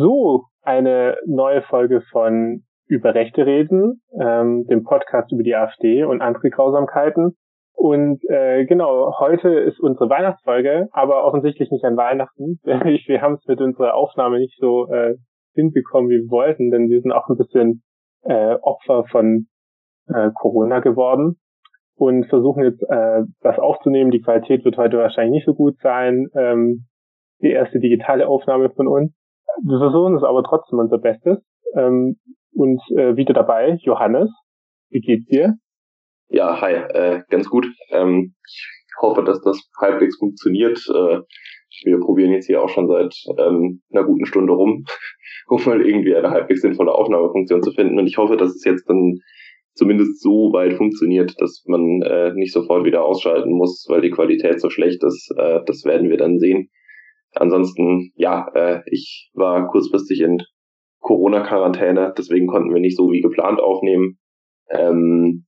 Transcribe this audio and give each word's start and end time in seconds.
So, 0.00 0.44
eine 0.62 1.18
neue 1.26 1.60
Folge 1.60 2.00
von 2.10 2.62
Über 2.86 3.14
Rechte 3.14 3.44
reden, 3.44 4.00
ähm, 4.18 4.64
dem 4.64 4.82
Podcast 4.82 5.30
über 5.30 5.42
die 5.42 5.54
AfD 5.54 6.04
und 6.04 6.22
andere 6.22 6.48
Grausamkeiten. 6.48 7.36
Und 7.74 8.24
äh, 8.30 8.64
genau, 8.64 9.18
heute 9.18 9.50
ist 9.50 9.78
unsere 9.78 10.08
Weihnachtsfolge, 10.08 10.88
aber 10.92 11.24
offensichtlich 11.24 11.70
nicht 11.70 11.84
an 11.84 11.98
Weihnachten. 11.98 12.60
wir 12.64 13.20
haben 13.20 13.34
es 13.34 13.46
mit 13.46 13.60
unserer 13.60 13.92
Aufnahme 13.92 14.38
nicht 14.38 14.56
so 14.58 14.88
äh, 14.88 15.16
hinbekommen, 15.52 16.08
wie 16.08 16.22
wir 16.22 16.30
wollten, 16.30 16.70
denn 16.70 16.88
wir 16.88 17.02
sind 17.02 17.12
auch 17.12 17.28
ein 17.28 17.36
bisschen 17.36 17.82
äh, 18.22 18.54
Opfer 18.54 19.04
von 19.10 19.48
äh, 20.08 20.30
Corona 20.34 20.80
geworden 20.80 21.38
und 21.94 22.24
versuchen 22.30 22.64
jetzt 22.64 22.82
äh, 22.88 23.24
das 23.42 23.58
aufzunehmen. 23.58 24.12
Die 24.12 24.22
Qualität 24.22 24.64
wird 24.64 24.78
heute 24.78 24.96
wahrscheinlich 24.96 25.44
nicht 25.44 25.46
so 25.46 25.52
gut 25.52 25.76
sein. 25.82 26.28
Ähm, 26.34 26.86
die 27.42 27.50
erste 27.50 27.80
digitale 27.80 28.26
Aufnahme 28.26 28.70
von 28.70 28.88
uns. 28.88 29.19
Wir 29.62 29.78
versuchen 29.78 30.16
es 30.16 30.22
aber 30.22 30.42
trotzdem 30.42 30.78
unser 30.78 30.98
Bestes. 30.98 31.38
Ähm, 31.74 32.18
und 32.52 32.80
äh, 32.96 33.16
wieder 33.16 33.34
dabei, 33.34 33.78
Johannes. 33.82 34.30
Wie 34.90 35.00
geht's 35.00 35.26
dir? 35.26 35.54
Ja, 36.28 36.60
hi, 36.60 36.72
äh, 36.72 37.22
ganz 37.28 37.48
gut. 37.48 37.66
Ähm, 37.90 38.34
ich 38.44 38.92
hoffe, 39.00 39.22
dass 39.24 39.40
das 39.42 39.68
halbwegs 39.80 40.18
funktioniert. 40.18 40.78
Äh, 40.88 41.20
wir 41.84 42.00
probieren 42.00 42.32
jetzt 42.32 42.46
hier 42.46 42.62
auch 42.62 42.68
schon 42.68 42.88
seit 42.88 43.14
ähm, 43.38 43.82
einer 43.92 44.04
guten 44.04 44.26
Stunde 44.26 44.52
rum, 44.52 44.84
um 45.48 45.64
mal 45.64 45.84
irgendwie 45.84 46.14
eine 46.14 46.30
halbwegs 46.30 46.62
sinnvolle 46.62 46.92
Aufnahmefunktion 46.92 47.62
zu 47.62 47.72
finden. 47.72 47.98
Und 47.98 48.06
ich 48.06 48.18
hoffe, 48.18 48.36
dass 48.36 48.50
es 48.50 48.64
jetzt 48.64 48.88
dann 48.88 49.18
zumindest 49.74 50.20
so 50.20 50.52
weit 50.52 50.74
funktioniert, 50.74 51.34
dass 51.38 51.64
man 51.66 52.02
äh, 52.02 52.32
nicht 52.34 52.52
sofort 52.52 52.84
wieder 52.84 53.04
ausschalten 53.04 53.52
muss, 53.52 53.86
weil 53.88 54.02
die 54.02 54.10
Qualität 54.10 54.60
so 54.60 54.68
schlecht 54.68 55.02
ist. 55.04 55.32
Äh, 55.36 55.60
das 55.66 55.84
werden 55.84 56.10
wir 56.10 56.16
dann 56.16 56.38
sehen. 56.38 56.70
Ansonsten, 57.34 58.12
ja, 58.14 58.48
äh, 58.54 58.82
ich 58.86 59.30
war 59.34 59.68
kurzfristig 59.68 60.20
in 60.20 60.42
Corona-Quarantäne, 61.00 62.12
deswegen 62.16 62.46
konnten 62.46 62.72
wir 62.72 62.80
nicht 62.80 62.96
so 62.96 63.10
wie 63.10 63.20
geplant 63.20 63.60
aufnehmen. 63.60 64.18
Ähm, 64.68 65.46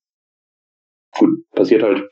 gut, 1.18 1.30
passiert 1.54 1.82
halt, 1.82 2.08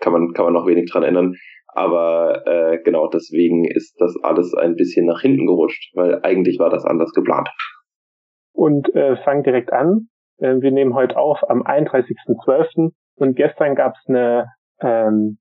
kann 0.00 0.12
man, 0.12 0.32
kann 0.32 0.44
man 0.46 0.54
noch 0.54 0.66
wenig 0.66 0.90
dran 0.90 1.02
ändern. 1.02 1.34
Aber 1.72 2.46
äh, 2.46 2.78
genau 2.82 3.08
deswegen 3.08 3.64
ist 3.64 3.94
das 4.00 4.16
alles 4.22 4.54
ein 4.54 4.74
bisschen 4.74 5.06
nach 5.06 5.20
hinten 5.20 5.46
gerutscht, 5.46 5.94
weil 5.94 6.20
eigentlich 6.22 6.58
war 6.58 6.70
das 6.70 6.84
anders 6.84 7.12
geplant. 7.12 7.48
Und 8.52 8.92
äh, 8.94 9.16
fangen 9.22 9.44
direkt 9.44 9.72
an. 9.72 10.08
Äh, 10.38 10.60
wir 10.60 10.72
nehmen 10.72 10.94
heute 10.94 11.16
auf 11.16 11.38
am 11.48 11.62
31.12. 11.62 12.90
und 13.16 13.36
gestern 13.36 13.76
gab 13.76 13.94
es 13.94 14.08
eine, 14.08 14.46
ähm, 14.80 15.38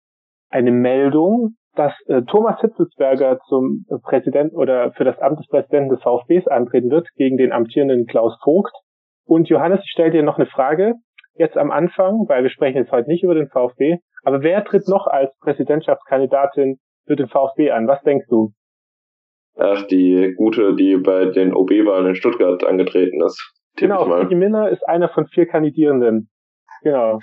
eine 0.50 0.72
Meldung, 0.72 1.56
dass 1.80 1.94
äh, 2.08 2.24
Thomas 2.24 2.60
Hitzelsberger 2.60 3.40
zum 3.48 3.86
äh, 3.90 3.96
Präsidenten 4.04 4.58
oder 4.58 4.92
für 4.92 5.06
das 5.06 5.18
Amt 5.20 5.40
des 5.40 5.48
Präsidenten 5.48 5.90
des 5.90 6.04
VfBs 6.04 6.46
antreten 6.48 6.92
wird 6.92 7.08
gegen 7.16 7.38
den 7.38 7.54
amtierenden 7.54 8.06
Klaus 8.06 8.38
Vogt. 8.44 8.74
Und 9.26 9.48
Johannes, 9.48 9.80
ich 9.86 9.92
stelle 9.92 10.12
dir 10.12 10.24
noch 10.24 10.38
eine 10.38 10.48
Frage 10.48 10.96
jetzt 11.36 11.56
am 11.56 11.72
Anfang, 11.72 12.26
weil 12.28 12.44
wir 12.44 12.50
sprechen 12.50 12.80
jetzt 12.80 12.92
heute 12.92 13.08
nicht 13.08 13.24
über 13.24 13.34
den 13.34 13.48
VfB, 13.48 14.00
aber 14.24 14.44
wer 14.44 14.66
tritt 14.66 14.90
noch 14.90 15.08
als 15.08 15.32
Präsidentschaftskandidatin 15.40 16.80
für 17.08 17.16
den 17.16 17.30
VfB 17.30 17.72
an? 17.72 17.88
Was 17.88 18.02
denkst 18.04 18.28
du? 18.28 18.52
Ach, 19.56 19.88
die 19.88 20.34
gute, 20.36 20.76
die 20.76 20.98
bei 20.98 21.28
den 21.28 21.54
OB-Wahlen 21.54 22.08
in 22.08 22.16
Stuttgart 22.16 22.66
angetreten 22.66 23.24
ist. 23.24 23.54
Genau, 23.78 24.06
Miller 24.26 24.70
ist 24.70 24.86
einer 24.86 25.08
von 25.08 25.28
vier 25.28 25.48
Kandidierenden. 25.48 26.30
Genau. 26.84 27.20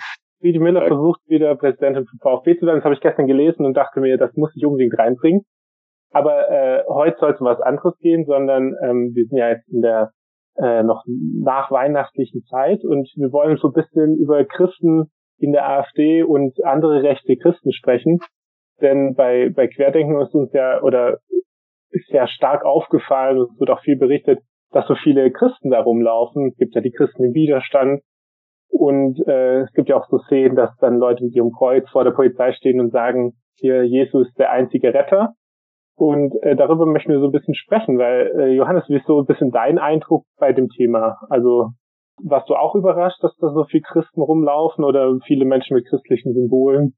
Friedi 0.46 0.60
Miller 0.60 0.82
ja. 0.82 0.88
versucht 0.88 1.20
wieder 1.26 1.56
Präsidentin 1.56 2.06
vom 2.06 2.20
VfB 2.20 2.56
zu 2.56 2.66
werden. 2.66 2.78
Das 2.78 2.84
habe 2.84 2.94
ich 2.94 3.00
gestern 3.00 3.26
gelesen 3.26 3.66
und 3.66 3.74
dachte 3.74 4.00
mir, 4.00 4.16
das 4.16 4.32
muss 4.36 4.54
ich 4.54 4.64
unbedingt 4.64 4.96
reinbringen. 4.96 5.42
Aber 6.12 6.48
äh, 6.48 6.84
heute 6.88 7.16
soll 7.18 7.32
es 7.32 7.40
um 7.40 7.46
was 7.46 7.60
anderes 7.60 7.98
gehen, 7.98 8.24
sondern 8.26 8.74
ähm, 8.80 9.10
wir 9.12 9.26
sind 9.26 9.38
ja 9.38 9.48
jetzt 9.48 9.68
in 9.68 9.82
der 9.82 10.12
äh, 10.56 10.84
noch 10.84 11.02
nachweihnachtlichen 11.06 12.44
Zeit 12.44 12.84
und 12.84 13.10
wir 13.16 13.32
wollen 13.32 13.56
so 13.56 13.68
ein 13.68 13.72
bisschen 13.72 14.16
über 14.16 14.44
Christen 14.44 15.10
in 15.38 15.52
der 15.52 15.68
AfD 15.68 16.22
und 16.22 16.64
andere 16.64 17.02
rechte 17.02 17.36
Christen 17.36 17.72
sprechen. 17.72 18.20
Denn 18.80 19.14
bei, 19.16 19.50
bei 19.50 19.66
Querdenken 19.66 20.20
ist 20.20 20.32
uns 20.32 20.52
ja 20.52 20.80
oder 20.80 21.18
ist 21.90 22.08
ja 22.10 22.28
stark 22.28 22.64
aufgefallen, 22.64 23.38
es 23.38 23.60
wird 23.60 23.70
auch 23.70 23.80
viel 23.80 23.98
berichtet, 23.98 24.38
dass 24.70 24.86
so 24.86 24.94
viele 24.94 25.32
Christen 25.32 25.70
da 25.70 25.80
rumlaufen. 25.80 26.50
Es 26.50 26.56
gibt 26.56 26.74
ja 26.76 26.80
die 26.80 26.92
Christen 26.92 27.24
im 27.24 27.34
Widerstand. 27.34 28.02
Und 28.68 29.18
äh, 29.26 29.60
es 29.60 29.72
gibt 29.72 29.88
ja 29.88 29.96
auch 29.96 30.06
so 30.08 30.18
Szenen, 30.18 30.56
dass 30.56 30.76
dann 30.78 30.98
Leute 30.98 31.24
mit 31.24 31.34
ihrem 31.34 31.52
Kreuz 31.52 31.88
vor 31.90 32.04
der 32.04 32.10
Polizei 32.10 32.52
stehen 32.52 32.80
und 32.80 32.92
sagen, 32.92 33.34
hier, 33.58 33.84
Jesus 33.84 34.28
ist 34.28 34.38
der 34.38 34.50
einzige 34.50 34.92
Retter. 34.92 35.34
Und 35.96 36.34
äh, 36.42 36.56
darüber 36.56 36.84
möchten 36.84 37.10
wir 37.10 37.20
so 37.20 37.26
ein 37.26 37.32
bisschen 37.32 37.54
sprechen, 37.54 37.98
weil 37.98 38.30
äh, 38.38 38.54
Johannes, 38.54 38.84
wie 38.88 38.96
ist 38.96 39.06
so 39.06 39.18
ein 39.18 39.26
bisschen 39.26 39.50
dein 39.50 39.78
Eindruck 39.78 40.24
bei 40.38 40.52
dem 40.52 40.68
Thema? 40.68 41.16
Also 41.30 41.70
warst 42.22 42.50
du 42.50 42.54
auch 42.54 42.74
überrascht, 42.74 43.22
dass 43.22 43.34
da 43.38 43.48
so 43.48 43.64
viele 43.64 43.82
Christen 43.82 44.20
rumlaufen 44.20 44.84
oder 44.84 45.16
viele 45.24 45.46
Menschen 45.46 45.74
mit 45.74 45.86
christlichen 45.86 46.34
Symbolen? 46.34 46.94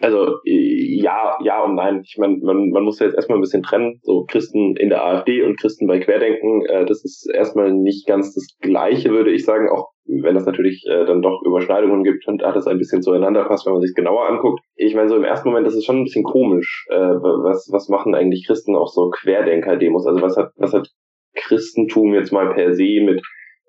Also 0.00 0.38
ja, 0.44 1.36
ja 1.42 1.64
und 1.64 1.74
nein. 1.74 2.02
Ich 2.04 2.16
meine, 2.18 2.38
man, 2.42 2.70
man 2.70 2.84
muss 2.84 2.98
ja 3.00 3.06
jetzt 3.06 3.16
erstmal 3.16 3.38
ein 3.38 3.42
bisschen 3.42 3.62
trennen. 3.62 4.00
So 4.02 4.24
Christen 4.24 4.76
in 4.76 4.88
der 4.88 5.04
AfD 5.04 5.42
und 5.42 5.60
Christen 5.60 5.86
bei 5.86 6.00
Querdenken, 6.00 6.64
äh, 6.66 6.86
das 6.86 7.04
ist 7.04 7.30
erstmal 7.32 7.72
nicht 7.72 8.06
ganz 8.06 8.34
das 8.34 8.56
Gleiche, 8.60 9.10
würde 9.10 9.30
ich 9.30 9.44
sagen, 9.44 9.68
auch 9.68 9.90
wenn 10.06 10.36
es 10.36 10.46
natürlich 10.46 10.84
äh, 10.88 11.04
dann 11.04 11.22
doch 11.22 11.42
Überschneidungen 11.44 12.02
gibt 12.02 12.26
und 12.26 12.42
alles 12.42 12.66
ein 12.66 12.78
bisschen 12.78 13.02
zueinander 13.02 13.44
passt, 13.44 13.66
wenn 13.66 13.74
man 13.74 13.82
sich 13.82 13.94
genauer 13.94 14.26
anguckt. 14.26 14.60
Ich 14.74 14.94
meine, 14.94 15.08
so 15.08 15.16
im 15.16 15.24
ersten 15.24 15.50
Moment 15.50 15.66
ist 15.66 15.74
es 15.74 15.84
schon 15.84 15.98
ein 15.98 16.04
bisschen 16.04 16.24
komisch. 16.24 16.86
Äh, 16.90 16.96
was, 16.96 17.68
was 17.70 17.88
machen 17.88 18.14
eigentlich 18.14 18.46
Christen 18.46 18.74
auf 18.74 18.88
so 18.88 19.10
Querdenker-Demos? 19.10 20.06
Also 20.06 20.22
was 20.22 20.36
hat, 20.36 20.52
was 20.56 20.72
hat 20.72 20.88
Christentum 21.36 22.14
jetzt 22.14 22.32
mal 22.32 22.52
per 22.54 22.74
se 22.74 23.00
mit 23.02 23.22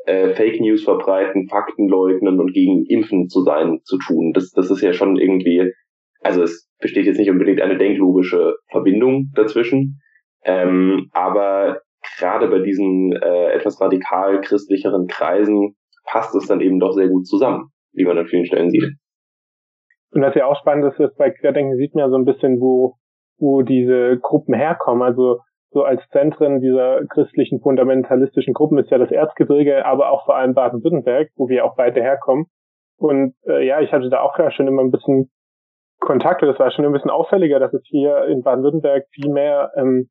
äh, 0.06 0.34
Fake 0.34 0.62
News 0.62 0.84
verbreiten, 0.84 1.48
Fakten 1.48 1.88
leugnen 1.88 2.40
und 2.40 2.54
gegen 2.54 2.86
Impfen 2.86 3.28
zu 3.28 3.42
sein 3.42 3.82
zu 3.84 3.98
tun? 3.98 4.32
Das, 4.34 4.52
das 4.52 4.72
ist 4.72 4.82
ja 4.82 4.94
schon 4.94 5.18
irgendwie 5.18 5.72
also 6.22 6.44
es 6.44 6.70
besteht 6.80 7.06
jetzt 7.06 7.18
nicht 7.18 7.30
unbedingt 7.30 7.62
eine 7.62 7.78
denklogische 7.78 8.56
Verbindung 8.70 9.32
dazwischen, 9.36 10.00
ähm, 10.44 11.10
aber 11.12 11.82
gerade 12.18 12.48
bei 12.48 12.60
diesen 12.60 13.14
äh, 13.14 13.52
etwas 13.54 13.80
radikal 13.80 14.42
christlicheren 14.42 15.08
Kreisen 15.08 15.76
passt 16.06 16.36
es 16.36 16.48
dann 16.48 16.62
eben 16.62 16.80
doch 16.80 16.94
sehr 16.94 17.08
gut 17.08 17.28
zusammen, 17.28 17.70
wie 17.94 18.06
man 18.06 18.18
an 18.18 18.28
vielen 18.28 18.46
Stellen 18.46 18.72
sieht. 18.72 18.96
Und 20.12 20.22
was 20.22 20.36
ja 20.36 20.46
auch 20.46 20.60
spannend 20.60 20.92
ist, 20.92 21.00
ist 21.00 21.18
bei 21.18 21.30
Querdenken 21.30 21.78
sieht 21.78 21.96
man 21.96 22.06
ja 22.06 22.10
so 22.10 22.18
ein 22.18 22.26
bisschen, 22.26 22.60
wo, 22.60 22.96
wo 23.38 23.62
diese 23.62 24.18
Gruppen 24.22 24.54
herkommen. 24.54 25.04
Also 25.04 25.40
so 25.70 25.84
als 25.84 26.02
Zentren 26.10 26.60
dieser 26.60 27.06
christlichen 27.08 27.62
fundamentalistischen 27.62 28.54
Gruppen 28.54 28.78
ist 28.78 28.92
ja 28.92 28.98
das 28.98 29.12
Erzgebirge, 29.12 29.86
aber 29.86 30.12
auch 30.12 30.26
vor 30.26 30.36
allem 30.36 30.54
Baden-Württemberg, 30.54 31.30
wo 31.36 31.48
wir 31.48 31.64
auch 31.64 31.76
beide 31.78 32.02
herkommen. 32.02 32.48
Und 32.98 33.36
äh, 33.48 33.66
ja, 33.66 33.80
ich 33.80 33.94
hatte 33.94 34.10
da 34.10 34.20
auch 34.22 34.36
schon 34.52 34.68
immer 34.68 34.82
ein 34.82 34.92
bisschen 34.92 35.32
Kontakte. 36.02 36.46
Das 36.46 36.60
war 36.60 36.72
schon 36.72 36.86
ein 36.86 36.92
bisschen 36.92 37.10
auffälliger, 37.10 37.60
dass 37.60 37.74
es 37.74 37.84
hier 37.86 38.26
in 38.26 38.42
Baden-Württemberg 38.42 39.06
viel 39.14 39.32
mehr 39.32 39.72
ähm, 39.78 40.10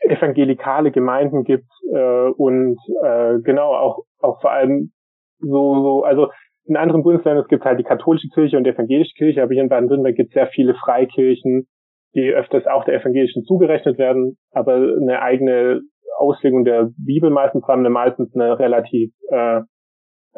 evangelikale 0.00 0.90
Gemeinden 0.90 1.44
gibt 1.44 1.68
äh, 1.92 2.28
und 2.30 2.78
äh, 3.02 3.38
genau 3.42 3.74
auch 3.74 4.04
auch 4.20 4.40
vor 4.40 4.50
allem 4.52 4.92
so 5.38 5.82
so 5.82 6.02
also 6.04 6.28
in 6.64 6.76
anderen 6.76 7.02
Bundesländern 7.02 7.42
es 7.42 7.48
gibt 7.48 7.64
halt 7.64 7.78
die 7.78 7.84
katholische 7.84 8.28
Kirche 8.32 8.56
und 8.56 8.64
die 8.64 8.70
evangelische 8.70 9.14
Kirche, 9.16 9.42
aber 9.42 9.52
hier 9.52 9.62
in 9.62 9.68
Baden-Württemberg 9.68 10.16
gibt 10.16 10.30
es 10.30 10.34
sehr 10.34 10.48
viele 10.48 10.74
Freikirchen, 10.74 11.66
die 12.14 12.30
öfters 12.30 12.66
auch 12.66 12.84
der 12.84 12.94
evangelischen 12.94 13.44
zugerechnet 13.44 13.98
werden, 13.98 14.38
aber 14.52 14.74
eine 14.74 15.20
eigene 15.20 15.82
Auslegung 16.16 16.64
der 16.64 16.88
Bibel 16.96 17.30
meistens 17.30 17.66
haben 17.68 17.82
meistens 17.92 18.34
eine 18.34 18.58
relativ 18.58 19.12
äh, 19.28 19.60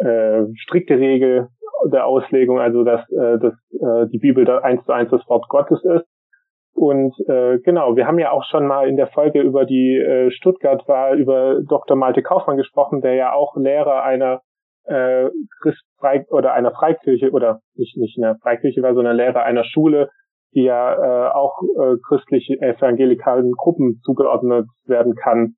äh, 0.01 0.47
strikte 0.57 0.99
Regel 0.99 1.49
der 1.87 2.07
Auslegung, 2.07 2.59
also 2.61 2.85
dass, 2.85 3.01
äh, 3.11 3.39
dass 3.39 3.55
äh, 3.73 4.09
die 4.13 4.19
Bibel 4.19 4.45
da 4.45 4.59
eins 4.59 4.85
zu 4.85 4.93
eins 4.93 5.11
das 5.11 5.27
Wort 5.29 5.49
Gottes 5.49 5.83
ist. 5.85 6.07
Und 6.75 7.15
äh, 7.29 7.59
genau, 7.59 7.97
wir 7.97 8.07
haben 8.07 8.21
ja 8.21 8.31
auch 8.31 8.45
schon 8.45 8.67
mal 8.67 8.89
in 8.89 8.97
der 8.97 9.09
Folge 9.09 9.41
über 9.41 9.65
die 9.65 9.97
äh, 9.97 10.31
Stuttgart-Wahl 10.31 11.19
über 11.19 11.61
Dr. 11.69 11.97
Malte 11.97 12.23
Kaufmann 12.23 12.57
gesprochen, 12.57 13.01
der 13.01 13.15
ja 13.15 13.33
auch 13.33 13.57
Lehrer 13.57 14.05
einer 14.05 14.43
äh, 14.85 15.29
Christfrei 15.61 16.25
oder 16.31 16.53
einer 16.55 16.71
Freikirche 16.71 17.31
oder 17.31 17.61
nicht 17.75 17.97
nicht 17.97 18.17
in 18.17 18.23
der 18.23 18.37
Freikirche 18.43 18.81
war, 18.83 18.95
sondern 18.95 19.17
Lehrer 19.17 19.43
einer 19.43 19.65
Schule, 19.65 20.11
die 20.55 20.63
ja 20.63 20.95
äh, 20.95 21.33
auch 21.33 21.61
äh, 21.63 21.97
christlich 22.07 22.49
evangelikalen 22.61 23.53
Gruppen 23.53 24.01
zugeordnet 24.05 24.67
werden 24.87 25.15
kann. 25.15 25.55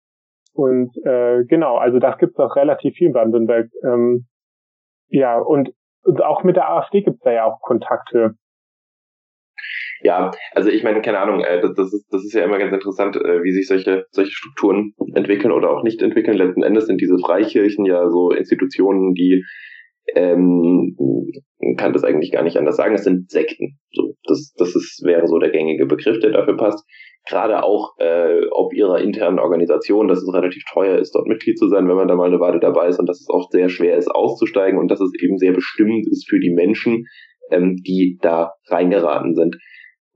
Und 0.54 0.96
äh, 1.04 1.44
genau, 1.44 1.76
also 1.76 1.98
das 1.98 2.18
gibt 2.18 2.32
es 2.32 2.38
auch 2.38 2.56
relativ 2.56 2.94
viel 2.94 3.08
in 3.08 3.12
Baden-Württemberg. 3.12 3.66
Ähm, 3.84 4.26
ja, 5.10 5.38
und 5.38 5.72
auch 6.22 6.44
mit 6.44 6.56
der 6.56 6.70
AfD 6.70 7.02
gibt 7.02 7.16
es 7.18 7.22
da 7.22 7.32
ja 7.32 7.44
auch 7.44 7.60
Kontakte. 7.60 8.34
Ja, 10.02 10.30
also 10.52 10.70
ich 10.70 10.82
meine, 10.82 11.02
keine 11.02 11.18
Ahnung, 11.18 11.40
äh, 11.40 11.60
das, 11.60 11.74
das, 11.74 11.92
ist, 11.92 12.06
das 12.10 12.24
ist 12.24 12.32
ja 12.32 12.44
immer 12.44 12.58
ganz 12.58 12.72
interessant, 12.72 13.16
äh, 13.16 13.42
wie 13.42 13.52
sich 13.52 13.66
solche, 13.66 14.06
solche 14.10 14.32
Strukturen 14.32 14.94
entwickeln 15.14 15.52
oder 15.52 15.70
auch 15.70 15.82
nicht 15.82 16.00
entwickeln. 16.00 16.38
Letzten 16.38 16.62
Endes 16.62 16.86
sind 16.86 17.00
diese 17.02 17.18
Freikirchen 17.18 17.84
ja 17.84 18.08
so 18.08 18.30
Institutionen, 18.30 19.12
die 19.12 19.44
ähm, 20.14 20.96
kann 21.76 21.92
das 21.92 22.04
eigentlich 22.04 22.32
gar 22.32 22.42
nicht 22.42 22.56
anders 22.56 22.76
sagen, 22.76 22.94
es 22.94 23.04
sind 23.04 23.30
Sekten. 23.30 23.78
So, 23.92 24.14
das, 24.24 24.52
das 24.56 24.74
ist, 24.74 25.02
wäre 25.04 25.26
so 25.26 25.38
der 25.38 25.50
gängige 25.50 25.86
Begriff, 25.86 26.18
der 26.20 26.32
dafür 26.32 26.56
passt. 26.56 26.84
gerade 27.28 27.62
auch 27.62 27.92
äh, 27.98 28.46
ob 28.50 28.72
ihrer 28.74 29.00
internen 29.00 29.38
Organisation, 29.38 30.08
dass 30.08 30.22
es 30.22 30.34
relativ 30.34 30.62
teuer 30.72 30.98
ist, 30.98 31.14
dort 31.14 31.26
Mitglied 31.26 31.58
zu 31.58 31.68
sein, 31.68 31.88
wenn 31.88 31.96
man 31.96 32.08
da 32.08 32.16
mal 32.16 32.28
eine 32.28 32.40
Weile 32.40 32.60
dabei 32.60 32.88
ist 32.88 32.98
und 32.98 33.06
dass 33.06 33.20
es 33.20 33.28
oft 33.28 33.52
sehr 33.52 33.68
schwer 33.68 33.96
ist, 33.96 34.08
auszusteigen 34.08 34.78
und 34.78 34.90
dass 34.90 35.00
es 35.00 35.12
eben 35.22 35.38
sehr 35.38 35.52
bestimmt 35.52 36.06
ist 36.10 36.28
für 36.28 36.40
die 36.40 36.52
Menschen, 36.52 37.04
ähm, 37.50 37.76
die 37.76 38.18
da 38.20 38.52
reingeraten 38.68 39.34
sind. 39.34 39.56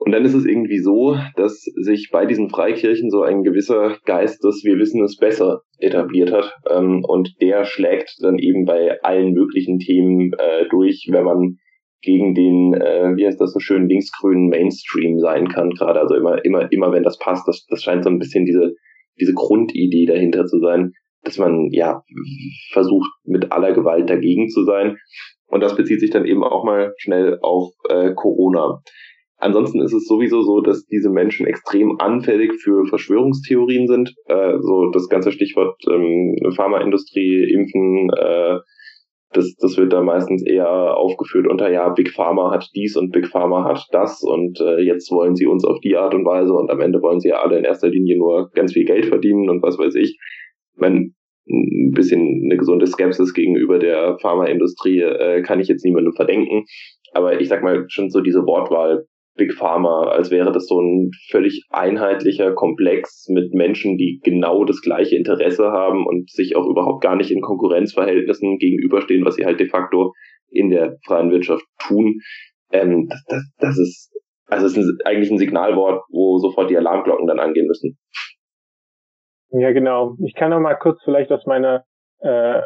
Und 0.05 0.13
dann 0.13 0.25
ist 0.27 0.35
es 0.35 0.45
irgendwie 0.45 0.81
so, 0.81 1.17
dass 1.35 1.63
sich 1.63 2.11
bei 2.13 2.27
diesen 2.27 2.51
Freikirchen 2.51 3.09
so 3.09 3.23
ein 3.23 3.43
gewisser 3.43 3.97
Geist, 4.05 4.45
dass 4.45 4.63
wir 4.63 4.79
wissen 4.79 5.03
es 5.03 5.17
besser, 5.17 5.63
etabliert 5.79 6.31
hat. 6.31 6.55
Ähm, 6.71 7.03
und 7.09 7.31
der 7.41 7.65
schlägt 7.65 8.15
dann 8.21 8.39
eben 8.39 8.67
bei 8.67 9.01
allen 9.03 9.33
möglichen 9.33 9.79
Themen 9.79 10.33
äh, 10.35 10.69
durch, 10.69 11.09
wenn 11.11 11.25
man 11.25 11.57
gegen 12.03 12.35
den, 12.35 12.75
äh, 12.75 13.17
wie 13.17 13.27
heißt 13.27 13.41
das 13.41 13.55
so 13.55 13.61
schön, 13.61 13.89
linksgrünen 13.89 14.51
Mainstream 14.51 15.19
sein 15.21 15.49
kann, 15.49 15.71
gerade. 15.71 16.01
Also 16.01 16.17
immer, 16.17 16.45
immer, 16.45 16.71
immer, 16.71 16.93
wenn 16.93 17.03
das 17.03 17.19
passt, 17.19 17.49
das, 17.49 17.65
das 17.71 17.83
scheint 17.83 18.05
so 18.05 18.11
ein 18.11 18.19
bisschen 18.19 18.45
diese, 18.45 18.75
diese 19.19 19.33
Grundidee 19.33 20.05
dahinter 20.05 20.45
zu 20.45 20.59
sein, 20.61 20.93
dass 21.23 21.39
man 21.39 21.71
ja 21.71 22.03
versucht, 22.73 23.11
mit 23.25 23.53
aller 23.53 23.73
Gewalt 23.73 24.11
dagegen 24.11 24.51
zu 24.51 24.65
sein. 24.65 24.99
Und 25.47 25.63
das 25.63 25.77
bezieht 25.77 26.01
sich 26.01 26.11
dann 26.11 26.27
eben 26.27 26.45
auch 26.45 26.63
mal 26.63 26.93
schnell 26.99 27.39
auf 27.41 27.73
äh, 27.89 28.13
Corona. 28.13 28.83
Ansonsten 29.45 29.83
ist 29.83 29.93
es 29.93 30.07
sowieso 30.07 30.41
so, 30.41 30.63
dass 30.63 30.87
diese 30.87 31.11
Menschen 31.11 31.47
extrem 31.47 32.01
anfällig 32.01 32.55
für 32.63 32.87
Verschwörungstheorien 32.87 33.87
sind. 33.87 34.15
Äh, 34.25 34.57
so 34.61 34.91
das 34.91 35.11
ganze 35.11 35.33
Stichwort 35.33 35.77
ähm, 35.87 36.35
Pharmaindustrie, 36.57 37.53
Impfen, 37.53 38.09
äh, 38.17 38.61
das, 39.35 39.55
das 39.61 39.77
wird 39.77 39.93
da 39.93 40.03
meistens 40.03 40.47
eher 40.47 40.97
aufgeführt 40.97 41.47
unter, 41.47 41.71
ja, 41.71 41.91
Big 41.91 42.13
Pharma 42.13 42.53
hat 42.53 42.71
dies 42.75 42.97
und 42.97 43.13
Big 43.13 43.27
Pharma 43.27 43.65
hat 43.65 43.87
das 43.91 44.23
und 44.23 44.63
äh, 44.63 44.81
jetzt 44.81 45.13
wollen 45.13 45.37
sie 45.37 45.47
uns 45.47 45.67
auf 45.67 45.79
die 45.81 45.95
Art 45.95 46.15
und 46.15 46.25
Weise 46.25 46.55
und 46.55 46.71
am 46.71 46.81
Ende 46.81 47.03
wollen 47.03 47.21
sie 47.21 47.29
ja 47.29 47.43
alle 47.43 47.59
in 47.59 47.65
erster 47.65 47.89
Linie 47.89 48.17
nur 48.17 48.51
ganz 48.55 48.73
viel 48.73 48.87
Geld 48.87 49.05
verdienen 49.05 49.51
und 49.51 49.63
was 49.63 49.79
weiß 49.79 49.95
ich. 49.97 50.19
Meine, 50.77 51.11
ein 51.51 51.91
bisschen 51.91 52.45
eine 52.47 52.57
gesunde 52.57 52.87
Skepsis 52.87 53.35
gegenüber 53.35 53.79
der 53.79 54.17
Pharmaindustrie 54.23 55.01
äh, 55.01 55.43
kann 55.43 55.61
ich 55.61 55.69
jetzt 55.69 55.85
niemandem 55.85 56.15
verdenken. 56.15 56.65
Aber 57.13 57.39
ich 57.39 57.49
sag 57.49 57.63
mal, 57.63 57.85
schon 57.89 58.09
so 58.09 58.23
diese 58.23 58.47
Wortwahl 58.47 59.05
Big 59.37 59.55
Pharma, 59.55 60.05
als 60.09 60.31
wäre 60.31 60.53
das 60.53 60.67
so 60.67 60.81
ein 60.81 61.11
völlig 61.31 61.67
einheitlicher 61.71 62.53
Komplex 62.53 63.27
mit 63.29 63.53
Menschen, 63.53 63.97
die 63.97 64.21
genau 64.23 64.65
das 64.65 64.81
gleiche 64.81 65.17
Interesse 65.17 65.73
haben 65.73 66.07
und 66.07 66.31
sich 66.31 66.55
auch 66.57 66.67
überhaupt 66.67 67.03
gar 67.03 67.17
nicht 67.17 67.31
in 67.31 67.41
Konkurrenzverhältnissen 67.41 68.59
gegenüberstehen, 68.59 69.25
was 69.25 69.35
sie 69.35 69.45
halt 69.45 69.59
de 69.59 69.69
facto 69.69 70.13
in 70.51 70.71
der 70.71 70.97
freien 71.05 71.31
Wirtschaft 71.31 71.65
tun. 71.79 72.21
Ähm, 72.71 73.09
das, 73.09 73.25
das, 73.29 73.43
das 73.59 73.79
ist, 73.79 74.13
also 74.47 74.67
es 74.67 74.77
ist 74.77 75.05
eigentlich 75.05 75.31
ein 75.31 75.39
Signalwort, 75.39 76.05
wo 76.11 76.39
sofort 76.39 76.71
die 76.71 76.77
Alarmglocken 76.77 77.27
dann 77.27 77.41
angehen 77.41 77.67
müssen. 77.67 77.99
Ja, 79.51 79.73
genau. 79.73 80.17
Ich 80.25 80.35
kann 80.35 80.51
noch 80.51 80.61
mal 80.61 80.75
kurz 80.75 81.01
vielleicht 81.05 81.33
aus 81.33 81.45
meiner 81.47 81.85
äh, 82.21 82.61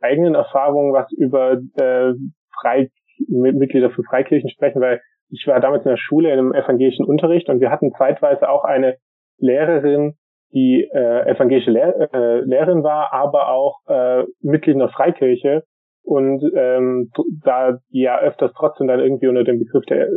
eigenen 0.00 0.34
Erfahrung 0.34 0.92
was 0.92 1.10
über 1.12 1.58
äh, 1.76 2.12
Frei 2.60 2.90
Mitglieder 3.28 3.90
für 3.90 4.02
Freikirchen 4.02 4.50
sprechen, 4.50 4.80
weil 4.80 5.00
ich 5.30 5.46
war 5.46 5.60
damals 5.60 5.84
in 5.84 5.90
der 5.90 5.96
Schule 5.96 6.32
in 6.32 6.38
einem 6.38 6.54
evangelischen 6.54 7.04
Unterricht 7.04 7.48
und 7.48 7.60
wir 7.60 7.70
hatten 7.70 7.92
zeitweise 7.92 8.48
auch 8.48 8.64
eine 8.64 8.96
Lehrerin, 9.38 10.14
die 10.52 10.88
äh, 10.92 11.28
evangelische 11.28 11.70
Lehr 11.70 12.08
äh, 12.12 12.40
Lehrerin 12.40 12.82
war, 12.82 13.12
aber 13.12 13.48
auch 13.48 13.80
äh, 13.88 14.24
Mitglied 14.40 14.78
der 14.78 14.88
Freikirche 14.88 15.64
und 16.04 16.44
ähm, 16.54 17.10
da 17.42 17.78
ja 17.88 18.20
öfters 18.20 18.52
trotzdem 18.56 18.86
dann 18.86 19.00
irgendwie 19.00 19.26
unter 19.26 19.42
dem 19.42 19.58
Begriff 19.58 19.84
der, 19.86 20.08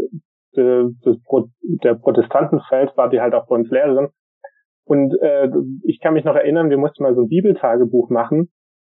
der, 0.55 0.89
des 1.05 1.21
Pro 1.23 1.47
der 1.83 1.95
Protestanten 1.95 2.61
fällt, 2.67 2.95
war 2.97 3.09
die 3.09 3.21
halt 3.21 3.33
auch 3.33 3.47
bei 3.47 3.55
uns 3.55 3.69
Lehrerin. 3.69 4.09
Und 4.83 5.15
äh, 5.21 5.49
ich 5.83 5.99
kann 5.99 6.13
mich 6.13 6.23
noch 6.23 6.35
erinnern, 6.35 6.69
wir 6.69 6.77
mussten 6.77 7.03
mal 7.03 7.15
so 7.15 7.21
ein 7.21 7.29
Bibeltagebuch 7.29 8.09
machen 8.09 8.49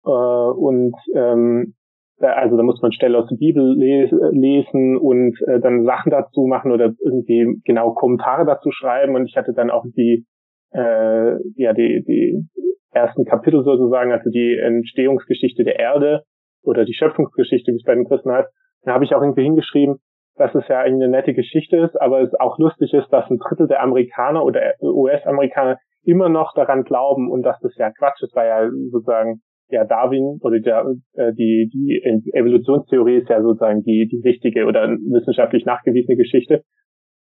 äh, 0.06 0.10
und 0.10 0.96
ähm, 1.14 1.76
also 2.20 2.58
da 2.58 2.64
muss 2.64 2.82
man 2.82 2.92
Stelle 2.92 3.18
aus 3.18 3.30
der 3.30 3.36
Bibel 3.36 3.76
les 3.78 4.12
lesen 4.32 4.98
und 4.98 5.38
äh, 5.48 5.60
dann 5.60 5.86
Sachen 5.86 6.12
dazu 6.12 6.48
machen 6.48 6.72
oder 6.72 6.94
irgendwie 7.04 7.62
genau 7.64 7.94
Kommentare 7.94 8.46
dazu 8.46 8.72
schreiben. 8.72 9.16
Und 9.16 9.28
ich 9.28 9.38
hatte 9.38 9.54
dann 9.54 9.70
auch 9.70 9.86
die, 9.96 10.26
äh, 10.72 11.36
ja, 11.56 11.74
die, 11.74 12.04
die 12.08 12.44
ersten 12.92 13.26
Kapitel 13.26 13.64
sozusagen, 13.64 14.12
also 14.12 14.30
die 14.30 14.58
Entstehungsgeschichte 14.58 15.64
der 15.64 15.80
Erde 15.80 16.24
oder 16.64 16.86
die 16.86 16.96
Schöpfungsgeschichte, 16.96 17.72
wie 17.72 17.78
es 17.78 17.84
bei 17.84 17.96
den 17.96 18.08
Christen 18.08 18.32
heißt. 18.32 18.50
Da 18.84 18.94
habe 18.94 19.06
ich 19.06 19.14
auch 19.14 19.22
irgendwie 19.22 19.44
hingeschrieben, 19.44 19.98
dass 20.38 20.54
es 20.56 20.68
ja 20.68 20.80
eine 20.80 21.08
nette 21.08 21.34
Geschichte 21.34 21.78
ist, 21.78 22.00
aber 22.00 22.22
es 22.22 22.34
auch 22.40 22.58
lustig 22.58 22.94
ist, 22.94 23.10
dass 23.10 23.30
ein 23.30 23.38
Drittel 23.38 23.68
der 23.68 23.82
Amerikaner 23.82 24.44
oder 24.44 24.74
US-Amerikaner 24.82 25.78
immer 26.04 26.30
noch 26.30 26.54
daran 26.54 26.84
glauben 26.84 27.30
und 27.30 27.44
dass 27.44 27.60
das 27.60 27.76
ja 27.78 27.92
Quatsch 27.92 28.22
ist, 28.24 28.36
weil 28.36 28.48
ja 28.48 28.70
sozusagen 28.92 29.42
ja 29.70 29.86
Darwin 29.86 30.40
oder 30.42 30.60
der, 30.60 30.86
äh, 31.14 31.34
die, 31.34 31.70
die 31.74 32.32
Evolutionstheorie 32.34 33.18
ist 33.18 33.30
ja 33.30 33.42
sozusagen 33.42 33.84
die, 33.84 34.08
die 34.08 34.22
richtige 34.28 34.66
oder 34.66 34.88
wissenschaftlich 34.88 35.66
nachgewiesene 35.66 36.18
Geschichte. 36.18 36.64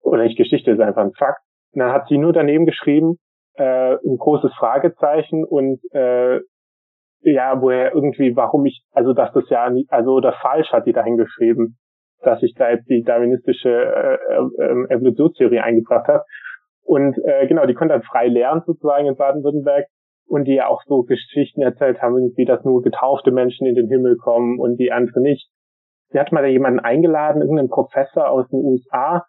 Oder 0.01 0.23
nicht 0.23 0.37
Geschichte, 0.37 0.71
ist 0.71 0.79
einfach 0.79 1.03
ein 1.03 1.13
Fakt. 1.13 1.41
Und 1.73 1.79
dann 1.79 1.91
hat 1.91 2.07
sie 2.07 2.17
nur 2.17 2.33
daneben 2.33 2.65
geschrieben, 2.65 3.17
äh, 3.55 3.95
ein 3.95 4.17
großes 4.17 4.53
Fragezeichen 4.53 5.43
und 5.43 5.79
äh, 5.91 6.39
ja, 7.21 7.59
woher 7.59 7.93
irgendwie, 7.93 8.35
warum 8.35 8.65
ich, 8.65 8.83
also 8.91 9.13
dass 9.13 9.33
das 9.33 9.49
ja, 9.49 9.67
also 9.89 10.11
oder 10.11 10.33
falsch 10.33 10.71
hat 10.71 10.85
die 10.85 10.93
dahin 10.93 11.17
geschrieben, 11.17 11.77
dass 12.21 12.41
ich 12.43 12.53
da 12.55 12.69
jetzt 12.69 12.87
die 12.89 13.03
darwinistische 13.03 13.69
äh, 13.69 14.15
äh, 14.35 14.93
Evolutionstheorie 14.93 15.59
eingebracht 15.59 16.07
habe. 16.07 16.23
Und 16.83 17.17
äh, 17.25 17.47
genau, 17.47 17.65
die 17.65 17.73
konnte 17.73 17.93
dann 17.93 18.03
frei 18.03 18.27
lernen 18.27 18.61
sozusagen 18.65 19.07
in 19.07 19.15
Baden-Württemberg 19.15 19.85
und 20.27 20.45
die 20.45 20.55
ja 20.55 20.67
auch 20.67 20.81
so 20.85 21.03
Geschichten 21.03 21.61
erzählt 21.61 22.01
haben, 22.01 22.17
irgendwie, 22.17 22.45
dass 22.45 22.63
nur 22.63 22.81
getaufte 22.81 23.31
Menschen 23.31 23.67
in 23.67 23.75
den 23.75 23.87
Himmel 23.87 24.17
kommen 24.17 24.59
und 24.59 24.77
die 24.77 24.91
anderen 24.91 25.23
nicht. 25.23 25.49
Sie 26.09 26.19
hat 26.19 26.31
mal 26.31 26.41
da 26.41 26.47
jemanden 26.47 26.79
eingeladen, 26.79 27.41
irgendeinen 27.41 27.69
Professor 27.69 28.29
aus 28.29 28.47
den 28.49 28.63
USA, 28.63 29.25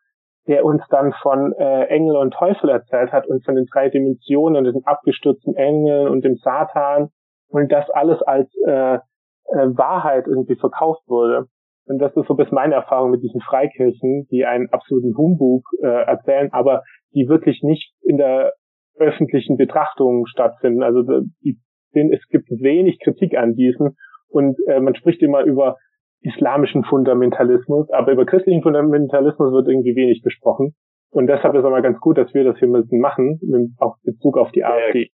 der 0.46 0.64
uns 0.64 0.82
dann 0.90 1.12
von 1.22 1.52
äh, 1.58 1.86
Engel 1.86 2.16
und 2.16 2.32
Teufel 2.32 2.70
erzählt 2.70 3.12
hat 3.12 3.26
und 3.26 3.44
von 3.44 3.56
den 3.56 3.66
drei 3.72 3.88
Dimensionen 3.88 4.64
und 4.64 4.72
den 4.72 4.84
abgestürzten 4.84 5.56
Engeln 5.56 6.08
und 6.08 6.24
dem 6.24 6.36
Satan 6.36 7.08
und 7.48 7.72
das 7.72 7.90
alles 7.90 8.22
als 8.22 8.48
äh, 8.66 8.94
äh, 8.94 8.98
Wahrheit 9.50 10.26
irgendwie 10.26 10.56
verkauft 10.56 11.02
wurde. 11.08 11.46
Und 11.86 11.98
das 11.98 12.16
ist 12.16 12.26
so 12.26 12.34
bis 12.34 12.50
meine 12.50 12.74
Erfahrung 12.74 13.10
mit 13.10 13.22
diesen 13.22 13.40
Freikirchen, 13.40 14.26
die 14.30 14.44
einen 14.44 14.68
absoluten 14.70 15.16
Humbug 15.16 15.64
äh, 15.82 15.86
erzählen, 15.86 16.52
aber 16.52 16.82
die 17.14 17.28
wirklich 17.28 17.62
nicht 17.62 17.94
in 18.02 18.16
der 18.16 18.52
öffentlichen 18.98 19.56
Betrachtungen 19.56 20.26
stattfinden. 20.26 20.82
Also 20.82 21.02
die, 21.42 21.58
es 21.92 22.26
gibt 22.28 22.50
wenig 22.50 22.98
Kritik 23.02 23.36
an 23.36 23.54
diesen 23.54 23.96
und 24.28 24.56
äh, 24.68 24.80
man 24.80 24.94
spricht 24.94 25.22
immer 25.22 25.42
über 25.42 25.76
islamischen 26.20 26.84
Fundamentalismus, 26.84 27.90
aber 27.90 28.12
über 28.12 28.26
christlichen 28.26 28.62
Fundamentalismus 28.62 29.52
wird 29.52 29.68
irgendwie 29.68 29.94
wenig 29.96 30.22
gesprochen. 30.22 30.74
Und 31.10 31.28
deshalb 31.28 31.54
ist 31.54 31.64
es 31.64 31.70
mal 31.70 31.82
ganz 31.82 32.00
gut, 32.00 32.18
dass 32.18 32.34
wir 32.34 32.44
das 32.44 32.58
hier 32.58 32.68
bisschen 32.68 33.00
machen, 33.00 33.40
auch 33.78 33.96
Bezug 34.02 34.36
auf 34.36 34.50
die 34.52 34.64
AfD. 34.64 35.10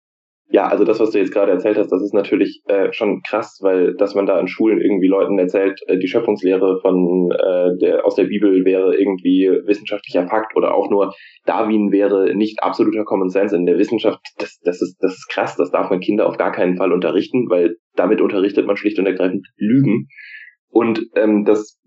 Ja, 0.53 0.67
also 0.67 0.83
das, 0.83 0.99
was 0.99 1.11
du 1.11 1.17
jetzt 1.17 1.31
gerade 1.31 1.51
erzählt 1.51 1.77
hast, 1.77 1.91
das 1.91 2.01
ist 2.01 2.13
natürlich 2.13 2.61
äh, 2.67 2.91
schon 2.91 3.21
krass, 3.21 3.59
weil 3.61 3.95
dass 3.95 4.15
man 4.15 4.25
da 4.25 4.37
an 4.37 4.49
Schulen 4.49 4.81
irgendwie 4.81 5.07
Leuten 5.07 5.39
erzählt, 5.39 5.79
äh, 5.87 5.97
die 5.97 6.09
Schöpfungslehre 6.09 6.81
von 6.81 7.31
äh, 7.31 7.77
der 7.81 8.05
aus 8.05 8.15
der 8.15 8.25
Bibel 8.25 8.65
wäre 8.65 8.93
irgendwie 8.93 9.49
wissenschaftlicher 9.65 10.27
Fakt 10.27 10.57
oder 10.57 10.75
auch 10.75 10.89
nur 10.89 11.13
Darwin 11.45 11.93
wäre 11.93 12.35
nicht 12.35 12.61
absoluter 12.63 13.05
Common 13.05 13.29
Sense 13.29 13.55
in 13.55 13.65
der 13.65 13.77
Wissenschaft. 13.77 14.19
Das, 14.39 14.59
das 14.63 14.81
ist 14.81 14.97
das 14.99 15.13
ist 15.13 15.29
krass. 15.29 15.55
Das 15.55 15.71
darf 15.71 15.89
man 15.89 16.01
Kinder 16.01 16.27
auf 16.27 16.37
gar 16.37 16.51
keinen 16.51 16.75
Fall 16.75 16.91
unterrichten, 16.91 17.49
weil 17.49 17.77
damit 17.95 18.19
unterrichtet 18.19 18.67
man 18.67 18.75
schlicht 18.75 18.99
und 18.99 19.05
ergreifend 19.05 19.47
Lügen. 19.55 20.07
Und 20.69 21.01
ähm, 21.15 21.45
das, 21.45 21.79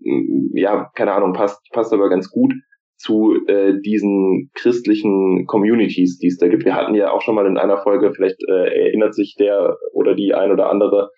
ja, 0.53 0.89
keine 0.95 1.13
Ahnung, 1.13 1.33
passt 1.33 1.59
passt 1.71 1.93
aber 1.93 2.09
ganz 2.09 2.31
gut 2.31 2.53
zu 2.97 3.35
äh, 3.47 3.73
diesen 3.83 4.51
christlichen 4.55 5.45
Communities, 5.47 6.17
die 6.17 6.27
es 6.27 6.37
da 6.37 6.47
gibt. 6.47 6.65
Wir 6.65 6.75
hatten 6.75 6.95
ja 6.95 7.11
auch 7.11 7.21
schon 7.21 7.35
mal 7.35 7.45
in 7.45 7.57
einer 7.57 7.77
Folge, 7.77 8.13
vielleicht 8.13 8.37
äh, 8.47 8.85
erinnert 8.85 9.13
sich 9.13 9.35
der 9.37 9.77
oder 9.93 10.15
die 10.15 10.33
ein 10.33 10.51
oder 10.51 10.69
andere 10.69 11.09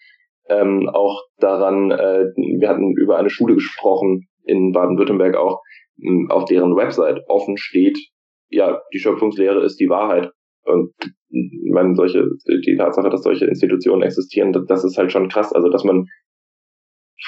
ähm, 0.50 0.90
auch 0.90 1.24
daran, 1.40 1.92
äh, 1.92 2.26
wir 2.60 2.70
hatten 2.70 2.94
über 2.98 3.18
eine 3.18 3.30
Schule 3.30 3.56
gesprochen 3.56 4.28
in 4.46 4.72
Baden-Württemberg 4.72 5.36
auch, 5.36 5.62
auf 6.30 6.46
deren 6.46 6.76
Website 6.76 7.22
offen 7.28 7.58
steht, 7.58 7.98
ja, 8.50 8.82
die 8.94 9.00
Schöpfungslehre 9.00 9.64
ist 9.64 9.80
die 9.80 9.90
Wahrheit. 9.90 10.32
Und 10.64 10.94
man 11.72 11.96
solche, 11.96 12.24
die 12.48 12.76
Tatsache, 12.78 13.10
dass 13.10 13.24
solche 13.24 13.46
Institutionen 13.46 14.04
existieren, 14.04 14.54
das, 14.54 14.66
das 14.68 14.84
ist 14.86 14.98
halt 14.98 15.12
schon 15.12 15.28
krass. 15.28 15.54
Also, 15.54 15.70
dass 15.70 15.84
man 15.84 16.06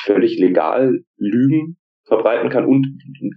völlig 0.04 0.38
legal 0.40 1.00
Lügen 1.18 1.78
verbreiten 2.10 2.50
kann 2.50 2.66
und 2.66 2.86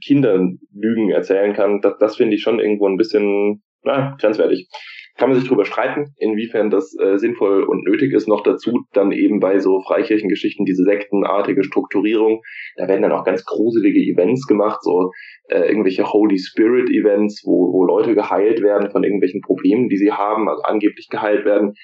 Kindern 0.04 0.58
Lügen 0.74 1.10
erzählen 1.10 1.52
kann, 1.52 1.80
das, 1.80 1.98
das 1.98 2.16
finde 2.16 2.34
ich 2.34 2.42
schon 2.42 2.58
irgendwo 2.58 2.88
ein 2.88 2.96
bisschen 2.96 3.62
na, 3.84 4.16
grenzwertig. 4.20 4.68
kann 5.16 5.30
man 5.30 5.38
sich 5.38 5.48
drüber 5.48 5.64
streiten, 5.64 6.14
inwiefern 6.18 6.70
das 6.70 6.96
äh, 6.98 7.18
sinnvoll 7.18 7.64
und 7.64 7.84
nötig 7.84 8.12
ist. 8.12 8.28
Noch 8.28 8.42
dazu 8.42 8.80
dann 8.92 9.12
eben 9.12 9.40
bei 9.40 9.58
so 9.58 9.80
Freikirchengeschichten 9.80 10.64
diese 10.64 10.84
sektenartige 10.84 11.64
Strukturierung. 11.64 12.42
Da 12.76 12.88
werden 12.88 13.02
dann 13.02 13.12
auch 13.12 13.24
ganz 13.24 13.44
gruselige 13.44 14.00
Events 14.00 14.46
gemacht, 14.46 14.82
so 14.82 15.10
äh, 15.48 15.68
irgendwelche 15.68 16.10
Holy 16.10 16.38
Spirit 16.38 16.90
Events, 16.90 17.42
wo, 17.44 17.72
wo 17.72 17.84
Leute 17.84 18.14
geheilt 18.14 18.62
werden 18.62 18.90
von 18.90 19.04
irgendwelchen 19.04 19.42
Problemen, 19.42 19.88
die 19.88 19.98
sie 19.98 20.12
haben, 20.12 20.48
also 20.48 20.62
angeblich 20.62 21.08
geheilt 21.10 21.44
werden. 21.44 21.74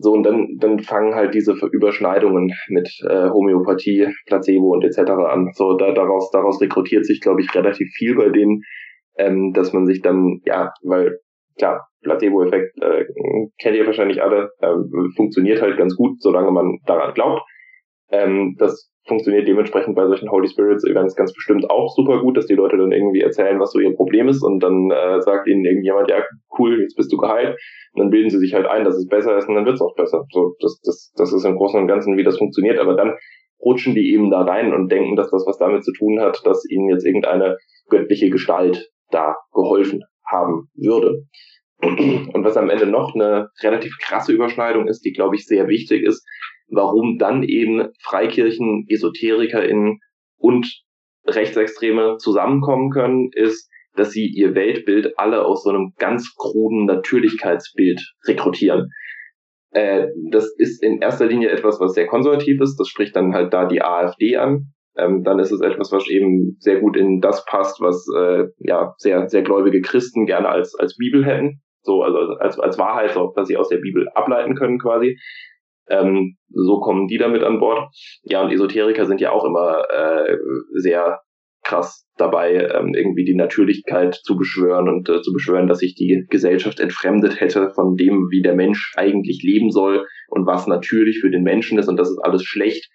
So, 0.00 0.12
und 0.12 0.22
dann, 0.22 0.56
dann 0.58 0.78
fangen 0.78 1.14
halt 1.14 1.34
diese 1.34 1.54
Überschneidungen 1.72 2.52
mit 2.68 2.88
äh, 3.08 3.30
Homöopathie, 3.30 4.06
Placebo 4.26 4.72
und 4.72 4.84
etc. 4.84 5.10
an. 5.10 5.50
So, 5.54 5.76
da, 5.76 5.92
daraus, 5.92 6.30
daraus 6.30 6.60
rekrutiert 6.60 7.04
sich, 7.04 7.20
glaube 7.20 7.40
ich, 7.40 7.52
relativ 7.54 7.88
viel 7.96 8.14
bei 8.14 8.28
denen, 8.28 8.62
ähm, 9.16 9.52
dass 9.52 9.72
man 9.72 9.86
sich 9.86 10.00
dann, 10.00 10.40
ja, 10.44 10.72
weil 10.82 11.18
klar, 11.58 11.88
Placebo-Effekt 12.02 12.80
äh, 12.80 13.04
kennt 13.60 13.76
ihr 13.76 13.86
wahrscheinlich 13.86 14.22
alle, 14.22 14.50
äh, 14.60 14.74
funktioniert 15.16 15.60
halt 15.60 15.76
ganz 15.76 15.96
gut, 15.96 16.20
solange 16.22 16.52
man 16.52 16.78
daran 16.86 17.14
glaubt. 17.14 17.42
Ähm, 18.10 18.54
das 18.58 18.90
funktioniert 19.08 19.48
dementsprechend 19.48 19.96
bei 19.96 20.06
solchen 20.06 20.30
Holy 20.30 20.48
Spirits 20.48 20.84
Events 20.84 21.16
ganz 21.16 21.32
bestimmt 21.32 21.68
auch 21.70 21.92
super 21.94 22.20
gut, 22.20 22.36
dass 22.36 22.46
die 22.46 22.54
Leute 22.54 22.76
dann 22.76 22.92
irgendwie 22.92 23.20
erzählen, 23.20 23.58
was 23.58 23.72
so 23.72 23.80
ihr 23.80 23.94
Problem 23.94 24.28
ist 24.28 24.42
und 24.42 24.62
dann 24.62 24.90
äh, 24.90 25.20
sagt 25.20 25.48
ihnen 25.48 25.64
irgendjemand, 25.64 26.08
ja 26.10 26.22
cool, 26.58 26.80
jetzt 26.82 26.96
bist 26.96 27.12
du 27.12 27.16
geheilt. 27.16 27.58
Und 27.94 28.02
dann 28.02 28.10
bilden 28.10 28.30
sie 28.30 28.38
sich 28.38 28.54
halt 28.54 28.66
ein, 28.66 28.84
dass 28.84 28.96
es 28.96 29.08
besser 29.08 29.36
ist 29.38 29.48
und 29.48 29.54
dann 29.54 29.64
wird 29.64 29.76
es 29.76 29.80
auch 29.80 29.94
besser. 29.96 30.24
So, 30.30 30.54
das, 30.60 30.80
das, 30.84 31.12
das 31.16 31.32
ist 31.32 31.44
im 31.44 31.56
Großen 31.56 31.80
und 31.80 31.88
Ganzen, 31.88 32.16
wie 32.16 32.24
das 32.24 32.38
funktioniert. 32.38 32.78
Aber 32.78 32.94
dann 32.94 33.14
rutschen 33.60 33.94
die 33.94 34.12
eben 34.12 34.30
da 34.30 34.42
rein 34.42 34.72
und 34.72 34.92
denken, 34.92 35.16
dass 35.16 35.30
das 35.30 35.44
was 35.46 35.58
damit 35.58 35.84
zu 35.84 35.92
tun 35.92 36.20
hat, 36.20 36.40
dass 36.44 36.68
ihnen 36.70 36.88
jetzt 36.88 37.04
irgendeine 37.04 37.56
göttliche 37.88 38.30
Gestalt 38.30 38.90
da 39.10 39.36
geholfen 39.52 40.02
haben 40.26 40.68
würde. 40.74 41.24
Und 41.80 42.44
was 42.44 42.56
am 42.56 42.70
Ende 42.70 42.86
noch 42.86 43.14
eine 43.14 43.50
relativ 43.62 43.96
krasse 44.02 44.32
Überschneidung 44.32 44.88
ist, 44.88 45.04
die, 45.04 45.12
glaube 45.12 45.36
ich, 45.36 45.46
sehr 45.46 45.68
wichtig 45.68 46.02
ist, 46.02 46.26
warum 46.68 47.18
dann 47.18 47.42
eben 47.42 47.88
Freikirchen, 48.00 48.86
EsoterikerInnen 48.88 50.00
und 50.36 50.82
Rechtsextreme 51.26 52.16
zusammenkommen 52.18 52.90
können, 52.90 53.30
ist, 53.32 53.70
dass 53.94 54.12
sie 54.12 54.26
ihr 54.26 54.54
Weltbild 54.54 55.18
alle 55.18 55.44
aus 55.44 55.64
so 55.64 55.70
einem 55.70 55.92
ganz 55.98 56.34
kruden 56.36 56.86
Natürlichkeitsbild 56.86 58.00
rekrutieren. 58.26 58.90
Äh, 59.70 60.06
das 60.30 60.54
ist 60.56 60.82
in 60.82 61.00
erster 61.00 61.26
Linie 61.26 61.50
etwas, 61.50 61.80
was 61.80 61.94
sehr 61.94 62.06
konservativ 62.06 62.60
ist. 62.60 62.76
Das 62.78 62.88
spricht 62.88 63.16
dann 63.16 63.34
halt 63.34 63.52
da 63.52 63.66
die 63.66 63.82
AfD 63.82 64.36
an 64.36 64.72
ähm, 64.98 65.22
dann 65.22 65.38
ist 65.38 65.52
es 65.52 65.60
etwas, 65.60 65.92
was 65.92 66.08
eben 66.08 66.56
sehr 66.58 66.80
gut 66.80 66.96
in 66.96 67.20
das 67.20 67.44
passt, 67.44 67.80
was 67.80 68.04
äh, 68.16 68.48
ja 68.58 68.94
sehr, 68.98 69.28
sehr 69.28 69.42
gläubige 69.42 69.80
Christen 69.80 70.26
gerne 70.26 70.48
als, 70.48 70.74
als 70.74 70.96
Bibel 70.96 71.24
hätten. 71.24 71.62
So, 71.82 72.02
also 72.02 72.18
als, 72.40 72.58
als 72.58 72.78
Wahrheit, 72.78 73.12
so, 73.12 73.32
was 73.36 73.46
sie 73.46 73.56
aus 73.56 73.68
der 73.68 73.78
Bibel 73.78 74.08
ableiten 74.14 74.56
können 74.56 74.78
quasi. 74.78 75.18
Ähm, 75.90 76.36
so 76.50 76.80
kommen 76.80 77.06
die 77.06 77.18
damit 77.18 77.42
an 77.42 77.60
Bord. 77.60 77.88
Ja, 78.22 78.42
und 78.42 78.52
Esoteriker 78.52 79.06
sind 79.06 79.20
ja 79.20 79.32
auch 79.32 79.44
immer 79.44 79.84
äh, 79.90 80.36
sehr 80.74 81.20
krass 81.62 82.06
dabei, 82.16 82.54
ähm, 82.54 82.94
irgendwie 82.94 83.24
die 83.24 83.34
Natürlichkeit 83.34 84.14
zu 84.14 84.36
beschwören 84.36 84.88
und 84.88 85.08
äh, 85.08 85.20
zu 85.22 85.32
beschwören, 85.32 85.66
dass 85.66 85.80
sich 85.80 85.94
die 85.94 86.24
Gesellschaft 86.30 86.80
entfremdet 86.80 87.40
hätte 87.40 87.70
von 87.74 87.96
dem, 87.96 88.28
wie 88.30 88.42
der 88.42 88.54
Mensch 88.54 88.92
eigentlich 88.96 89.42
leben 89.42 89.70
soll 89.70 90.06
und 90.28 90.46
was 90.46 90.66
natürlich 90.66 91.20
für 91.20 91.30
den 91.30 91.42
Menschen 91.42 91.78
ist 91.78 91.88
und 91.88 91.98
das 91.98 92.10
ist 92.10 92.18
alles 92.18 92.42
schlecht 92.42 92.88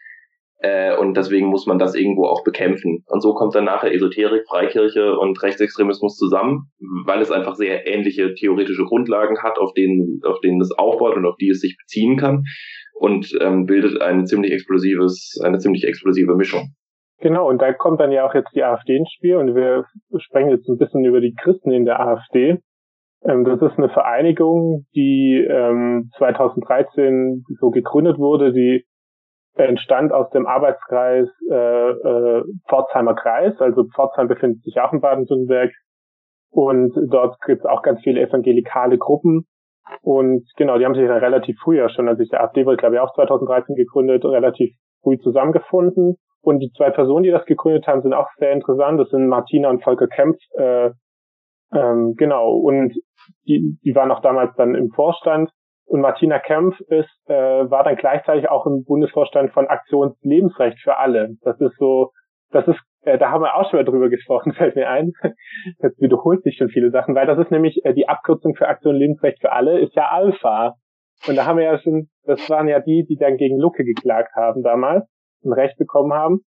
äh, 0.63 0.95
und 0.95 1.15
deswegen 1.17 1.47
muss 1.47 1.67
man 1.67 1.77
das 1.77 1.93
irgendwo 1.93 2.25
auch 2.25 2.43
bekämpfen. 2.43 3.03
Und 3.07 3.21
so 3.21 3.33
kommt 3.33 3.53
dann 3.53 3.65
nachher 3.65 3.93
Esoterik, 3.93 4.45
Freikirche 4.47 5.17
und 5.17 5.41
Rechtsextremismus 5.43 6.15
zusammen, 6.15 6.71
weil 7.05 7.21
es 7.21 7.31
einfach 7.31 7.55
sehr 7.55 7.85
ähnliche 7.85 8.33
theoretische 8.33 8.85
Grundlagen 8.85 9.43
hat, 9.43 9.59
auf 9.59 9.73
denen, 9.73 10.21
auf 10.23 10.39
denen 10.39 10.61
es 10.61 10.71
aufbaut 10.71 11.17
und 11.17 11.25
auf 11.25 11.35
die 11.35 11.49
es 11.49 11.59
sich 11.59 11.77
beziehen 11.77 12.17
kann 12.17 12.43
und 12.93 13.37
ähm, 13.41 13.65
bildet 13.65 14.01
ein 14.01 14.25
ziemlich 14.25 14.51
explosives, 14.51 15.39
eine 15.43 15.59
ziemlich 15.59 15.85
explosive 15.85 16.35
Mischung. 16.35 16.73
Genau, 17.19 17.47
und 17.47 17.61
da 17.61 17.71
kommt 17.73 18.01
dann 18.01 18.11
ja 18.11 18.25
auch 18.25 18.33
jetzt 18.33 18.53
die 18.53 18.63
AfD 18.63 18.97
ins 18.97 19.11
Spiel 19.11 19.37
und 19.37 19.55
wir 19.55 19.85
sprechen 20.17 20.49
jetzt 20.49 20.67
ein 20.67 20.77
bisschen 20.77 21.05
über 21.05 21.21
die 21.21 21.33
Christen 21.33 21.71
in 21.71 21.85
der 21.85 21.99
AfD. 21.99 22.59
Ähm, 23.25 23.45
das 23.45 23.61
ist 23.61 23.77
eine 23.77 23.89
Vereinigung, 23.89 24.85
die 24.95 25.45
ähm, 25.49 26.09
2013 26.17 27.43
so 27.59 27.69
gegründet 27.69 28.17
wurde, 28.17 28.51
die 28.51 28.85
entstand 29.55 30.11
aus 30.11 30.29
dem 30.31 30.45
Arbeitskreis 30.47 31.29
äh, 31.49 31.89
äh, 31.89 32.43
Pforzheimer 32.67 33.15
Kreis. 33.15 33.53
Also 33.59 33.85
Pforzheim 33.95 34.27
befindet 34.27 34.63
sich 34.63 34.79
auch 34.79 34.91
in 34.93 35.01
Baden-Württemberg. 35.01 35.71
Und 36.49 36.93
dort 37.09 37.39
gibt 37.45 37.61
es 37.61 37.65
auch 37.65 37.81
ganz 37.81 38.01
viele 38.01 38.21
evangelikale 38.21 38.97
Gruppen. 38.97 39.45
Und 40.01 40.49
genau, 40.55 40.77
die 40.77 40.85
haben 40.85 40.95
sich 40.95 41.07
dann 41.07 41.17
relativ 41.17 41.57
früh 41.59 41.77
ja 41.77 41.89
schon, 41.89 42.07
also 42.07 42.23
der 42.23 42.41
AfD 42.41 42.65
wurde, 42.65 42.77
glaube 42.77 42.95
ich, 42.95 43.01
auch 43.01 43.13
2013 43.13 43.75
gegründet, 43.75 44.23
relativ 44.25 44.75
früh 45.01 45.17
zusammengefunden. 45.19 46.17
Und 46.41 46.59
die 46.59 46.71
zwei 46.75 46.89
Personen, 46.89 47.23
die 47.23 47.31
das 47.31 47.45
gegründet 47.45 47.87
haben, 47.87 48.01
sind 48.01 48.13
auch 48.13 48.27
sehr 48.37 48.51
interessant. 48.51 48.99
Das 48.99 49.09
sind 49.09 49.27
Martina 49.27 49.69
und 49.69 49.83
Volker 49.83 50.07
Kempf. 50.07 50.37
Äh, 50.57 50.91
ähm, 51.73 52.15
genau, 52.17 52.53
und 52.53 52.93
die, 53.47 53.77
die 53.83 53.95
waren 53.95 54.11
auch 54.11 54.21
damals 54.21 54.53
dann 54.57 54.75
im 54.75 54.89
Vorstand. 54.89 55.49
Und 55.85 56.01
Martina 56.01 56.39
Kempf 56.39 56.79
ist, 56.87 57.09
äh, 57.27 57.33
war 57.33 57.83
dann 57.83 57.95
gleichzeitig 57.95 58.49
auch 58.49 58.65
im 58.65 58.83
Bundesvorstand 58.83 59.51
von 59.51 59.67
Aktion 59.67 60.15
Lebensrecht 60.21 60.79
für 60.81 60.97
alle. 60.97 61.35
Das 61.41 61.59
ist 61.59 61.77
so, 61.77 62.11
das 62.51 62.67
ist, 62.67 62.79
äh, 63.05 63.17
da 63.17 63.31
haben 63.31 63.41
wir 63.41 63.55
auch 63.55 63.69
schon 63.69 63.79
mal 63.79 63.85
drüber 63.85 64.09
gesprochen, 64.09 64.53
fällt 64.57 64.75
mir 64.75 64.89
ein. 64.89 65.13
Jetzt 65.81 66.01
wiederholt 66.01 66.43
sich 66.43 66.57
schon 66.57 66.69
viele 66.69 66.91
Sachen, 66.91 67.15
weil 67.15 67.27
das 67.27 67.39
ist 67.39 67.51
nämlich 67.51 67.83
äh, 67.83 67.93
die 67.93 68.07
Abkürzung 68.07 68.55
für 68.55 68.67
Aktion 68.67 68.95
Lebensrecht 68.95 69.39
für 69.41 69.51
alle, 69.51 69.79
ist 69.79 69.95
ja 69.95 70.09
Alpha. 70.09 70.75
Und 71.27 71.37
da 71.37 71.45
haben 71.45 71.57
wir 71.57 71.65
ja 71.65 71.77
schon, 71.79 72.09
das 72.23 72.49
waren 72.49 72.67
ja 72.67 72.79
die, 72.79 73.05
die 73.07 73.15
dann 73.15 73.37
gegen 73.37 73.57
Lucke 73.57 73.83
geklagt 73.83 74.35
haben 74.35 74.61
damals 74.63 75.05
und 75.41 75.53
Recht 75.53 75.77
bekommen 75.77 76.13
haben. 76.13 76.41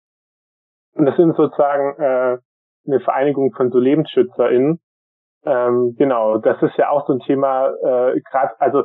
Und 0.95 1.05
das 1.05 1.15
sind 1.15 1.35
sozusagen 1.35 1.95
äh, 1.99 2.37
eine 2.85 2.99
Vereinigung 2.99 3.51
von 3.55 3.71
so 3.71 3.79
LebensschützerInnen. 3.79 4.79
Ähm, 5.45 5.95
genau, 5.97 6.37
das 6.37 6.61
ist 6.61 6.77
ja 6.77 6.89
auch 6.89 7.05
so 7.07 7.13
ein 7.13 7.19
Thema, 7.19 7.69
äh, 7.69 8.19
gerade, 8.31 8.59
also 8.59 8.83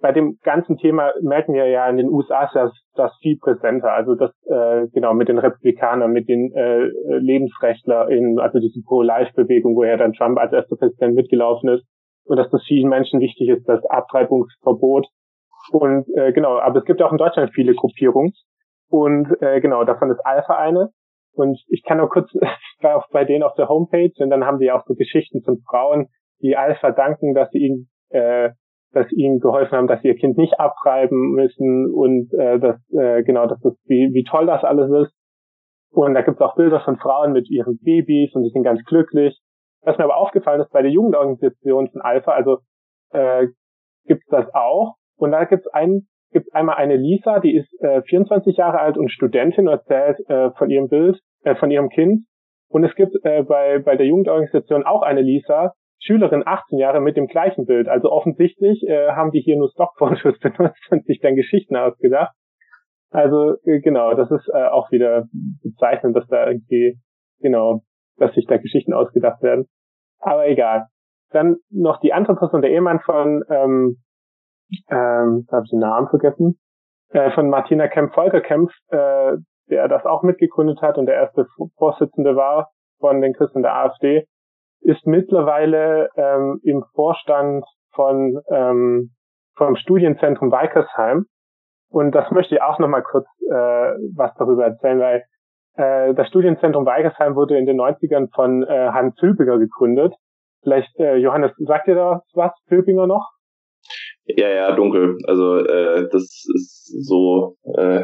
bei 0.00 0.12
dem 0.12 0.38
ganzen 0.42 0.76
Thema 0.76 1.12
merken 1.22 1.54
wir 1.54 1.66
ja 1.66 1.88
in 1.88 1.96
den 1.96 2.08
USA 2.08 2.44
ist 2.44 2.54
das, 2.54 2.72
das 2.94 3.12
viel 3.20 3.38
präsenter. 3.38 3.92
Also 3.92 4.14
das 4.14 4.30
äh, 4.46 4.86
genau 4.92 5.14
mit 5.14 5.28
den 5.28 5.38
Republikanern, 5.38 6.12
mit 6.12 6.28
den 6.28 6.52
äh, 6.54 6.88
Lebensrechtler 7.18 8.08
in 8.08 8.38
also 8.38 8.58
diese 8.58 8.80
Pro-Life-Bewegung, 8.86 9.76
wo 9.76 9.84
ja 9.84 9.96
dann 9.96 10.12
Trump 10.12 10.38
als 10.38 10.52
erster 10.52 10.76
Präsident 10.76 11.14
mitgelaufen 11.14 11.70
ist 11.70 11.84
und 12.24 12.36
dass 12.36 12.50
das 12.50 12.62
vielen 12.66 12.88
Menschen 12.88 13.20
wichtig 13.20 13.48
ist, 13.48 13.68
das 13.68 13.84
Abtreibungsverbot. 13.86 15.06
Und 15.70 16.06
äh, 16.16 16.32
genau, 16.32 16.58
aber 16.58 16.80
es 16.80 16.84
gibt 16.84 17.02
auch 17.02 17.12
in 17.12 17.18
Deutschland 17.18 17.52
viele 17.54 17.74
Gruppierungen 17.74 18.32
und 18.88 19.28
äh, 19.40 19.60
genau 19.60 19.84
davon 19.84 20.10
ist 20.10 20.20
Alpha 20.24 20.56
eine. 20.56 20.90
Und 21.34 21.58
ich 21.68 21.82
kann 21.82 21.98
nur 21.98 22.10
kurz, 22.10 22.30
auch 22.82 23.08
bei 23.10 23.24
denen 23.24 23.42
auf 23.42 23.54
der 23.54 23.68
Homepage 23.68 24.12
und 24.18 24.30
dann 24.30 24.44
haben 24.44 24.58
die 24.58 24.70
auch 24.70 24.84
so 24.86 24.94
Geschichten 24.94 25.42
von 25.42 25.62
Frauen, 25.68 26.08
die 26.40 26.56
Alpha 26.56 26.90
danken, 26.90 27.34
dass 27.34 27.50
sie 27.50 27.58
ihnen 27.58 27.88
äh, 28.10 28.50
dass 28.92 29.10
ihnen 29.12 29.40
geholfen 29.40 29.76
haben, 29.76 29.86
dass 29.86 30.02
sie 30.02 30.08
ihr 30.08 30.16
Kind 30.16 30.36
nicht 30.36 30.60
abtreiben 30.60 31.32
müssen 31.32 31.92
und 31.92 32.32
äh, 32.34 32.58
dass 32.58 32.76
äh, 32.92 33.22
genau, 33.22 33.46
dass 33.46 33.60
das 33.60 33.74
wie, 33.86 34.10
wie 34.12 34.24
toll 34.24 34.46
das 34.46 34.64
alles 34.64 34.90
ist. 35.06 35.14
Und 35.90 36.14
da 36.14 36.22
gibt 36.22 36.36
es 36.36 36.40
auch 36.40 36.56
Bilder 36.56 36.80
von 36.80 36.96
Frauen 36.96 37.32
mit 37.32 37.50
ihren 37.50 37.78
Babys 37.78 38.34
und 38.34 38.44
die 38.44 38.50
sind 38.50 38.62
ganz 38.62 38.82
glücklich. 38.84 39.38
Was 39.82 39.98
mir 39.98 40.04
aber 40.04 40.16
aufgefallen 40.16 40.60
ist 40.60 40.72
bei 40.72 40.82
der 40.82 40.90
Jugendorganisation 40.90 41.90
von 41.90 42.00
Alpha, 42.02 42.32
also 42.32 42.58
äh, 43.10 43.48
gibt 44.06 44.22
es 44.22 44.28
das 44.28 44.54
auch. 44.54 44.96
Und 45.16 45.32
da 45.32 45.44
gibt 45.44 45.66
es 45.66 45.72
ein, 45.72 46.06
gibt's 46.30 46.52
einmal 46.52 46.76
eine 46.76 46.96
Lisa, 46.96 47.40
die 47.40 47.56
ist 47.56 47.72
äh, 47.80 48.02
24 48.02 48.56
Jahre 48.56 48.78
alt 48.80 48.96
und 48.96 49.10
Studentin 49.10 49.68
und 49.68 49.74
erzählt 49.74 50.18
äh, 50.28 50.50
von 50.52 50.70
ihrem 50.70 50.88
Bild, 50.88 51.20
äh, 51.44 51.54
von 51.56 51.70
ihrem 51.70 51.88
Kind. 51.88 52.24
Und 52.68 52.84
es 52.84 52.94
gibt 52.94 53.14
äh, 53.24 53.42
bei, 53.42 53.80
bei 53.80 53.96
der 53.96 54.06
Jugendorganisation 54.06 54.84
auch 54.84 55.02
eine 55.02 55.20
Lisa, 55.20 55.74
Schülerin 56.04 56.42
18 56.44 56.78
Jahre 56.78 57.00
mit 57.00 57.16
dem 57.16 57.28
gleichen 57.28 57.64
Bild. 57.64 57.88
Also 57.88 58.10
offensichtlich 58.10 58.82
äh, 58.86 59.12
haben 59.12 59.30
die 59.30 59.40
hier 59.40 59.56
nur 59.56 59.70
Stockfotos 59.70 60.38
benutzt 60.40 60.84
und 60.90 61.04
sich 61.06 61.20
dann 61.20 61.36
Geschichten 61.36 61.76
ausgedacht. 61.76 62.34
Also 63.10 63.54
äh, 63.64 63.80
genau, 63.80 64.14
das 64.14 64.30
ist 64.30 64.48
äh, 64.52 64.64
auch 64.64 64.90
wieder 64.90 65.26
bezeichnend, 65.62 66.16
dass 66.16 66.26
da 66.26 66.46
irgendwie, 66.48 66.98
genau, 67.40 67.82
dass 68.16 68.34
sich 68.34 68.46
da 68.46 68.56
Geschichten 68.56 68.92
ausgedacht 68.92 69.42
werden. 69.42 69.66
Aber 70.18 70.48
egal. 70.48 70.86
Dann 71.30 71.56
noch 71.70 72.00
die 72.00 72.12
andere 72.12 72.36
Person, 72.36 72.62
der 72.62 72.72
Ehemann 72.72 73.00
von, 73.00 73.42
ähm, 73.48 73.96
ähm, 74.90 75.46
da 75.48 75.56
habe 75.56 75.64
ich 75.64 75.70
den 75.70 75.78
Namen 75.78 76.08
vergessen, 76.08 76.58
äh, 77.10 77.30
von 77.30 77.48
Martina 77.48 77.88
Kempf, 77.88 78.14
Volker 78.14 78.40
Kempf, 78.40 78.72
äh, 78.88 79.36
der 79.70 79.88
das 79.88 80.04
auch 80.04 80.22
mitgegründet 80.22 80.82
hat 80.82 80.98
und 80.98 81.06
der 81.06 81.14
erste 81.14 81.46
Vorsitzende 81.78 82.34
war 82.36 82.70
von 82.98 83.20
den 83.20 83.32
Christen 83.34 83.62
der 83.62 83.74
AfD, 83.74 84.26
ist 84.82 85.06
mittlerweile 85.06 86.08
ähm, 86.16 86.60
im 86.64 86.84
Vorstand 86.94 87.64
von 87.94 88.40
ähm, 88.50 89.10
vom 89.56 89.76
Studienzentrum 89.76 90.50
Weikersheim. 90.50 91.26
Und 91.88 92.12
das 92.12 92.30
möchte 92.30 92.54
ich 92.54 92.62
auch 92.62 92.78
nochmal 92.78 93.02
kurz 93.02 93.26
äh, 93.50 93.92
was 94.16 94.32
darüber 94.38 94.64
erzählen, 94.64 94.98
weil 94.98 95.24
äh, 95.76 96.14
das 96.14 96.28
Studienzentrum 96.28 96.86
Weikersheim 96.86 97.34
wurde 97.36 97.58
in 97.58 97.66
den 97.66 97.78
90ern 97.80 98.28
von 98.34 98.62
äh, 98.62 98.88
Hans 98.92 99.18
Filbinger 99.20 99.58
gegründet. 99.58 100.14
Vielleicht, 100.62 100.98
äh, 100.98 101.16
Johannes, 101.16 101.52
sagt 101.58 101.88
ihr 101.88 101.94
da 101.94 102.22
was, 102.34 102.52
Filbinger 102.68 103.06
noch? 103.06 103.28
Ja, 104.24 104.48
ja, 104.48 104.74
dunkel. 104.74 105.18
Also 105.26 105.58
äh, 105.58 106.08
das 106.10 106.22
ist 106.54 107.06
so 107.06 107.56
äh, 107.74 108.02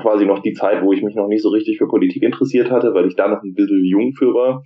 quasi 0.00 0.26
noch 0.26 0.40
die 0.40 0.52
Zeit, 0.52 0.82
wo 0.82 0.92
ich 0.92 1.02
mich 1.02 1.14
noch 1.14 1.28
nicht 1.28 1.42
so 1.42 1.50
richtig 1.50 1.78
für 1.78 1.88
Politik 1.88 2.22
interessiert 2.22 2.70
hatte, 2.70 2.94
weil 2.94 3.06
ich 3.06 3.16
da 3.16 3.28
noch 3.28 3.42
ein 3.42 3.54
bisschen 3.54 3.84
jung 3.84 4.12
für 4.18 4.34
war. 4.34 4.62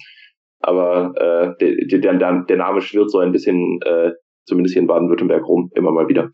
Aber 0.61 1.14
äh, 1.17 1.88
der, 1.88 2.00
der, 2.00 2.43
der, 2.43 2.57
Name 2.57 2.81
schwirrt 2.81 3.11
so 3.11 3.19
ein 3.19 3.33
bisschen, 3.33 3.81
äh, 3.85 4.12
zumindest 4.47 4.75
hier 4.75 4.83
in 4.83 4.88
Baden-Württemberg 4.88 5.47
rum, 5.47 5.71
immer 5.75 5.90
mal 5.90 6.09
wieder. 6.09 6.31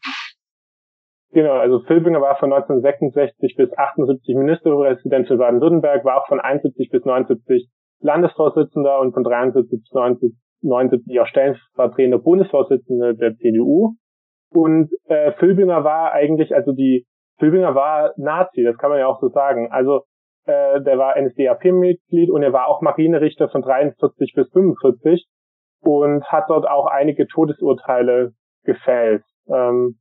Genau, 1.32 1.52
also 1.52 1.80
Filbinger 1.86 2.20
war 2.20 2.36
von 2.36 2.52
1966 2.52 3.56
bis 3.56 3.70
78 3.76 4.34
Ministerpräsident 4.36 5.28
für 5.28 5.36
Baden-Württemberg, 5.36 6.04
war 6.04 6.22
auch 6.22 6.28
von 6.28 6.40
71 6.40 6.90
bis 6.90 7.04
79 7.04 7.68
Landesvorsitzender 8.00 9.00
und 9.00 9.12
von 9.12 9.22
73 9.22 9.80
bis 9.80 9.92
79 10.62 11.20
auch 11.20 11.26
stellvertretender 11.26 12.18
Bundesvorsitzender 12.18 13.14
der 13.14 13.36
CDU. 13.36 13.94
Und 14.50 14.90
äh, 15.08 15.32
Filbinger 15.32 15.84
war 15.84 16.12
eigentlich, 16.12 16.54
also 16.54 16.72
die 16.72 17.06
Filbinger 17.38 17.74
war 17.74 18.12
Nazi, 18.16 18.62
das 18.62 18.78
kann 18.78 18.90
man 18.90 18.98
ja 18.98 19.06
auch 19.06 19.20
so 19.20 19.28
sagen. 19.28 19.68
Also 19.70 20.02
äh, 20.46 20.80
der 20.80 20.98
war 20.98 21.16
NSDAP-Mitglied 21.20 22.30
und 22.30 22.42
er 22.42 22.52
war 22.52 22.68
auch 22.68 22.80
Marinerichter 22.80 23.48
von 23.48 23.62
43 23.62 24.32
bis 24.34 24.50
45 24.52 25.26
und 25.80 26.24
hat 26.26 26.44
dort 26.48 26.66
auch 26.66 26.86
einige 26.86 27.26
Todesurteile 27.26 28.32
gefällt. 28.64 29.22
Ähm, 29.48 29.98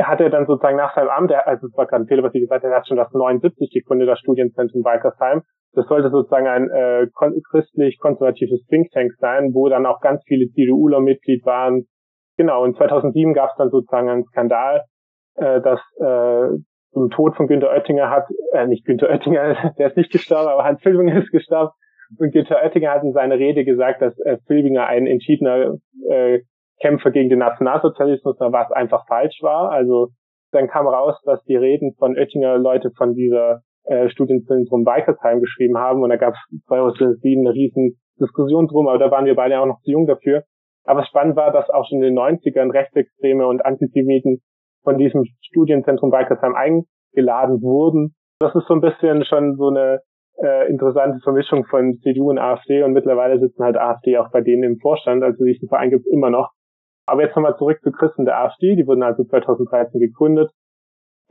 hat 0.00 0.20
er 0.20 0.30
dann 0.30 0.46
sozusagen 0.46 0.76
nach 0.76 0.94
seinem 0.94 1.10
Amt, 1.10 1.32
also 1.32 1.66
es 1.66 1.76
war 1.76 1.86
gerade 1.86 2.04
ein 2.04 2.06
Fehler, 2.08 2.22
was 2.22 2.34
ich 2.34 2.40
gesagt 2.40 2.64
habe, 2.64 2.72
er 2.72 2.78
hat 2.78 2.88
schon 2.88 2.96
das 2.96 3.12
79 3.12 3.70
gegründet, 3.70 4.08
das 4.08 4.18
Studienzentrum 4.18 4.84
Walkersheim. 4.84 5.42
Das 5.74 5.86
sollte 5.86 6.10
sozusagen 6.10 6.46
ein 6.46 6.70
äh, 6.70 7.06
christlich-konservatives 7.50 8.66
Think 8.66 8.90
Tank 8.92 9.12
sein, 9.18 9.52
wo 9.52 9.68
dann 9.68 9.86
auch 9.86 10.00
ganz 10.00 10.22
viele 10.26 10.48
CDUler 10.52 11.00
Mitglied 11.00 11.44
waren. 11.44 11.84
Genau, 12.36 12.64
und 12.64 12.76
2007 12.76 13.34
gab 13.34 13.50
es 13.50 13.56
dann 13.56 13.70
sozusagen 13.70 14.08
einen 14.08 14.24
Skandal, 14.24 14.84
äh, 15.34 15.60
dass 15.60 15.80
äh, 16.00 16.58
zum 16.96 17.10
Tod 17.10 17.36
von 17.36 17.46
Günter 17.46 17.68
Oettinger 17.68 18.08
hat, 18.08 18.24
äh, 18.54 18.66
nicht 18.66 18.86
Günter 18.86 19.10
Oettinger, 19.10 19.74
der 19.78 19.88
ist 19.88 19.98
nicht 19.98 20.10
gestorben, 20.10 20.48
aber 20.48 20.64
Hans 20.64 20.80
Filbinger 20.80 21.18
ist 21.18 21.30
gestorben. 21.30 21.72
Und 22.18 22.32
Günter 22.32 22.56
Oettinger 22.62 22.90
hat 22.90 23.02
in 23.02 23.12
seiner 23.12 23.34
Rede 23.34 23.66
gesagt, 23.66 24.00
dass 24.00 24.18
äh, 24.20 24.38
Filbinger 24.46 24.86
ein 24.86 25.06
entschiedener 25.06 25.74
äh, 26.08 26.40
Kämpfer 26.80 27.10
gegen 27.10 27.28
den 27.28 27.40
Nationalsozialismus 27.40 28.40
war, 28.40 28.52
was 28.52 28.72
einfach 28.72 29.06
falsch 29.08 29.38
war. 29.42 29.70
Also 29.72 30.08
dann 30.52 30.68
kam 30.68 30.86
raus, 30.86 31.20
dass 31.26 31.42
die 31.44 31.56
Reden 31.56 31.94
von 31.98 32.16
Oettinger 32.16 32.56
Leute 32.56 32.90
von 32.96 33.12
dieser 33.12 33.60
äh, 33.84 34.08
Studienzentrum 34.08 34.86
Weikersheim 34.86 35.40
geschrieben 35.40 35.76
haben 35.76 36.02
und 36.02 36.08
da 36.08 36.16
gab 36.16 36.32
es 36.32 36.40
2007 36.68 37.46
eine 37.46 37.54
riesen 37.54 37.98
Diskussion 38.18 38.68
drum, 38.68 38.88
aber 38.88 38.98
da 38.98 39.10
waren 39.10 39.26
wir 39.26 39.34
beide 39.34 39.60
auch 39.60 39.66
noch 39.66 39.80
zu 39.82 39.90
jung 39.90 40.06
dafür. 40.06 40.44
Aber 40.84 41.04
spannend 41.04 41.36
war, 41.36 41.52
dass 41.52 41.68
auch 41.68 41.86
schon 41.86 42.02
in 42.02 42.14
den 42.14 42.18
90ern 42.18 42.72
Rechtsextreme 42.72 43.46
und 43.46 43.66
Antisemiten 43.66 44.40
von 44.86 44.98
diesem 44.98 45.24
Studienzentrum 45.40 46.12
Weikersheim 46.12 46.54
eingeladen 46.54 47.60
wurden. 47.60 48.14
Das 48.38 48.54
ist 48.54 48.68
so 48.68 48.74
ein 48.74 48.80
bisschen 48.80 49.24
schon 49.24 49.56
so 49.56 49.68
eine 49.68 50.00
äh, 50.38 50.70
interessante 50.70 51.18
Vermischung 51.24 51.64
von 51.64 51.98
CDU 52.02 52.30
und 52.30 52.38
AfD 52.38 52.84
und 52.84 52.92
mittlerweile 52.92 53.40
sitzen 53.40 53.64
halt 53.64 53.76
AfD 53.76 54.16
auch 54.16 54.30
bei 54.30 54.42
denen 54.42 54.62
im 54.62 54.78
Vorstand, 54.78 55.24
also 55.24 55.44
diesen 55.44 55.68
Verein 55.68 55.90
gibt 55.90 56.06
es 56.06 56.12
immer 56.12 56.30
noch. 56.30 56.50
Aber 57.06 57.22
jetzt 57.22 57.34
nochmal 57.34 57.56
zurück 57.56 57.80
zu 57.82 57.90
Christen 57.90 58.26
der 58.26 58.38
AfD, 58.38 58.76
die 58.76 58.86
wurden 58.86 59.02
also 59.02 59.24
2013 59.24 60.00
gegründet. 60.00 60.50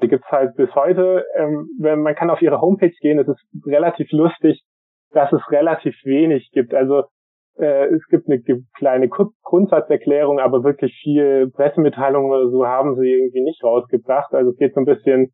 Die 0.02 0.10
gibt's 0.10 0.30
halt 0.30 0.56
bis 0.56 0.74
heute. 0.76 1.26
Ähm, 1.36 1.70
wenn, 1.80 2.02
man 2.02 2.16
kann 2.16 2.30
auf 2.30 2.42
ihre 2.42 2.60
Homepage 2.60 2.94
gehen, 3.00 3.20
es 3.20 3.28
ist 3.28 3.42
relativ 3.66 4.12
lustig, 4.12 4.64
dass 5.12 5.32
es 5.32 5.42
relativ 5.50 5.96
wenig 6.04 6.50
gibt. 6.52 6.74
Also 6.74 7.04
äh, 7.58 7.86
es 7.94 8.06
gibt 8.08 8.28
eine 8.28 8.42
kleine 8.78 9.10
Grundsatzerklärung, 9.10 10.40
aber 10.40 10.64
wirklich 10.64 10.94
viel 11.02 11.50
Pressemitteilungen 11.52 12.32
oder 12.32 12.50
so 12.50 12.66
haben 12.66 12.96
sie 12.96 13.10
irgendwie 13.10 13.44
nicht 13.44 13.64
rausgebracht. 13.64 14.34
Also 14.34 14.52
es 14.52 14.58
geht 14.58 14.74
so 14.74 14.82
ein 14.82 14.86
bisschen 14.86 15.32